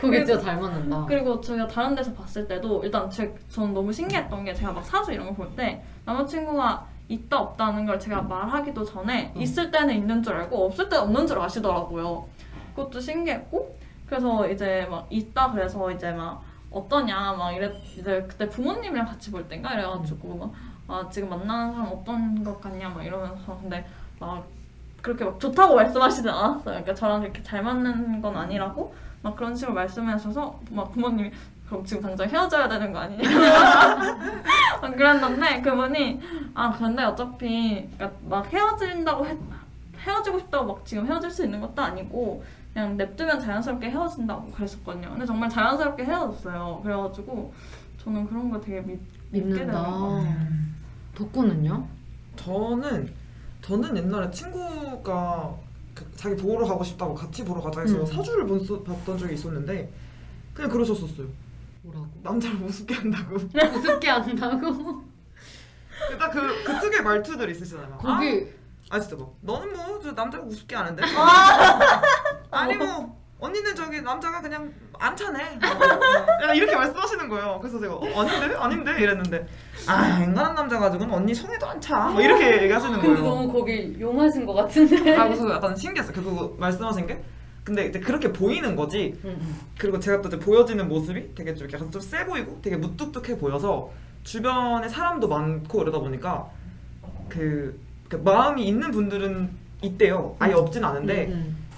[0.00, 1.06] 그게 진짜 잘 맞는다.
[1.08, 5.12] 그리고 제가 다른 데서 봤을 때도 일단 제, 저는 너무 신기했던 게 제가 막 사주
[5.12, 9.40] 이런 거 볼 때 남자친구가 있다 없다는 걸 제가 말하기도 전에 음.
[9.40, 12.26] 있을 때는 있는 줄 알고 없을 때 없는 줄 아시더라고요.
[12.76, 13.76] 그것도 신기했고
[14.06, 16.42] 그래서 이제 막 있다 그래서 이제 막
[16.72, 19.74] 어떠냐 막 이래 이제 그때 부모님이랑 같이 볼 때인가?
[19.74, 20.52] 이래가지고 막
[20.88, 23.56] 아, 지금 만나는 사람 어떤 것 같냐 막 이러면서.
[23.60, 23.86] 근데
[24.18, 24.44] 막
[25.00, 26.62] 그렇게 막 좋다고 말씀하시진 않았어요.
[26.62, 31.30] 그러니까 저랑 그렇게 잘 맞는 건 아니라고 막 그런 식으로 말씀하셔서 막 부모님이
[31.68, 33.22] 그럼 지금 당장 헤어져야 되는 거 아니냐
[34.82, 36.20] 막 그랬는데 그분이
[36.54, 39.36] 아 근데 어차피 그러니까 막 헤어진다고 해,
[39.98, 45.10] 헤어지고 싶다고 막 지금 헤어질 수 있는 것도 아니고 그냥 냅두면 자연스럽게 헤어진다고 그랬었거든요.
[45.10, 46.80] 근데 정말 자연스럽게 헤어졌어요.
[46.82, 47.52] 그래가지고
[48.02, 48.98] 저는 그런 거 되게 믿,
[49.30, 50.36] 믿게 되는 거 같아요.
[51.14, 51.88] 덕구는요?
[52.36, 53.12] 저는
[53.60, 55.54] 저는 옛날에 친구가
[55.94, 58.06] 그 자기 보러 가고 싶다고 같이 보러 가자 해서 음.
[58.06, 59.92] 사주를 본, 봤던 적이 있었는데
[60.54, 61.26] 그냥 그러셨었어요.
[61.82, 62.06] 뭐라고?
[62.22, 63.36] 남자를 우습게 한다고.
[63.78, 65.04] 우습게 한다고?
[66.10, 67.98] 일단 그, 그 특유의 말투들 있으시잖아요.
[67.98, 68.50] 거기
[68.90, 71.02] 아, 아 진짜 뭐 너는 뭐저 남자가 우습게 하는데?
[72.52, 75.58] 아니 뭐 언니는 저기 남자가 그냥 안 차네.
[76.54, 77.58] 이렇게 말씀하시는 거예요.
[77.60, 79.46] 그래서 제가 어, 아닌데 아닌데 이랬는데
[79.88, 82.08] 아 앵간한 남자 가지고는 언니 성에도 안 차.
[82.10, 83.14] 뭐 이렇게 얘기하시는 거예요.
[83.14, 85.16] 근데 너무 거기 용하신 것 같은데.
[85.16, 86.14] 아 그래서 약간 신기했어요.
[86.14, 87.20] 그거 말씀하신 게.
[87.64, 89.18] 근데 이제 그렇게 보이는 거지.
[89.78, 93.90] 그리고 제가 또 이제 보여지는 모습이 되게 좀 약간 좀세 보이고 되게 무뚝뚝해 보여서
[94.22, 96.48] 주변에 사람도 많고 이러다 보니까
[97.28, 99.50] 그, 그 마음이 있는 분들은
[99.82, 100.36] 있대요.
[100.38, 101.26] 아예 없진 않은데.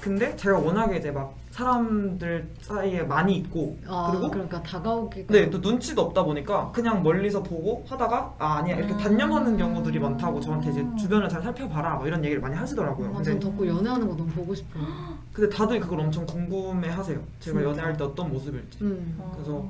[0.05, 5.57] 근데 제가 워낙에 이제 막 사람들 사이에 많이 있고 아, 그리고 그러니까 다가오기가 네, 또
[5.59, 8.98] 눈치도 없다 보니까 그냥 멀리서 보고 하다가 아 아니야 이렇게 음.
[8.98, 13.09] 단념하는 경우들이 많다고 저한테 이제 주변을 잘 살펴봐라 뭐 이런 얘기를 많이 하시더라고요.
[13.09, 14.84] 아, 근데 전 덕구 연애하는 거 너무 보고 싶어요.
[15.32, 17.18] 근데 다들 그걸 엄청 궁금해하세요.
[17.40, 17.70] 제가 진짜?
[17.70, 18.80] 연애할 때 어떤 모습일지.
[18.82, 19.16] 응.
[19.32, 19.66] 그래서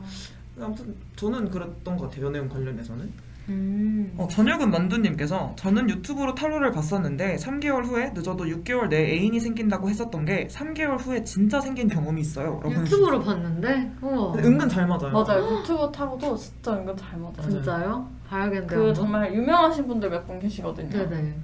[0.61, 2.27] 아무튼 저는 그랬던 것 같아요.
[2.27, 3.13] 연애운 관련해서는.
[3.49, 4.15] 음.
[4.17, 10.25] 어, 전혁은 만두님께서 저는 유튜브로 타로를 봤었는데 3개월 후에 늦어도 6개월 내에 애인이 생긴다고 했었던
[10.25, 12.61] 게 3개월 후에 진짜 생긴 경험이 있어요.
[12.65, 13.93] 유튜브로 봤는데?
[14.01, 14.33] 우와.
[14.33, 15.11] 근데 은근 잘 맞아요.
[15.13, 15.59] 맞아요.
[15.59, 17.33] 유튜브 타로도 진짜 은근 잘 맞아요.
[17.37, 17.51] 맞아요.
[17.51, 18.09] 진짜요?
[18.29, 18.67] 봐야겠네요.
[18.67, 18.95] 그.
[18.95, 20.89] 정말 유명하신 분들 몇 분 계시거든요.
[20.91, 21.35] 네네.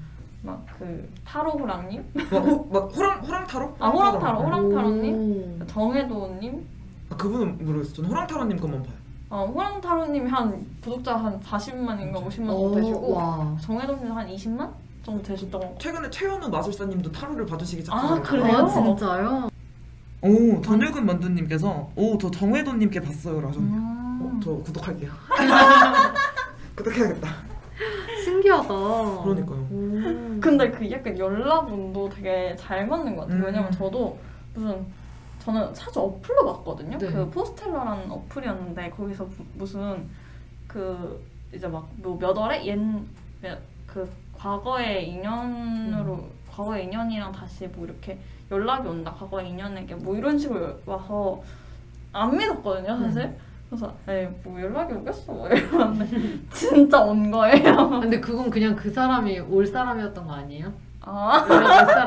[0.42, 3.76] 막그 타로 호랑님, 막, 호, 막 호랑 호랑 타로?
[3.78, 4.44] 아, 호랑 타로, 네.
[4.46, 5.66] 호랑 타로님, 오.
[5.66, 6.66] 정혜도님,
[7.11, 7.94] 아, 그분은 모르겠어요.
[7.96, 8.94] 저는 호랑 타로님 것만 봐요.
[9.31, 13.57] 어, 호랑 타로님이 한 구독자 한 40만인가 50만 오, 정도 되시고 와.
[13.61, 14.68] 정혜도님 한 20만
[15.05, 15.78] 정도 되셨던 것 같아요.
[15.78, 18.22] 최근에 최현우 마술사님도 타로를 봐주시기 아, 시작하더라고요.
[18.22, 18.57] 그래요?
[18.57, 19.51] 아, 진짜요?
[20.22, 23.41] 오 전혁은 만두님께서 오저 정회도님께 봤어요.
[23.41, 24.18] 라서 음.
[24.20, 25.12] 어, 저 구독할게요.
[26.74, 27.28] 구독해야겠다.
[28.24, 28.68] 신기하다.
[29.22, 29.59] 그러니까요.
[29.70, 30.41] 오.
[30.41, 33.39] 근데 그 약간 연락운도 되게 잘 맞는 것 같아요.
[33.39, 33.45] 음.
[33.47, 34.18] 왜냐면 저도
[34.55, 34.85] 무슨
[35.41, 36.99] 저는 사주 어플로 봤거든요.
[36.99, 37.07] 네.
[37.11, 40.07] 그 포스텔러라는 어플이었는데 거기서 무- 무슨
[40.66, 41.22] 그
[41.53, 46.30] 이제 막뭐몇 월에 옛그 과거의 인연으로 음.
[46.51, 48.18] 과거의 인연이랑 다시 뭐 이렇게
[48.51, 49.12] 연락이 온다.
[49.18, 51.43] 과거의 인연에게 뭐 이런 식으로 와서
[52.12, 53.22] 안 믿었거든요, 사실.
[53.22, 53.36] 음.
[53.68, 57.88] 그래서 에이 뭐 연락이 오겠어 뭐 이러는데 진짜 온 거예요.
[58.01, 60.72] 근데 그건 그냥 그 사람이 올 사람이었던 거 아니에요?
[61.03, 61.44] 아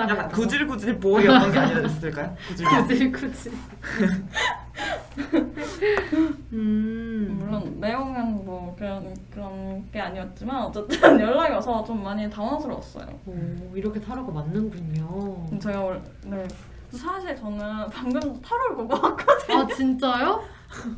[0.09, 2.35] 약간 구질구질 보이였던 게 아니었을까요?
[2.49, 3.11] 구질구질.
[3.11, 3.51] 구질 구질.
[6.53, 7.35] 음.
[7.39, 10.89] 물론 내용은 뭐 그런 그런 게 아니었지만 어쨌든
[11.19, 13.07] 연락이 와서 좀 많이 당황스러웠어요.
[13.25, 15.59] 오, 이렇게 타로가 맞는군요.
[15.59, 16.47] 제가 원래 네.
[16.91, 19.59] 사실 저는 방금 타로를 보고 왔거든요.
[19.59, 20.43] 아 진짜요?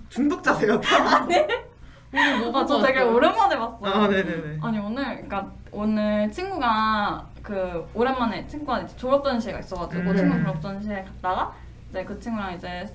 [0.09, 0.81] 중독자세요.
[2.15, 3.01] 오늘 뭐가 아, 저 되게?
[3.01, 3.93] 오랜만에 봤어요.
[3.93, 4.59] 아 네네네.
[4.61, 10.15] 아니 오늘 그러니까 오늘 친구가 그 오랜만에 친구가 이제 졸업 전시회가 있어가지고 음.
[10.15, 11.53] 친구 졸업 전시회 갔다가
[11.89, 12.87] 이제 그 친구랑 이제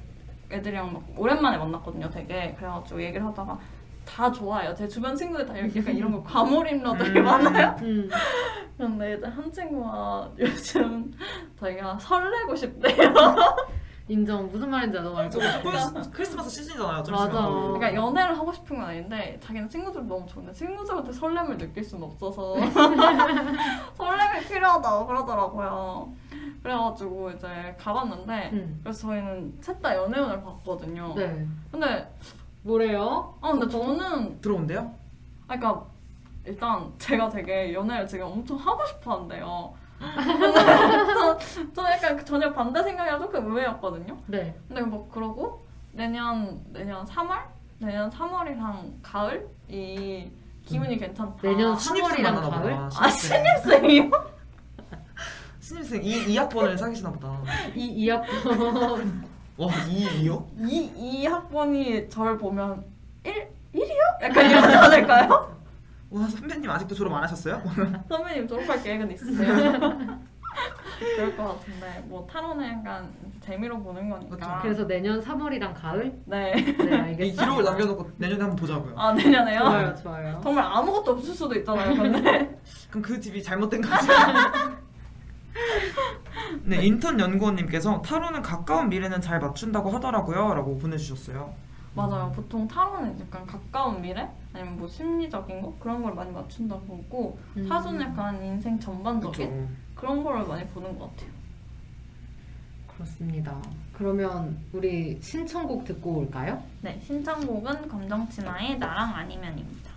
[0.50, 2.08] 애들이랑 막 오랜만에 만났거든요.
[2.10, 3.58] 되게 그래가지고 얘기를 하다가
[4.06, 4.74] 다 좋아요.
[4.74, 7.24] 제 주변 친구들 다 약간 이런 거 과몰입러들이 음.
[7.24, 7.76] 많아요.
[7.82, 8.10] 음.
[8.78, 11.12] 근데 이제 한 친구가 요즘
[11.60, 13.12] 자기가 설레고 싶대요.
[14.10, 14.50] 인정.
[14.50, 15.38] 무슨 말인지 나도 알고.
[15.62, 17.02] 크리스- 크리스마스 시즌이잖아요.
[17.04, 17.26] 좀 맞아.
[17.28, 17.72] 있으면 또.
[17.74, 22.56] 그러니까 연애를 하고 싶은 건 아닌데 자기는 친구들 너무 좋은데 친구들한테 설렘을 느낄 수는 없어서
[23.96, 26.12] 설렘이 필요하다고 그러더라고요.
[26.62, 28.80] 그래가지고 이제 가봤는데 음.
[28.82, 31.14] 그래서 저희는 셋 다 연애운을 봤거든요.
[31.14, 31.46] 네.
[31.70, 32.12] 근데
[32.62, 33.34] 뭐래요?
[33.40, 34.92] 아 근데 저는 들어온대요?
[35.48, 35.84] 아 그러니까
[36.44, 39.72] 일단 제가 되게 연애를 지금 엄청 하고 싶어 한대요.
[40.00, 41.38] 저,
[41.74, 44.16] 저는 약간 전혀 반대 생각이라 조금 의외였거든요.
[44.26, 44.54] 네.
[44.68, 47.38] 근데 뭐 그러고 내년 내년 3월
[47.78, 50.30] 내년 3월이랑 가을 이
[50.64, 51.36] 기분이 괜찮다.
[51.42, 52.70] 내년 신입생 3월이랑 만나나 가을?
[52.70, 52.90] 보다.
[53.04, 54.10] 아 신입생이요?
[55.60, 57.40] 신입생 2, 2학번을 사귀시나 보다.
[57.74, 60.46] 이 이학번 와, 2, 2요?
[60.66, 62.84] 이, 이 학번이 저를 보면
[63.24, 63.48] 1?
[63.74, 64.22] 1이요?
[64.22, 65.59] 약간 이러지 않을까요?
[66.10, 67.62] 와, 선배님 아직도 졸업 안 하셨어요?
[68.08, 69.48] 선배님 졸업할 계획은 있으세요?
[71.16, 73.08] 그럴 것 같은데 뭐 타로는 약간
[73.40, 76.12] 재미로 보는 거니까 그래서 내년 3월이랑 가을?
[76.26, 76.52] 네.
[76.52, 77.36] 네, 이 알겠어요.
[77.36, 78.94] 기록을 남겨놓고 내년에 한번 보자고요.
[78.98, 79.60] 아 내년에요?
[79.60, 80.40] 좋아요, 좋아요.
[80.42, 82.58] 정말 아무것도 없을 수도 있잖아요 근데
[82.90, 84.08] 그럼 그 집이 잘못된 거지.
[86.64, 90.54] 네, 인턴 연구원님께서 타로는 가까운 미래는 잘 맞춘다고 하더라고요.
[90.54, 91.54] 라고 보내주셨어요.
[92.08, 92.32] 맞아요.
[92.32, 97.66] 보통 타로는 약간 가까운 미래 아니면 뭐 심리적인 거 그런 걸 많이 맞춘다고 보고 음.
[97.66, 99.68] 사주는 약간 인생 전반적인 그쵸.
[99.94, 101.30] 그런 거를 많이 보는 것 같아요.
[102.88, 103.60] 그렇습니다.
[103.94, 106.62] 그러면 우리 신청곡 듣고 올까요?
[106.82, 109.89] 네, 신청곡은 검정치마의 나랑 아니면입니다.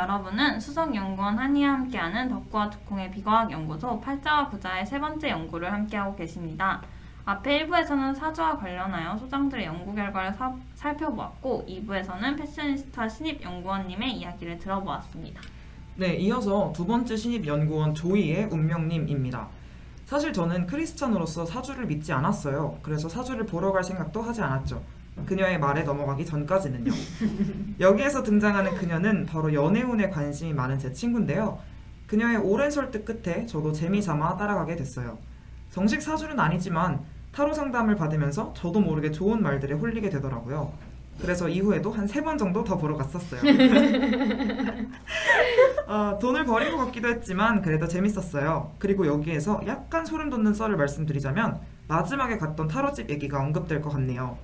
[0.00, 6.80] 여러분은 수석연구원 한이와 함께하는 덕구와 두콩의 비과학 연구소 팔자와 부자의 세 번째 연구를 함께하고 계십니다.
[7.26, 15.42] 앞에 1부에서는 사주와 관련하여 소장들의 연구 결과를 사- 살펴보았고 2부에서는 패셔니스타 신입 연구원님의 이야기를 들어보았습니다.
[15.96, 19.48] 네, 이어서 두 번째 신입 연구원 조이의 운명님입니다.
[20.06, 22.78] 사실 저는 크리스찬으로서 사주를 믿지 않았어요.
[22.82, 24.80] 그래서 사주를 보러 갈 생각도 하지 않았죠.
[25.26, 26.92] 그녀의 말에 넘어가기 전까지는요.
[27.80, 31.58] 여기에서 등장하는 그녀는 바로 연애운에 관심이 많은 제 친구인데요.
[32.06, 35.18] 그녀의 오랜 설득 끝에 저도 재미삼아 따라가게 됐어요.
[35.70, 37.00] 정식 사주는 아니지만
[37.32, 40.72] 타로 상담을 받으면서 저도 모르게 좋은 말들에 홀리게 되더라고요.
[41.20, 43.40] 그래서 이후에도 한 세 번 정도 더 보러 갔었어요.
[45.86, 48.72] 아, 돈을 버린 것 같기도 했지만 그래도 재밌었어요.
[48.78, 54.38] 그리고 여기에서 약간 소름 돋는 썰을 말씀드리자면 마지막에 갔던 타로집 얘기가 언급될 것 같네요.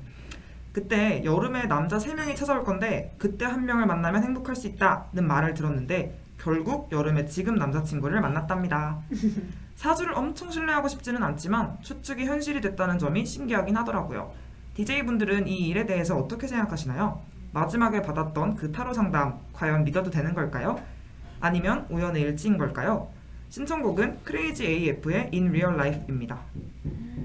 [0.77, 6.21] 그때 여름에 남자 3명이 찾아올 건데 그때 한 명을 만나면 행복할 수 있다는 말을 들었는데
[6.37, 9.01] 결국 여름에 지금 남자친구를 만났답니다.
[9.75, 14.35] 사주를 엄청 신뢰하고 싶지는 않지만 추측이 현실이 됐다는 점이 신기하긴 하더라고요.
[14.75, 17.23] DJ분들은 이 일에 대해서 어떻게 생각하시나요?
[17.55, 20.79] 마지막에 받았던 그 타로 상담 과연 믿어도 되는 걸까요?
[21.41, 23.09] 아니면 우연의 일치인 걸까요?
[23.49, 26.39] 신청곡은 크레이지 AF의 In Real Life입니다.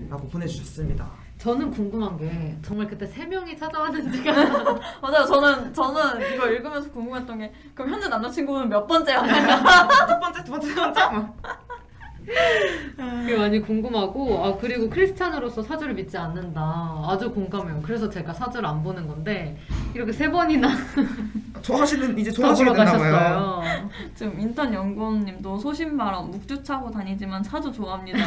[0.09, 1.20] 라고 보내주셨습니다.
[1.41, 4.31] 저는 궁금한 게 정말 그때 세 명이 찾아왔는지가
[5.01, 5.25] 맞아요.
[5.25, 9.47] 저는 저는 이거 읽으면서 궁금했던 게 그럼 현재 남자친구는 몇 번째였나요?
[10.07, 11.07] 첫 번째, 두 번째, 세 번째?
[11.09, 11.35] 뭐.
[12.95, 16.61] 그게 많이 궁금하고 아 그리고 크리스찬으로서 사주를 믿지 않는다
[17.07, 17.81] 아주 공감해요.
[17.81, 19.57] 그래서 제가 사주를 안 보는 건데
[19.95, 20.69] 이렇게 세 번이나
[21.63, 23.11] 좋아하시는, 이제 다 좋아하시게 보러 됐나 봐요.
[23.13, 23.89] 가셨어요.
[24.13, 28.19] 지금 인턴 연구원님도 소신발언 묵주 차고 다니지만 사주 좋아합니다.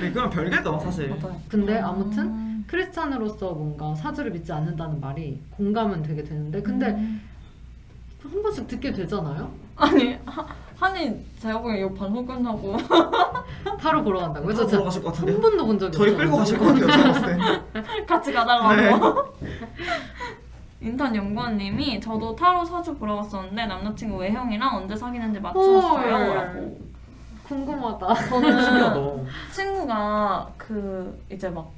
[0.00, 1.08] 네, 그건 별개죠, 사실.
[1.08, 1.40] 맞아요.
[1.48, 2.64] 근데 아무튼 음.
[2.66, 7.20] 크리스찬으로서 뭔가 사주를 믿지 않는다는 말이 공감은 되게 되는데 근데 음.
[8.22, 9.50] 한 번씩 듣게 되잖아요.
[9.76, 10.46] 아니 하,
[10.78, 12.76] 한이 제가 보기엔 이 방송 끝나고
[13.80, 14.54] 타로 보러 간다고요?
[14.54, 15.40] 타로 저 보러 가실 것한 같은데요?
[15.40, 16.24] 번도 본 적이 저희 없어요.
[16.24, 17.36] 끌고 가실 것 같아요, 제가 봤을
[17.72, 18.04] 때.
[18.06, 18.74] 같이 가달라고.
[19.40, 19.48] 네.
[20.88, 26.14] 인턴 연구원님이 저도 타로 사주 보러 갔었는데 남자친구 외형이랑 언제 사귀는지 맞추었어요.
[26.14, 26.34] 헐.
[26.34, 26.78] 라고.
[27.46, 28.14] 궁금하다.
[28.28, 29.00] 저는 신기하다.
[29.52, 31.70] 친구가 그 이제 막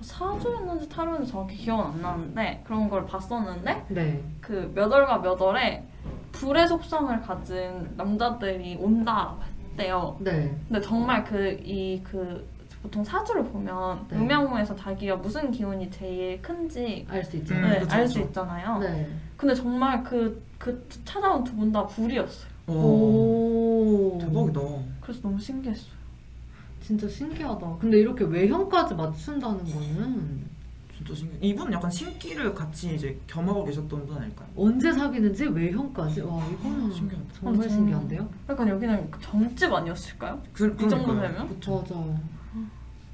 [0.00, 4.22] 사주였는지 타로였는지 정확히 기억은 안 나는데 그런 걸 봤었는데 네.
[4.40, 5.84] 그 몇 월과 몇 월에
[6.32, 9.34] 불의 속성을 가진 남자들이 온다
[9.70, 10.16] 했대요.
[10.20, 10.54] 네.
[10.68, 12.46] 근데 정말 그 이그
[12.82, 14.16] 보통 사주를 보면 네.
[14.18, 17.54] 음양호에서 자기가 무슨 기운이 제일 큰지 알 수 있죠.
[17.54, 18.26] 음, 네, 그쵸, 알수 그쵸.
[18.28, 18.78] 있잖아요.
[18.80, 19.08] 네.
[19.38, 22.52] 근데 정말 그, 그 찾아온 두 분 다 불이었어요.
[22.66, 24.18] 오, 오.
[24.20, 24.60] 대박이다.
[25.00, 25.92] 그래서 너무 신기했어요.
[26.80, 27.76] 진짜 신기하다.
[27.80, 30.44] 근데 이렇게 외형까지 맞춘다는 거는
[30.96, 31.38] 진짜 신기해.
[31.42, 34.48] 이분은 약간 신기를 같이 이제 겸하고 계셨던 분 아닐까요?
[34.56, 37.26] 언제 사귀는지 외형까지 와 이거는 신기하다.
[37.40, 38.28] 정말 어, 신기한데요?
[38.48, 40.40] 약간 여기는 그 점집 아니었을까요?
[40.52, 41.32] 그, 이 정도 그러니까요.
[41.32, 41.48] 되면?
[41.48, 41.84] 그쵸.
[41.88, 42.20] 맞아요.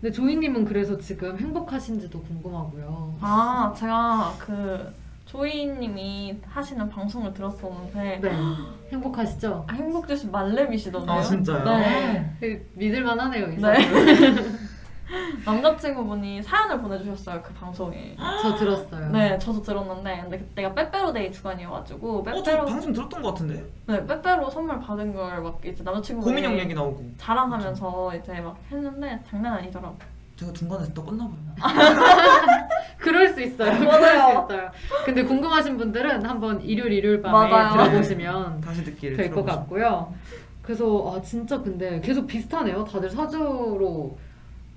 [0.00, 3.18] 근데 조이님은 그래서 지금 행복하신지도 궁금하고요.
[3.20, 4.92] 아 제가 그
[5.30, 8.32] 조이님이 하시는 방송을 들었었는데 네,
[8.90, 9.64] 행복하시죠?
[9.68, 11.16] 아, 행복주시 말레이시던데요?
[11.18, 11.64] 아 진짜요?
[11.64, 12.36] 네.
[12.40, 13.46] 그 믿을만하네요.
[13.52, 13.78] 이 네.
[15.44, 18.16] 남자친구분이 사연을 보내주셨어요 그 방송에.
[18.42, 19.10] 저 들었어요.
[19.10, 23.64] 네, 저도 들었는데 근데 그때가 빼빼로데이 주간이어가지고 어, 저 빼빼로 방송 들었던 것 같은데?
[23.86, 29.20] 네 빼빼로 선물 받은 걸 막 이제 남자친구분이 고민형 얘기 나오고 자랑하면서 이제 막 했는데
[29.28, 29.96] 장난 아니더라고.
[30.40, 31.36] 제가 중간에서 또 끝나봐요.
[32.98, 33.76] 그럴 수 있어요.
[33.78, 34.46] 그럴 맞아요.
[34.48, 34.70] 수 있어요.
[35.04, 37.72] 근데 궁금하신 분들은 한번 일요일 일요일 밤에 맞아요.
[37.90, 39.58] 들어보시면 다시 듣기를 될 것 들어보시면.
[39.60, 40.14] 같고요.
[40.62, 42.84] 그래서 아 진짜 근데 계속 비슷하네요.
[42.84, 44.16] 다들 사주로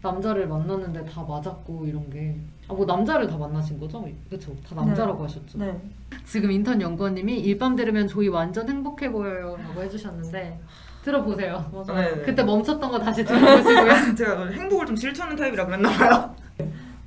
[0.01, 2.35] 남자를 만났는데 다 맞았고 이런 게.
[2.67, 4.05] 아 뭐 남자를 다 만나신 거죠?
[4.29, 4.53] 그렇죠.
[4.67, 5.57] 다 남자라고 하셨죠.
[5.59, 5.79] 네.
[6.25, 10.59] 지금 인턴 연구원님이 일밤 들으면 조이 완전 행복해 보여요라고 해주셨는데
[11.03, 11.69] 들어보세요.
[11.71, 12.01] 맞아요.
[12.01, 12.21] 네, 네.
[12.23, 14.15] 그때 멈췄던 거 다시 들어보시고요.
[14.15, 16.35] 제가 행복을 좀 실천하는 타입이라 그랬나 봐요.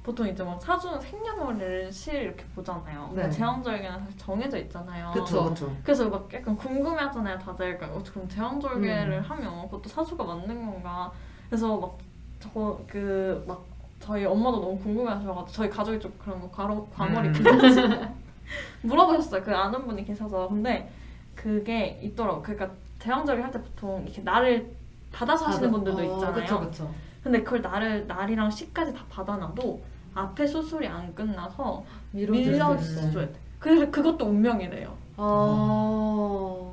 [0.03, 3.11] 보통 이제 막 사주는 생년월일을 실 이렇게 보잖아요.
[3.15, 3.29] 네.
[3.29, 5.11] 제왕절개는 사실 정해져 있잖아요.
[5.13, 5.45] 그쵸.
[5.45, 5.77] 그렇죠.
[5.83, 7.77] 그래서 막 약간 궁금해하잖아요, 다들.
[7.77, 9.23] 그러니까 어, 그럼 제왕절개를 음.
[9.23, 11.11] 하면 그것도 사주가 맞는 건가?
[11.49, 12.07] 그래서 막
[12.39, 13.65] 저 그 막
[13.99, 18.15] 저희 엄마도 너무 궁금해하셔가지고 저희 가족이 좀 그런 거 과로 과몰입 음.
[18.83, 19.43] 물어보셨어요.
[19.43, 20.89] 그 아는 분이 계셔서 근데
[21.35, 22.43] 그게 있더라고.
[22.43, 24.75] 그러니까 제왕절개 할 때 보통 이렇게 날을
[25.13, 26.33] 받아서 하시는 분들도 있잖아요.
[26.35, 26.95] 그렇죠, 그렇죠.
[27.23, 29.83] 근데 그걸 날을 날이랑 시까지 다 받아놔도
[30.15, 33.35] 앞에 수술이 안 끝나서 밀려줘야 돼.
[33.59, 34.97] 그래서 그것도 운명이래요.
[35.17, 36.73] 아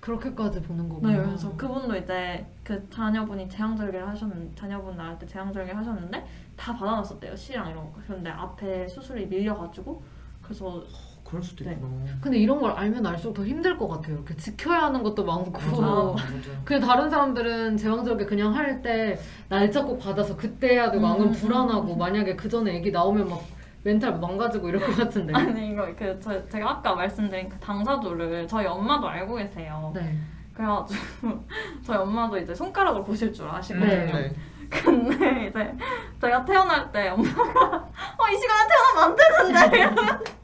[0.00, 1.12] 그렇게까지 보는 거구나.
[1.12, 6.26] 네, 그래서 그분도 이제 그 자녀분이 제왕절개를 하셨는 자녀분 낳을 때 제왕절개 하셨는데
[6.56, 8.00] 다 받아놨었대요 시랑 이런 거.
[8.06, 10.02] 근데 앞에 수술이 밀려가지고
[10.42, 10.82] 그래서
[11.30, 11.72] 그럴 수도 네.
[11.72, 11.92] 있구나.
[12.20, 14.16] 근데 이런 걸 알면 알수록 더 힘들 것 같아요.
[14.16, 15.52] 이렇게 지켜야 하는 것도 많고.
[15.52, 16.14] 맞아요.
[16.14, 16.60] 맞아요.
[16.64, 21.34] 그냥 다른 사람들은 제왕절개 그냥 할 때 날짜 꼭 받아서 그때 해야 되고 안 그러면
[21.34, 21.38] 음.
[21.40, 23.42] 불안하고 만약에 그 전에 애기 나오면 막
[23.82, 25.32] 멘탈 망가지고 이럴 것 같은데.
[25.34, 29.92] 아니 이거 그 저, 제가 아까 말씀드린 그 당사조를 저희 엄마도 알고 계세요.
[29.94, 30.16] 네.
[30.54, 31.00] 그래가지고
[31.84, 33.88] 저희 엄마도 이제 손가락을 보실 줄 아시거든요.
[33.88, 34.34] 네.
[34.68, 35.74] 근데 이제
[36.20, 37.76] 제가 태어날 때 엄마가
[38.18, 40.24] 어 이 시간에 태어나면 안 되는데 이러면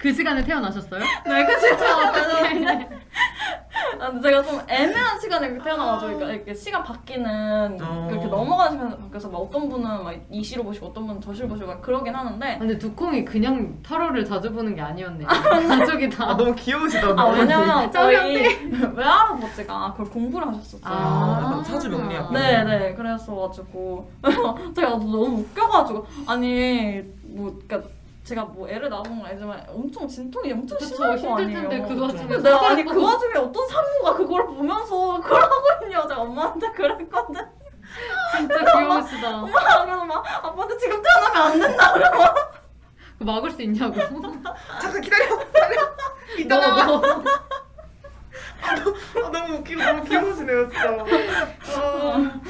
[0.00, 1.00] 그 시간에 태어나셨어요?
[1.26, 2.88] 네, 그 시간에
[4.00, 8.06] 아, 근데 제가 좀 애매한 시간에 태어나가지고 그러니까 이렇게 시간 바뀌는 어.
[8.08, 11.48] 그렇게 넘어가는 시간에 바뀌어서 막 어떤 분은 막 이 시로 보시고 어떤 분은 저 시로
[11.48, 15.26] 보시고 막 그러긴 하는데 근데 두콩이 그냥 타로를 자주 보는 게 아니었네요.
[15.26, 16.30] 가족이 다.
[16.30, 17.08] 아 너무 귀여우시다.
[17.16, 18.16] 아 왜냐면 저희
[18.94, 20.80] 외할아버지가 그걸 공부를 하셨었어요.
[20.84, 22.32] 아, 약간 사주 명리학.
[22.32, 22.94] 네, 네.
[22.94, 24.10] 그래서 가지고
[24.74, 27.88] 제가 너무 웃겨가지고 아니 뭐 그러니까
[28.24, 31.68] 제가 뭐 애를 낳은 건 아니지만 엄청 진통이 엄청 심할 거 힘들 아니에요.
[31.70, 36.20] 텐데 그 와중에 내가 아니 그 와중에 어떤 산모가 그걸 보면서 그걸 하고 있냐 제가
[36.20, 37.34] 엄마한테 그랬거든.
[38.36, 39.36] 진짜 귀여우시다.
[39.42, 42.24] 엄마 그래서 막 아빠한테 지금 태어나면 안 된다 그러고
[43.18, 43.94] 그 막을 수 있냐고.
[44.80, 45.38] 잠깐 기다려.
[45.46, 45.94] 기다려.
[46.38, 46.86] 이따가.
[46.86, 47.24] 너, 너.
[48.62, 50.90] 아, 너무 웃기고 너무 귀여우시네요 진짜.
[51.78, 52.40] 아.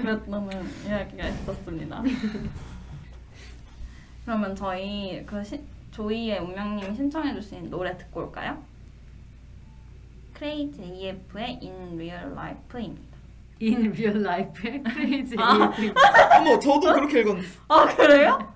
[0.00, 2.02] 그랬다는 이야기가 있었습니다.
[4.26, 5.60] 그러면 저희 그 시,
[5.92, 8.60] 조이의 운명님이 신청해 주신 노래 듣고 올까요?
[10.34, 13.16] 크레이지 AF의 In Real Life입니다.
[13.62, 15.72] In real life의 crazy 아.
[15.72, 15.94] AF.
[16.38, 17.48] 어머 저도 그렇게 읽었는데.
[17.68, 18.54] 아 그래요?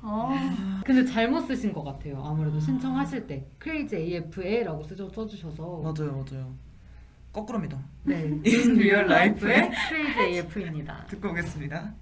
[0.00, 2.20] 아, 근데 잘못 쓰신 것 같아요.
[2.24, 5.82] 아무래도 신청하실 때 crazy AF에라고 쓰셔 써주셔서.
[5.82, 6.54] 맞아요 맞아요.
[7.30, 7.78] 거꾸로입니다.
[8.04, 8.22] 네.
[8.22, 11.04] In real life의 crazy AF입니다.
[11.08, 11.92] 듣고 오겠습니다.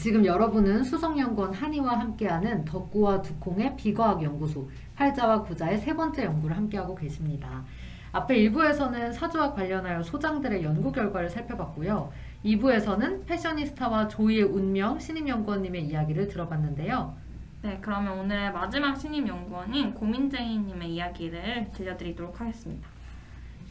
[0.00, 6.96] 지금 여러분은 수성연구원 한이와 함께하는 덕구와 두콩의 비과학 연구소 팔자와 구자의 세 번째 연구를 함께하고
[6.96, 7.64] 계십니다.
[8.10, 12.10] 앞에 1부에서는 사주와 관련하여 소장들의 연구 결과를 살펴봤고요.
[12.46, 17.16] 2부에서는 패셔니스타와 조이의 운명 신임 연구원님의 이야기를 들어봤는데요.
[17.62, 22.88] 네 그러면 오늘의 마지막 신임 연구원인 고민쟁이님의 이야기를 들려드리도록 하겠습니다.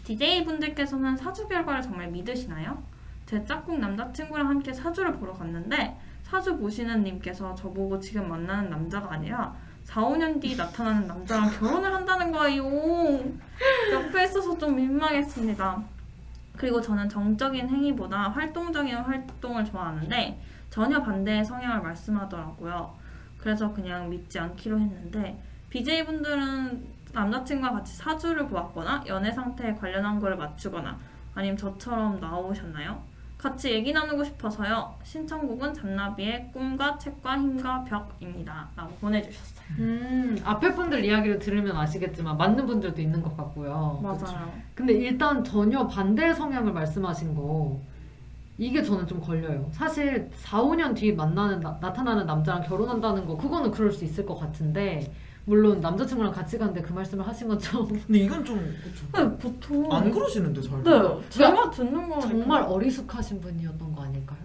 [0.04, 2.84] DJ 분들께서는 사주 결과를 정말 믿으시나요?
[3.26, 9.56] 제 짝꿍 남자친구랑 함께 사주를 보러 갔는데 사주 보시는 님께서 저보고 지금 만나는 남자가 아니라
[9.84, 12.66] 4, 5년 뒤 나타나는 남자랑 결혼을 한다는 거예요.
[13.94, 15.95] 옆에 있어서 좀 민망했습니다.
[16.58, 22.96] 그리고 저는 정적인 행위보다 활동적인 활동을 좋아하는데 전혀 반대의 성향을 말씀하더라고요.
[23.38, 30.98] 그래서 그냥 믿지 않기로 했는데 BJ분들은 남자친구와 같이 사주를 보았거나 연애 상태에 관련한 거를 맞추거나
[31.34, 33.02] 아니면 저처럼 나오셨나요?
[33.38, 34.96] 같이 얘기 나누고 싶어서요.
[35.04, 38.68] 신청곡은 잔나비의 꿈과 책과 힘과 벽입니다.
[38.76, 39.55] 라고 보내주셨어요.
[39.78, 44.00] 음, 앞에 분들 이야기를 들으면 아시겠지만 맞는 분들도 있는 것 같고요.
[44.02, 44.52] 맞아요.
[44.74, 47.80] 근데 일단 전혀 반대 성향을 말씀하신 거
[48.58, 49.68] 이게 저는 좀 걸려요.
[49.72, 54.36] 사실 4, 5년 뒤에 만나는 나, 나타나는 남자랑 결혼한다는 거 그거는 그럴 수 있을 것
[54.36, 55.12] 같은데
[55.48, 59.06] 물론 남자친구랑 같이 가는데 그 말씀을 하신 것처럼 근데 이건 좀 그쵸.
[59.12, 60.84] 근데 보통 안 그러시는데 잘.
[60.84, 64.40] 네, 제가 듣는 거 정말 어리숙하신 분이었던 거 아닐까요?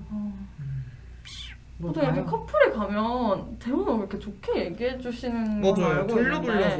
[1.80, 2.24] 보통 이렇게?
[2.24, 5.94] 커플에 가면 대부분 이렇게 좋게 얘기해 주시는 거 맞아요.
[6.00, 6.76] 알고 돌려 돌려서.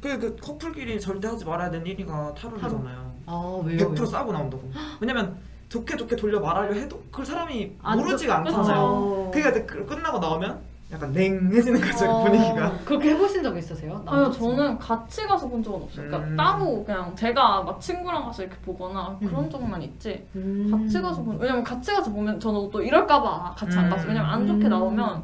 [0.00, 3.14] 그, 그 커플끼리 절대 하지 말아야 되는 일이가 타로잖아요.
[3.26, 3.78] 아 왜요?
[3.78, 4.06] 100% 왜요?
[4.06, 4.70] 싸고 나온다고.
[5.00, 5.36] 왜냐면
[5.68, 8.80] 좋게 좋게 돌려 말하려 해도 그걸 사람이 안 모르지가 좋- 않잖아요.
[8.80, 9.30] 어.
[9.34, 10.60] 그게 이제 그- 끝나고 나오면
[10.92, 12.72] 약간 냉해지는 거죠 어, 분위기가.
[12.84, 14.00] 그렇게 해보신 적 있으세요?
[14.06, 14.30] 아니요?
[14.30, 16.36] 저는 같이 가서 본 적은 없어요 그러니까 음.
[16.36, 19.50] 따로 그냥 제가 막 친구랑 가서 이렇게 보거나 그런 음.
[19.50, 20.68] 적만 있지 음.
[20.70, 23.90] 같이 가서 보면 왜냐면 같이 가서 보면 저는 또 이럴까봐 같이 안 음.
[23.90, 24.70] 갔어요 왜냐면 안 좋게 음.
[24.70, 25.22] 나오면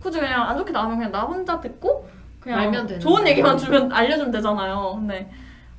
[0.00, 2.08] 굳이 그냥 안 좋게 나오면 그냥 나 혼자 듣고
[2.38, 3.26] 그냥 좋은.
[3.26, 5.28] 얘기만 주면 알려주면 되잖아요 근데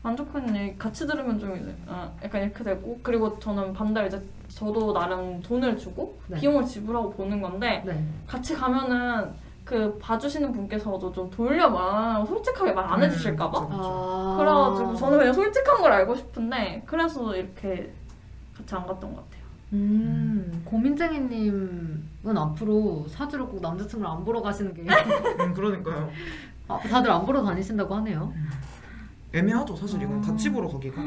[0.03, 0.18] 안
[0.56, 5.41] 얘기 같이 들으면 좀 이제 아, 약간 이렇게 되고 그리고 저는 반대로 이제 저도 나름
[5.41, 6.40] 돈을 주고 네.
[6.40, 8.03] 비용을 지불하고 보는 건데 네.
[8.26, 9.32] 같이 가면은
[9.64, 13.80] 그 봐주시는 분께서도 좀 돌려 말 솔직하게 말안 음, 해주실까봐 그쵸.
[13.80, 14.36] 아.
[14.38, 17.94] 그래가지고 저는 그냥 솔직한 걸 알고 싶은데 그래서 이렇게
[18.57, 19.41] 같이 안 갔던 것 같아요.
[19.73, 26.10] 음, 고민쟁이님은 앞으로 사주를 꼭 남자친구를 안 보러 가시는 게 음, 그러니까요.
[26.68, 28.34] 아, 다들 안 보러 다니신다고 하네요.
[29.34, 30.28] 애매하죠 사실 이건 아.
[30.28, 31.02] 같이 보러 가기가.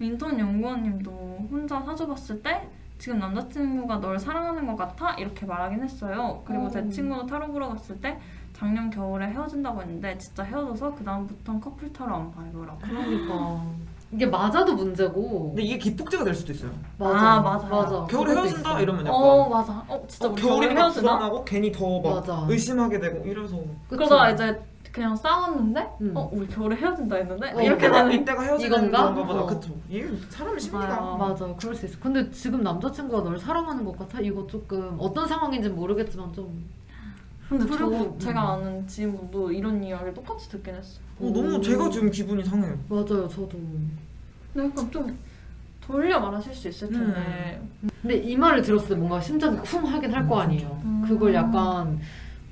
[0.00, 2.68] 인턴 연구원님도 혼자 사주 봤을 때
[2.98, 6.42] 지금 남자친구가 널 사랑하는 것 같아 이렇게 말하긴 했어요.
[6.46, 6.88] 그리고 제 어.
[6.88, 8.18] 친구도 타로 보러 갔을 때
[8.52, 12.78] 작년 겨울에 헤어진다고 했는데 진짜 헤어져서 그 다음부터는 커플 타로 안 봐요 라고.
[12.80, 13.64] 그러니까
[14.12, 15.48] 이게 맞아도 문제고.
[15.48, 16.70] 근데 이게 기폭제가 될 수도 있어요.
[16.98, 17.68] 맞아, 아, 맞아요.
[17.68, 18.06] 맞아.
[18.06, 18.82] 겨울에 헤어진다 있어요.
[18.82, 19.84] 이러면 약간 어 맞아.
[19.88, 21.02] 어 진짜 어, 겨울에 헤어지나?
[21.16, 22.46] 불안하고 괜히 더막 맞아.
[22.48, 23.68] 의심하게 되고 이래서 그쵸?
[23.88, 24.60] 그러다가 이제
[24.94, 26.12] 그냥 싸웠는데 음.
[26.14, 28.92] 어 우리 겨울에 헤어진다 했는데 어, 이렇게 이때가, 되는 이때가 헤어지는?
[28.92, 29.40] 건가 보다.
[29.40, 29.46] 어.
[29.46, 29.74] 그쵸.
[29.88, 31.16] 이게 사람 심리가 맞아요.
[31.16, 31.98] 맞아, 그럴 수 있어.
[31.98, 34.20] 근데 지금 남자친구가 널 사랑하는 것 같아?
[34.20, 36.64] 이거 조금 어떤 상황인지 는 모르겠지만 좀.
[37.48, 41.04] 근데 그리고- 저 제가 아는 지인분도 이런 이야기 똑같이 듣긴 했어요.
[41.18, 41.60] 어, 너무 오.
[41.60, 42.78] 제가 지금 기분이 상해요.
[42.88, 43.50] 맞아요, 저도.
[44.52, 45.18] 근데 약간 좀
[45.80, 47.60] 돌려 말하실 수 있을 텐데.
[48.00, 50.80] 근데 이 말을 들었을 때 뭔가 심장이 쿵 하긴 할 거 아니에요.
[50.84, 51.04] 음.
[51.08, 51.98] 그걸 약간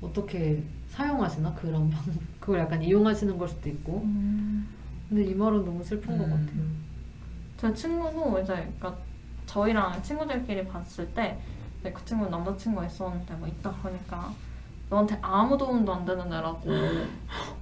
[0.01, 2.03] 어떻게 사용하시나 그런 방
[2.43, 4.01] 그걸 약간 이용하시는 걸 수도 있고.
[4.03, 4.67] 음.
[5.07, 6.29] 근데 이 말은 너무 슬픈 것 음.
[7.57, 7.73] 같아요.
[7.73, 8.97] 제 친구도 이제 그러니까
[9.45, 11.39] 저희랑 친구들끼리 봤을 때
[11.91, 14.33] 그 친구는 남자친구가 있었는데 뭐 있다 그러니까
[14.93, 16.59] 너한테 아무 도움도 안 되는 애라고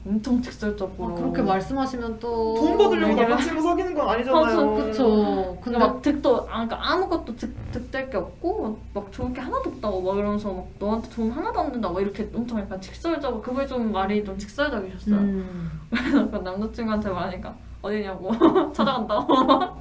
[0.06, 4.76] 엄청 직설적으로 아, 그렇게 말씀하시면 또 돈 받으려고 남자친구 사귀는 건 아니잖아요.
[4.76, 5.58] 그쵸.
[5.62, 8.62] 근데 근데 막 득도 아, 그러니까 아무것도 득, 득될 게 없고
[8.94, 12.30] 막, 막 좋을 게 하나도 없다고 막 이러면서 막 너한테 돈 하나도 안 된다고 이렇게
[12.36, 15.16] 엄청 약간 직설적으로 그걸 좀 말이 좀 직설적이셨어요.
[15.16, 18.32] 음, 그래서 그 남자친구한테 말하니까 어디냐고
[18.74, 19.34] 찾아간다고.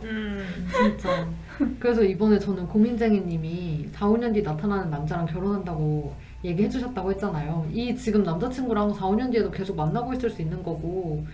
[0.04, 0.44] 음.
[0.72, 1.26] 진짜.
[1.78, 6.14] 그래서 이번에 저는 고민쟁이님이 4, 5년 뒤 나타나는 남자랑 결혼한다고
[6.44, 7.68] 얘기해 주셨다고 했잖아요.
[7.72, 11.24] 이 지금 남자친구랑 4, 5년 뒤에도 계속 만나고 있을 수 있는 거고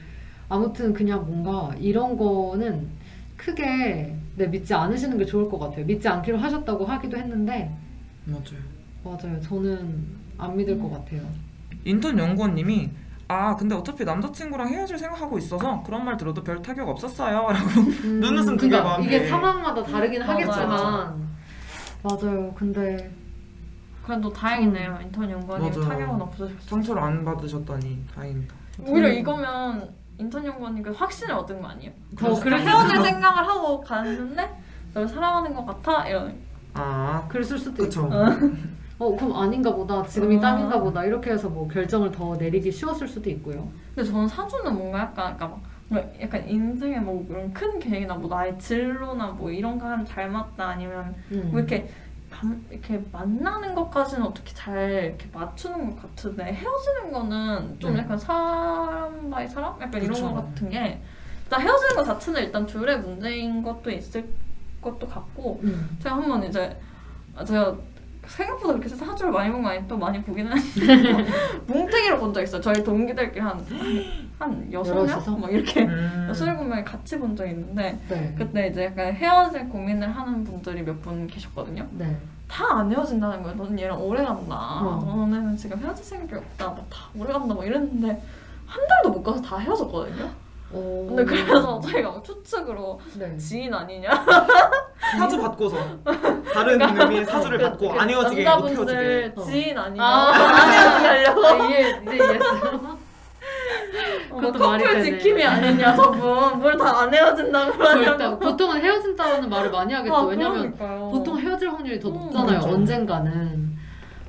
[0.48, 2.88] 아무튼 그냥 뭔가 이런 거는
[3.36, 5.84] 크게 네, 믿지 않으시는 게 좋을 것 같아요.
[5.84, 7.70] 믿지 않기로 하셨다고 하기도 했는데
[8.24, 8.60] 맞아요.
[9.04, 9.40] 맞아요.
[9.40, 10.04] 저는
[10.38, 11.22] 안 믿을 것 같아요.
[11.84, 12.90] 인턴 연구원님이
[13.28, 18.20] 아 근데 어차피 남자친구랑 헤어질 생각하고 있어서 그런 말 들어도 별 타격 없었어요 라고 음,
[18.20, 18.98] 눈웃음 그러니까.
[19.00, 20.32] 이게 상황마다 다르긴 맞아요.
[20.32, 21.26] 하겠지만
[22.02, 22.52] 맞아요.
[22.56, 23.10] 근데
[24.06, 24.98] 그래도 다행이네요.
[25.02, 25.88] 인턴 연구원님 맞아요.
[25.88, 26.56] 타격은 없으셨어요.
[26.60, 28.54] 상처를 안 받으셨다니 다행이다.
[28.86, 29.14] 오히려 음.
[29.14, 29.88] 이거면
[30.18, 31.90] 인턴 연구원님 그 확신을 얻은 거 아니에요?
[32.16, 33.02] 더수 헤어질.
[33.02, 34.48] 생각을 하고 갔는데
[34.94, 36.36] 널 사랑하는 것 같아 이런.
[36.74, 38.02] 아 그랬을 수도 그쵸.
[38.04, 38.14] 있고.
[38.98, 40.02] 어 그럼 아닌가 보다.
[40.04, 40.40] 지금이 아.
[40.40, 41.04] 딱인가 보다.
[41.04, 43.68] 이렇게 해서 뭐 결정을 더 내리기 쉬웠을 수도 있고요.
[43.94, 48.56] 근데 저는 사주는 뭔가 약간 그러니까 막 약간 인생에 뭐 그런 큰 계획이나 뭐 나의
[48.58, 51.48] 진로나 뭐 이런 거 하면 잘 맞다 아니면 음.
[51.50, 51.88] 뭐 이렇게 감-
[52.70, 58.00] 이렇게 만나는 것까지는 어떻게 잘 이렇게 맞추는 것 같은데 헤어지는 거는 좀 네.
[58.00, 60.28] 약간 사람 by 사람 약간 이런 그쵸.
[60.28, 61.00] 것 같은 게
[61.44, 64.28] 일단 헤어지는 것 자체는 일단 둘의 문제인 것도 있을
[64.80, 65.96] 것도 같고 음.
[66.02, 66.78] 제가 한번 이제
[67.34, 67.76] 아, 제가
[68.26, 71.30] 생각보다 그렇게 사주를 많이 본거 아니 또 많이 보기는 했는데
[71.66, 72.60] 뭉탱이로 본적 있어요.
[72.60, 74.94] 저희 동기들끼리 한한 여섯?
[75.04, 75.40] 명?
[75.40, 76.26] 막 이렇게 음.
[76.28, 78.34] 여섯 일곱 명이 같이 본 적이 있는데 네.
[78.36, 81.86] 그때 이제 약간 헤어질 고민을 하는 분들이 몇 분 계셨거든요.
[81.92, 82.16] 네.
[82.48, 83.56] 다안 헤어진다는 거예요.
[83.56, 84.54] 너는 얘랑 오래 간다.
[84.56, 85.02] 어.
[85.04, 86.68] 너는 지금 헤어질 생각이 없다.
[86.70, 87.54] 막다 오래 간다.
[87.54, 88.22] 막 이랬는데
[88.66, 90.28] 한 달도 못 가서 다 헤어졌거든요.
[90.72, 91.06] 오.
[91.06, 93.36] 근데 그래서 저희가 막 추측으로 네.
[93.36, 94.10] 지인 아니냐?
[95.18, 95.76] 사주 받고서
[96.56, 99.40] 다른 의미의 사주를 받고 안 헤어지게 못 그러니까 남자분들 헤어지게.
[99.40, 99.44] 어.
[99.44, 100.02] 지인 아니냐?
[100.04, 100.32] 아.
[100.32, 101.46] 안 헤어지게 하려고.
[101.46, 103.06] 아, 이해 이제 이해했어요.
[104.30, 105.18] 뭐 그것도 말이 커플 되네.
[105.18, 106.20] 지킴이 아니냐 저분
[106.60, 110.14] 뭘 다 안 헤어진다고 절대 그러냐고 보통은 헤어진다는 말을 많이 하겠죠.
[110.14, 111.10] 아, 왜냐면 그러니까요.
[111.10, 112.46] 보통 헤어질 확률이 더 음, 높잖아요.
[112.60, 112.68] 그렇죠.
[112.68, 113.76] 언젠가는.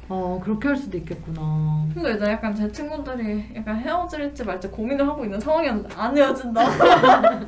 [0.10, 1.86] 어 그렇게 할 수도 있겠구나.
[1.94, 6.62] 근데 이제 약간 제 친구들이 약간 헤어질지 말지 고민을 하고 있는 상황이었는데 안 헤어진다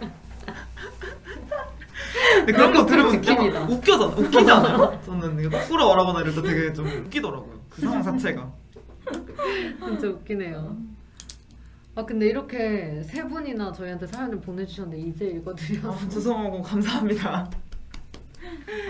[2.38, 3.23] 근데 그런 거 들으면.
[3.26, 4.15] 약간 웃겨잖아.
[4.15, 4.99] 웃기지 않아요?
[5.06, 7.60] 저는 이거 거꾸로 말하거나 이럴 때 되게 좀 웃기더라고요.
[7.69, 8.51] 그 상황 자체가.
[9.85, 10.77] 진짜 웃기네요.
[11.95, 17.49] 아 근데 이렇게 세 분이나 저희한테 사연을 보내주셨는데 이제 읽어드려서 아, 죄송하고 감사합니다.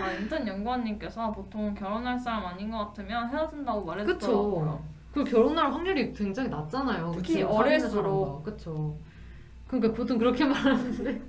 [0.02, 3.86] 아 인턴 연구원님께서 보통 결혼할 사람 아닌 것 같으면 헤어진다고 그쵸.
[3.86, 7.12] 말해주더라고요 그 결혼할 확률이 굉장히 낮잖아요.
[7.16, 8.44] 특히 어릴수록.
[8.44, 8.96] 그쵸.
[9.66, 11.20] 그러니까 보통 그렇게 말하는데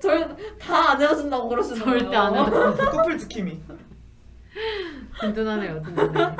[0.00, 0.24] 저희
[0.58, 2.44] 다안 헤어진다고 그러시더라고요 절대 안 해요.
[2.92, 3.60] 커플 지킴이.
[5.20, 6.36] 든든하네요, 든든해.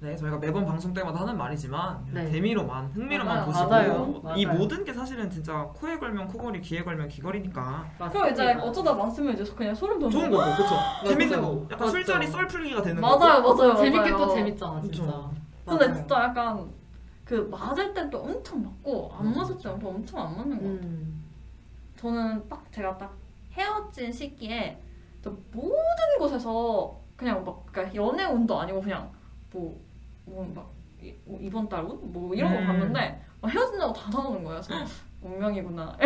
[0.00, 2.30] 네, 저희가 매번 방송 때마다 하는 말이지만 네.
[2.30, 3.46] 재미로만 흥미로만 맞아요.
[3.46, 4.22] 보시고 맞아요.
[4.36, 4.58] 이 맞아요.
[4.58, 9.50] 모든 게 사실은 진짜 코에 걸면 코걸이, 귀에 걸면 귀걸이니까 그럼 이제 어쩌다 맞으면 이제
[9.54, 10.74] 그냥 소름 돋는 좋은 거 거고, 그렇죠?
[11.08, 11.40] 재밌는.
[11.40, 11.90] 거, 약간 맞죠.
[11.90, 13.54] 술자리 썰 풀기가 되는 맞아요 거고.
[13.62, 14.16] 맞아요 재밌게 맞아요.
[14.26, 15.02] 또 재밌잖아, 진짜.
[15.02, 15.30] 그쵸.
[15.64, 15.96] 근데 맞아요.
[15.98, 16.70] 진짜 약간
[17.24, 20.80] 그 맞을 땐 또 엄청 맞고 안 맞을 때는 또 엄청 안 맞는 거 같아요
[20.82, 21.23] 음.
[22.04, 23.16] 저는 딱 제가 딱
[23.52, 24.78] 헤어진 시기에
[25.22, 29.10] 저 모든 곳에서 그냥 막 그러니까 연애 운도 아니고 그냥
[29.50, 29.80] 뭐
[30.26, 30.70] 뭐막
[31.24, 32.12] 뭐 이번 달 운?
[32.12, 32.66] 뭐 이런 거 음.
[32.66, 34.60] 봤는데 막 헤어진다고 다 나오는 거예요.
[34.60, 34.84] 그래서
[35.24, 35.96] 운명이구나.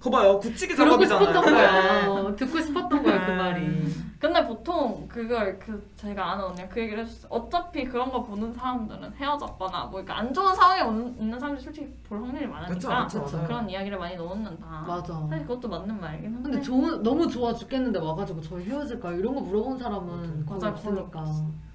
[0.00, 1.26] 거 봐요, 굳히기 그러고 작업이잖아요.
[1.32, 2.00] 싶었던 거야.
[2.02, 2.06] 네.
[2.06, 3.90] 어, 듣고 싶었던 거야, 그 말이.
[4.18, 7.26] 근데 보통 그걸 그 제가 아는 언니가 그 얘기를 해줬어요.
[7.30, 11.86] 어차피 그런 거 보는 사람들은 헤어졌거나 뭐 그러니까 안 좋은 상황에 온- 있는 사람들이 솔직히
[12.06, 12.74] 볼 확률이 많으니까
[13.06, 13.46] 그쵸, 그쵸, 맞아요.
[13.46, 14.84] 그런 이야기를 많이 넣는다.
[14.86, 15.26] 맞아.
[15.30, 16.50] 사실 그것도 맞는 말이긴 한데.
[16.50, 19.18] 근데 좋은, 너무 좋아 죽겠는데 와가지고 저희 헤어질까요?
[19.18, 21.24] 이런 거 물어본 사람은 거의 없으니까.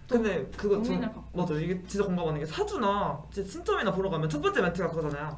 [0.08, 1.24] 근데 그거 좀 고민을 갖고.
[1.40, 5.36] 맞아 이게 진짜 공감하는 게 사주나 이제 신점이나 보러 가면 첫 번째 멘트가 그거잖아요.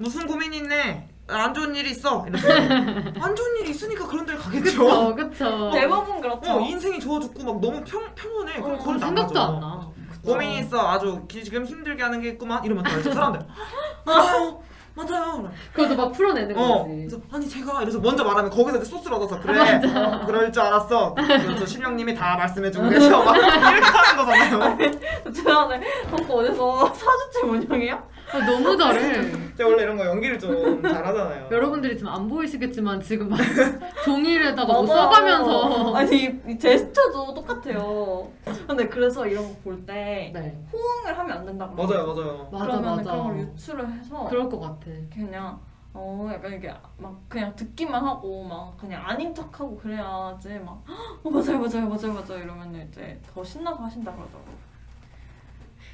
[0.00, 1.08] 무슨 고민이 있네.
[1.28, 2.26] 안 좋은 일이 있어.
[2.26, 2.48] 이렇게
[3.20, 4.88] 안 좋은 일이 있으니까 그런 데를 가겠죠.
[4.88, 5.70] 어, 그쵸.
[5.72, 6.50] 대부분 그렇죠.
[6.52, 8.54] 어 인생이 좋아 죽고 막 너무 평 평온해.
[8.60, 9.40] 그럼 어, 그걸 생각도.
[9.40, 9.88] 안 나.
[10.24, 13.40] 고민이 있어 아주 기- 지금 힘들게 하는 게 있구만 이러면 또 알죠 사람들
[14.04, 14.60] 맞아요
[14.94, 16.94] 맞아요 그래서 막 풀어내는 어 거지.
[17.08, 21.14] 그래서 아니 제가 이래서 먼저 말하면 거기서 이제 소스를 얻어서 그래 어, 그럴 줄 알았어
[21.14, 28.04] 그래서 신령님이 다 말씀해 주고 계셔 막 이렇게 하는 거잖아요 지난해 덕후 어디서 사주집 운영이야?
[28.32, 29.54] 아, 너무 잘해.
[29.56, 33.38] 제가 원래 이런 거 연기를 좀 잘하잖아요 여러분들이 지금 안 보이시겠지만 지금 막
[34.04, 34.86] 종이에다가 뭐 맞아요.
[34.86, 38.28] 써가면서 아니 이, 제스처도 똑같아요.
[38.66, 41.74] 근데 그래서 이런 거 볼 때 네 호응을 하면 안 된다고.
[41.74, 45.58] 맞아요 맞아요 맞아 그러면 맞아 그런 걸 유추를 해서 그럴 것 같아 그냥
[45.92, 50.82] 어 약간 이게 막 그냥 듣기만 하고 막 그냥 아닌 척하고 그래야지 막
[51.24, 54.69] 어, 맞아요 맞아요 맞아요 맞아요 이러면 이제 더 신나서 하신다 그러더라고.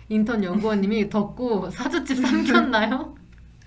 [0.09, 3.15] 인턴 연구원님이 덕구 사주집 삼켰나요?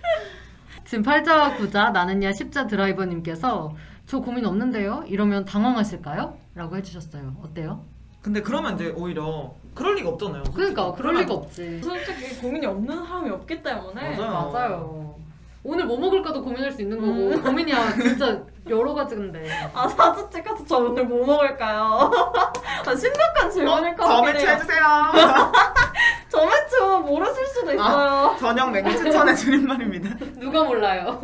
[0.86, 3.76] 지금 팔자와 구자 나는야 십자 드라이버님께서
[4.06, 5.04] 저 고민 없는데요?
[5.08, 6.38] 이러면 당황하실까요?
[6.56, 7.86] 라고 해주셨어요 어때요?
[8.22, 13.30] 근데 그러면 이제 오히려 그럴 리가 없잖아요 그러니까 그럴 리가 없지 솔직히 고민이 없는 사람이
[13.30, 14.52] 없기 때문에 맞아요.
[14.52, 15.16] 맞아요
[15.64, 20.78] 오늘 뭐 먹을까도 고민할 수 있는 거고 고민이야 진짜 여러 가지인데 아 사주집 가서 저
[20.78, 22.10] 오늘 뭐 먹을까요?
[22.88, 24.56] 아, 심각한 질문일 것저 같긴 매치 해요.
[24.56, 24.84] 해주세요
[26.30, 28.36] 저 매추 모르실 수도 있어요.
[28.40, 30.10] 저녁 메뉴 추천해 주는 말입니다
[30.40, 31.20] 누가 몰라요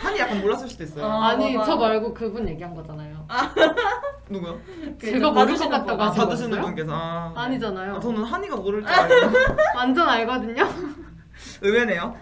[0.00, 1.70] 한이 약간 몰랐을 수도 있어요 아, 아니 맞아.
[1.70, 3.26] 저 말고 그분 얘기한 거잖아요
[4.28, 4.60] 누구요?
[5.00, 6.00] 제가 모를 것 같다고 분.
[6.00, 6.60] 아, 하신 받으시는?
[6.60, 7.40] 분께서 아, 네.
[7.40, 9.38] 아니잖아요 아, 저는 한이가 모를 줄 알고
[9.74, 10.68] 완전 알거든요
[11.64, 12.14] 의외네요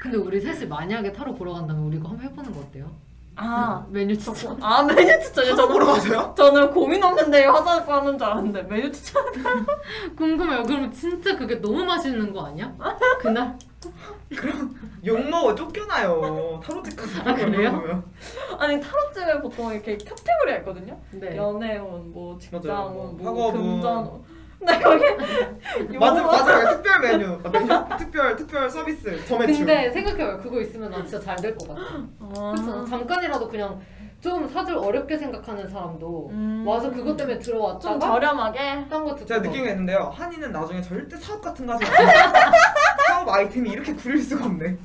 [0.00, 2.90] 근데 우리 셋이 만약에 타로 보러 간다면 우리 이거 한번 해보는 거 어때요?
[3.40, 5.54] 아, 메뉴 추천 아 메뉴 추천이요.
[5.54, 6.34] 타로 보러 가세요?
[6.36, 9.22] 저는 고민 없는데요 하자고 하는 줄 알았는데 메뉴 추천.
[10.16, 12.72] 궁금해요 그럼 진짜 그게 너무 맛있는 거 아니야?
[13.20, 13.56] 그날?
[15.04, 18.02] 욕먹어 쫓겨나요 타로집 가서 아, 그래요?
[18.58, 20.98] 아니 타로집에 보통 이렇게 카테고리가 있거든요.
[21.12, 22.36] 네 연애운, 뭐.
[22.38, 23.80] 직장운, 뭐 학업운.
[23.80, 24.68] 금전 운.
[24.68, 24.78] 근데
[25.78, 27.68] 거기 맞아 맞아 특별 메뉴 아, 메뉴
[27.98, 31.80] 특별 특별 서비스 저매출 근데 생각해봐요 그거 있으면 나 진짜 잘 될 것 같아
[32.20, 33.80] 아, 그래서 잠깐이라도 그냥
[34.20, 36.64] 좀 사줄 어렵게 생각하는 사람도 음.
[36.66, 40.12] 와서 그것 때문에 좀 들어왔다가 저렴하게 딴거 듣고 제가 막 느낀 게 있는데요.
[40.12, 42.08] 한이는 나중에 절대 사업 같은 거 하지 마세요.
[43.06, 44.76] 사업 아이템이 이렇게 구릴 수가 없네.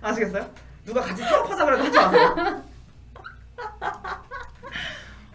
[0.00, 0.46] 아시겠어요?
[0.84, 2.62] 누가 같이 사업하자 그래도 하지 마세요.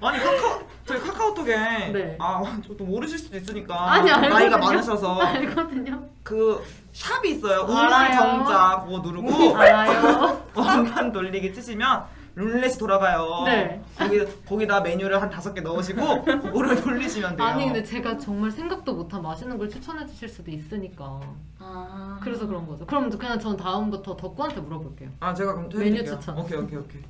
[0.02, 1.56] 아니 카카오 저희 카카오톡에
[1.92, 2.18] 네.
[2.20, 4.34] 아저또 모르실 수도 있으니까 아니, 알거든요.
[4.34, 6.08] 나이가 많으셔서 알거든요.
[6.24, 6.64] 그
[6.94, 7.64] 샵이 있어요.
[7.64, 8.34] 알아요.
[8.34, 10.44] 우물정자 그거 누르고 알아요.
[10.56, 12.04] 원판 돌리기 치시면
[12.36, 13.44] 룰렛이 돌아가요.
[13.46, 13.82] 네.
[13.98, 17.48] 거기 거기다 메뉴를 한 다섯 개 넣으시고 그거를 돌리시면 돼요.
[17.48, 21.20] 아니 근데 제가 정말 생각도 못한 맛있는 걸 추천해 주실 수도 있으니까
[21.60, 22.20] 아.
[22.22, 22.86] 그래서 그런 거죠.
[22.86, 25.10] 그럼 그냥 전 다음부터 덕구한테 물어볼게요.
[25.20, 26.20] 아 제가 그럼 메뉴 해드릴게요.
[26.20, 26.38] 추천.
[26.38, 27.02] 오케이 오케이 오케이.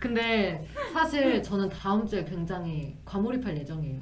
[0.00, 4.00] 근데 사실 저는 다음 주에 굉장히 과몰입할 예정이에요.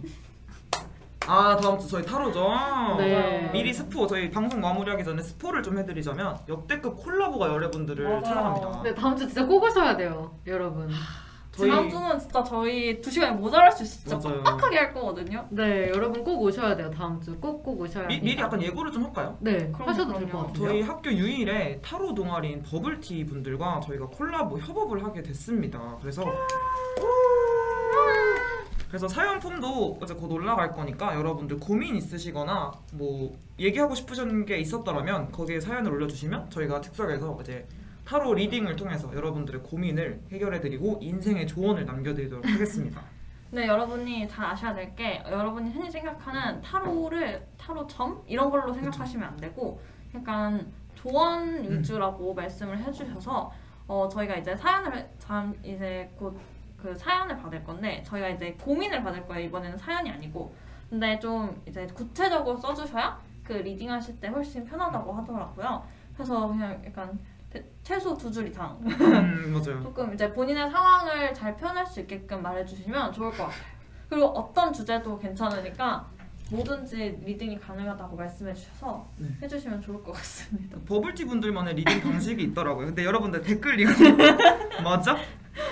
[1.26, 2.48] 아 다음 주 저희 타로죠.
[2.96, 3.50] 네.
[3.52, 8.22] 미리 스포 저희 방송 마무리하기 전에 스포를 좀 해드리자면 역대급 콜라보가 여러분들을 맞아요.
[8.22, 8.70] 찾아갑니다.
[8.70, 10.88] 근데 다음 주 진짜 꼭 오셔야 돼요, 여러분.
[11.58, 14.08] 저희 지난 주는 진짜 저희 두 시간이 모자랄 수 있어.
[14.10, 14.42] 진짜 맞아요.
[14.44, 15.46] 빡빡하게 할 거거든요.
[15.50, 16.90] 네, 여러분 꼭 오셔야 돼요.
[16.90, 18.24] 다음 주 꼭 꼭 오셔야 미, 합니다.
[18.24, 19.36] 미리 약간 예고를 좀 할까요?
[19.40, 20.46] 네, 그럼요, 하셔도 될 것 그럼요.
[20.48, 20.68] 같아요.
[20.68, 25.96] 저희 학교 유일의 타로 동아리인 버블티 분들과 저희가 콜라보 협업을 하게 됐습니다.
[26.00, 26.24] 그래서
[28.88, 35.30] 그래서 사연 폼도 이제 곧 올라갈 거니까 여러분들 고민 있으시거나 뭐 얘기하고 싶으신 게 있었더라면
[35.30, 37.66] 거기에 사연을 올려주시면 저희가 즉석에서 이제
[38.08, 43.02] 타로 리딩을 통해서 여러분들의 고민을 해결해드리고 인생의 조언을 남겨드리도록 하겠습니다.
[43.52, 49.28] 네, 여러분이 잘 아셔야 될 게 여러분이 흔히 생각하는 타로를 타로 점 이런 걸로 생각하시면
[49.28, 49.78] 안 되고
[50.14, 53.52] 약간 조언 위주라고 말씀을 해주셔서
[53.86, 56.34] 어 저희가 이제 사연을 잠 이제 곧
[56.78, 60.54] 그 사연을 받을 건데 저희가 이제 고민을 받을 거예요 이번에는 사연이 아니고
[60.88, 65.82] 근데 좀 이제 구체적으로 써주셔야 그 reading 하실 때 훨씬 편하다고 하더라고요.
[66.14, 67.37] 그래서 그냥 약간 대-
[67.82, 69.82] 최소 두 줄 이상 음 맞아요.
[69.82, 73.78] 조금 이제 본인의 상황을 잘 표현할 수 있게끔 말해주시면 좋을 것 같아요.
[74.08, 76.06] 그리고 어떤 주제도 괜찮으니까
[76.50, 79.28] 뭐든지 reading이 가능하다고 말씀해 주셔서 네.
[79.42, 80.78] 해주시면 좋을 것 같습니다.
[80.88, 82.86] 버블티 분들만의 reading 방식이 있더라고요.
[82.86, 83.90] 근데 여러분들 댓글 이거
[84.82, 85.16] 맞아?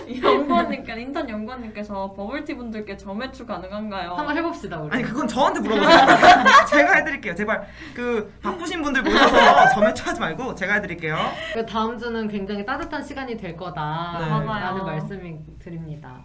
[0.06, 4.14] 이 연구원님께 인턴 연구원님께서 버블티 분들께 점매출 가능한가요?
[4.14, 4.92] 한번 해봅시다 우리.
[4.92, 5.96] 아니 그건 저한테 물어보세요.
[6.68, 7.34] 제가 해드릴게요.
[7.34, 11.16] 제발 그 바쁘신 분들 모여서 점액하지 말고 제가 해드릴게요.
[11.54, 13.56] 그 다음 주는 굉장히 따뜻한 시간이 될 네.
[13.56, 14.84] 거다라는 맞아요.
[14.84, 16.22] 말씀이 드립니다.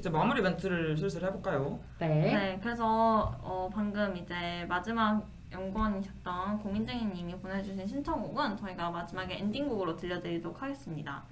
[0.00, 1.78] 이제 마무리 멘트를 슬슬 해볼까요?
[1.98, 2.08] 네.
[2.08, 11.22] 네, 그래서 어, 방금 이제 마지막 연구원이셨던 고민쟁이님이 보내주신 신청곡은 저희가 마지막에 엔딩곡으로 들려드리도록 하겠습니다.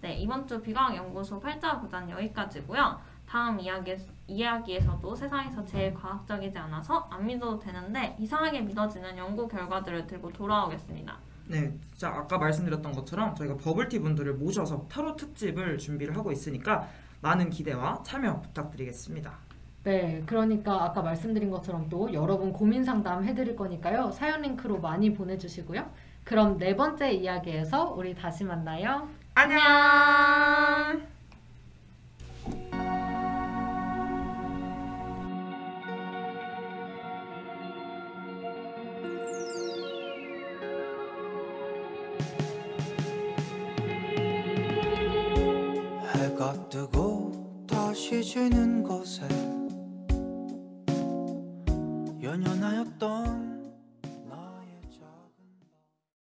[0.00, 2.98] 네, 이번 주 비과학연구소 8자 구단 여기까지고요.
[3.28, 3.94] 다음 이야기,
[4.26, 11.18] 이야기에서도 세상에서 제일 과학적이지 않아서 안 믿어도 되는데 이상하게 믿어지는 연구 결과들을 들고 돌아오겠습니다.
[11.48, 16.88] 네, 자 아까 말씀드렸던 것처럼 저희가 버블티 분들을 모셔서 타로 특집을 준비를 하고 있으니까
[17.26, 19.32] 많은 기대와 참여 부탁드리겠습니다.
[19.82, 24.12] 네, 그러니까 아까 말씀드린 것처럼 또 여러분 고민 상담 해드릴 거니까요.
[24.12, 25.90] 사연 링크로 많이 보내주시고요.
[26.24, 29.08] 그럼 네 번째 이야기에서 우리 다시 만나요.
[29.34, 31.06] 안녕.
[48.36, 48.65] 해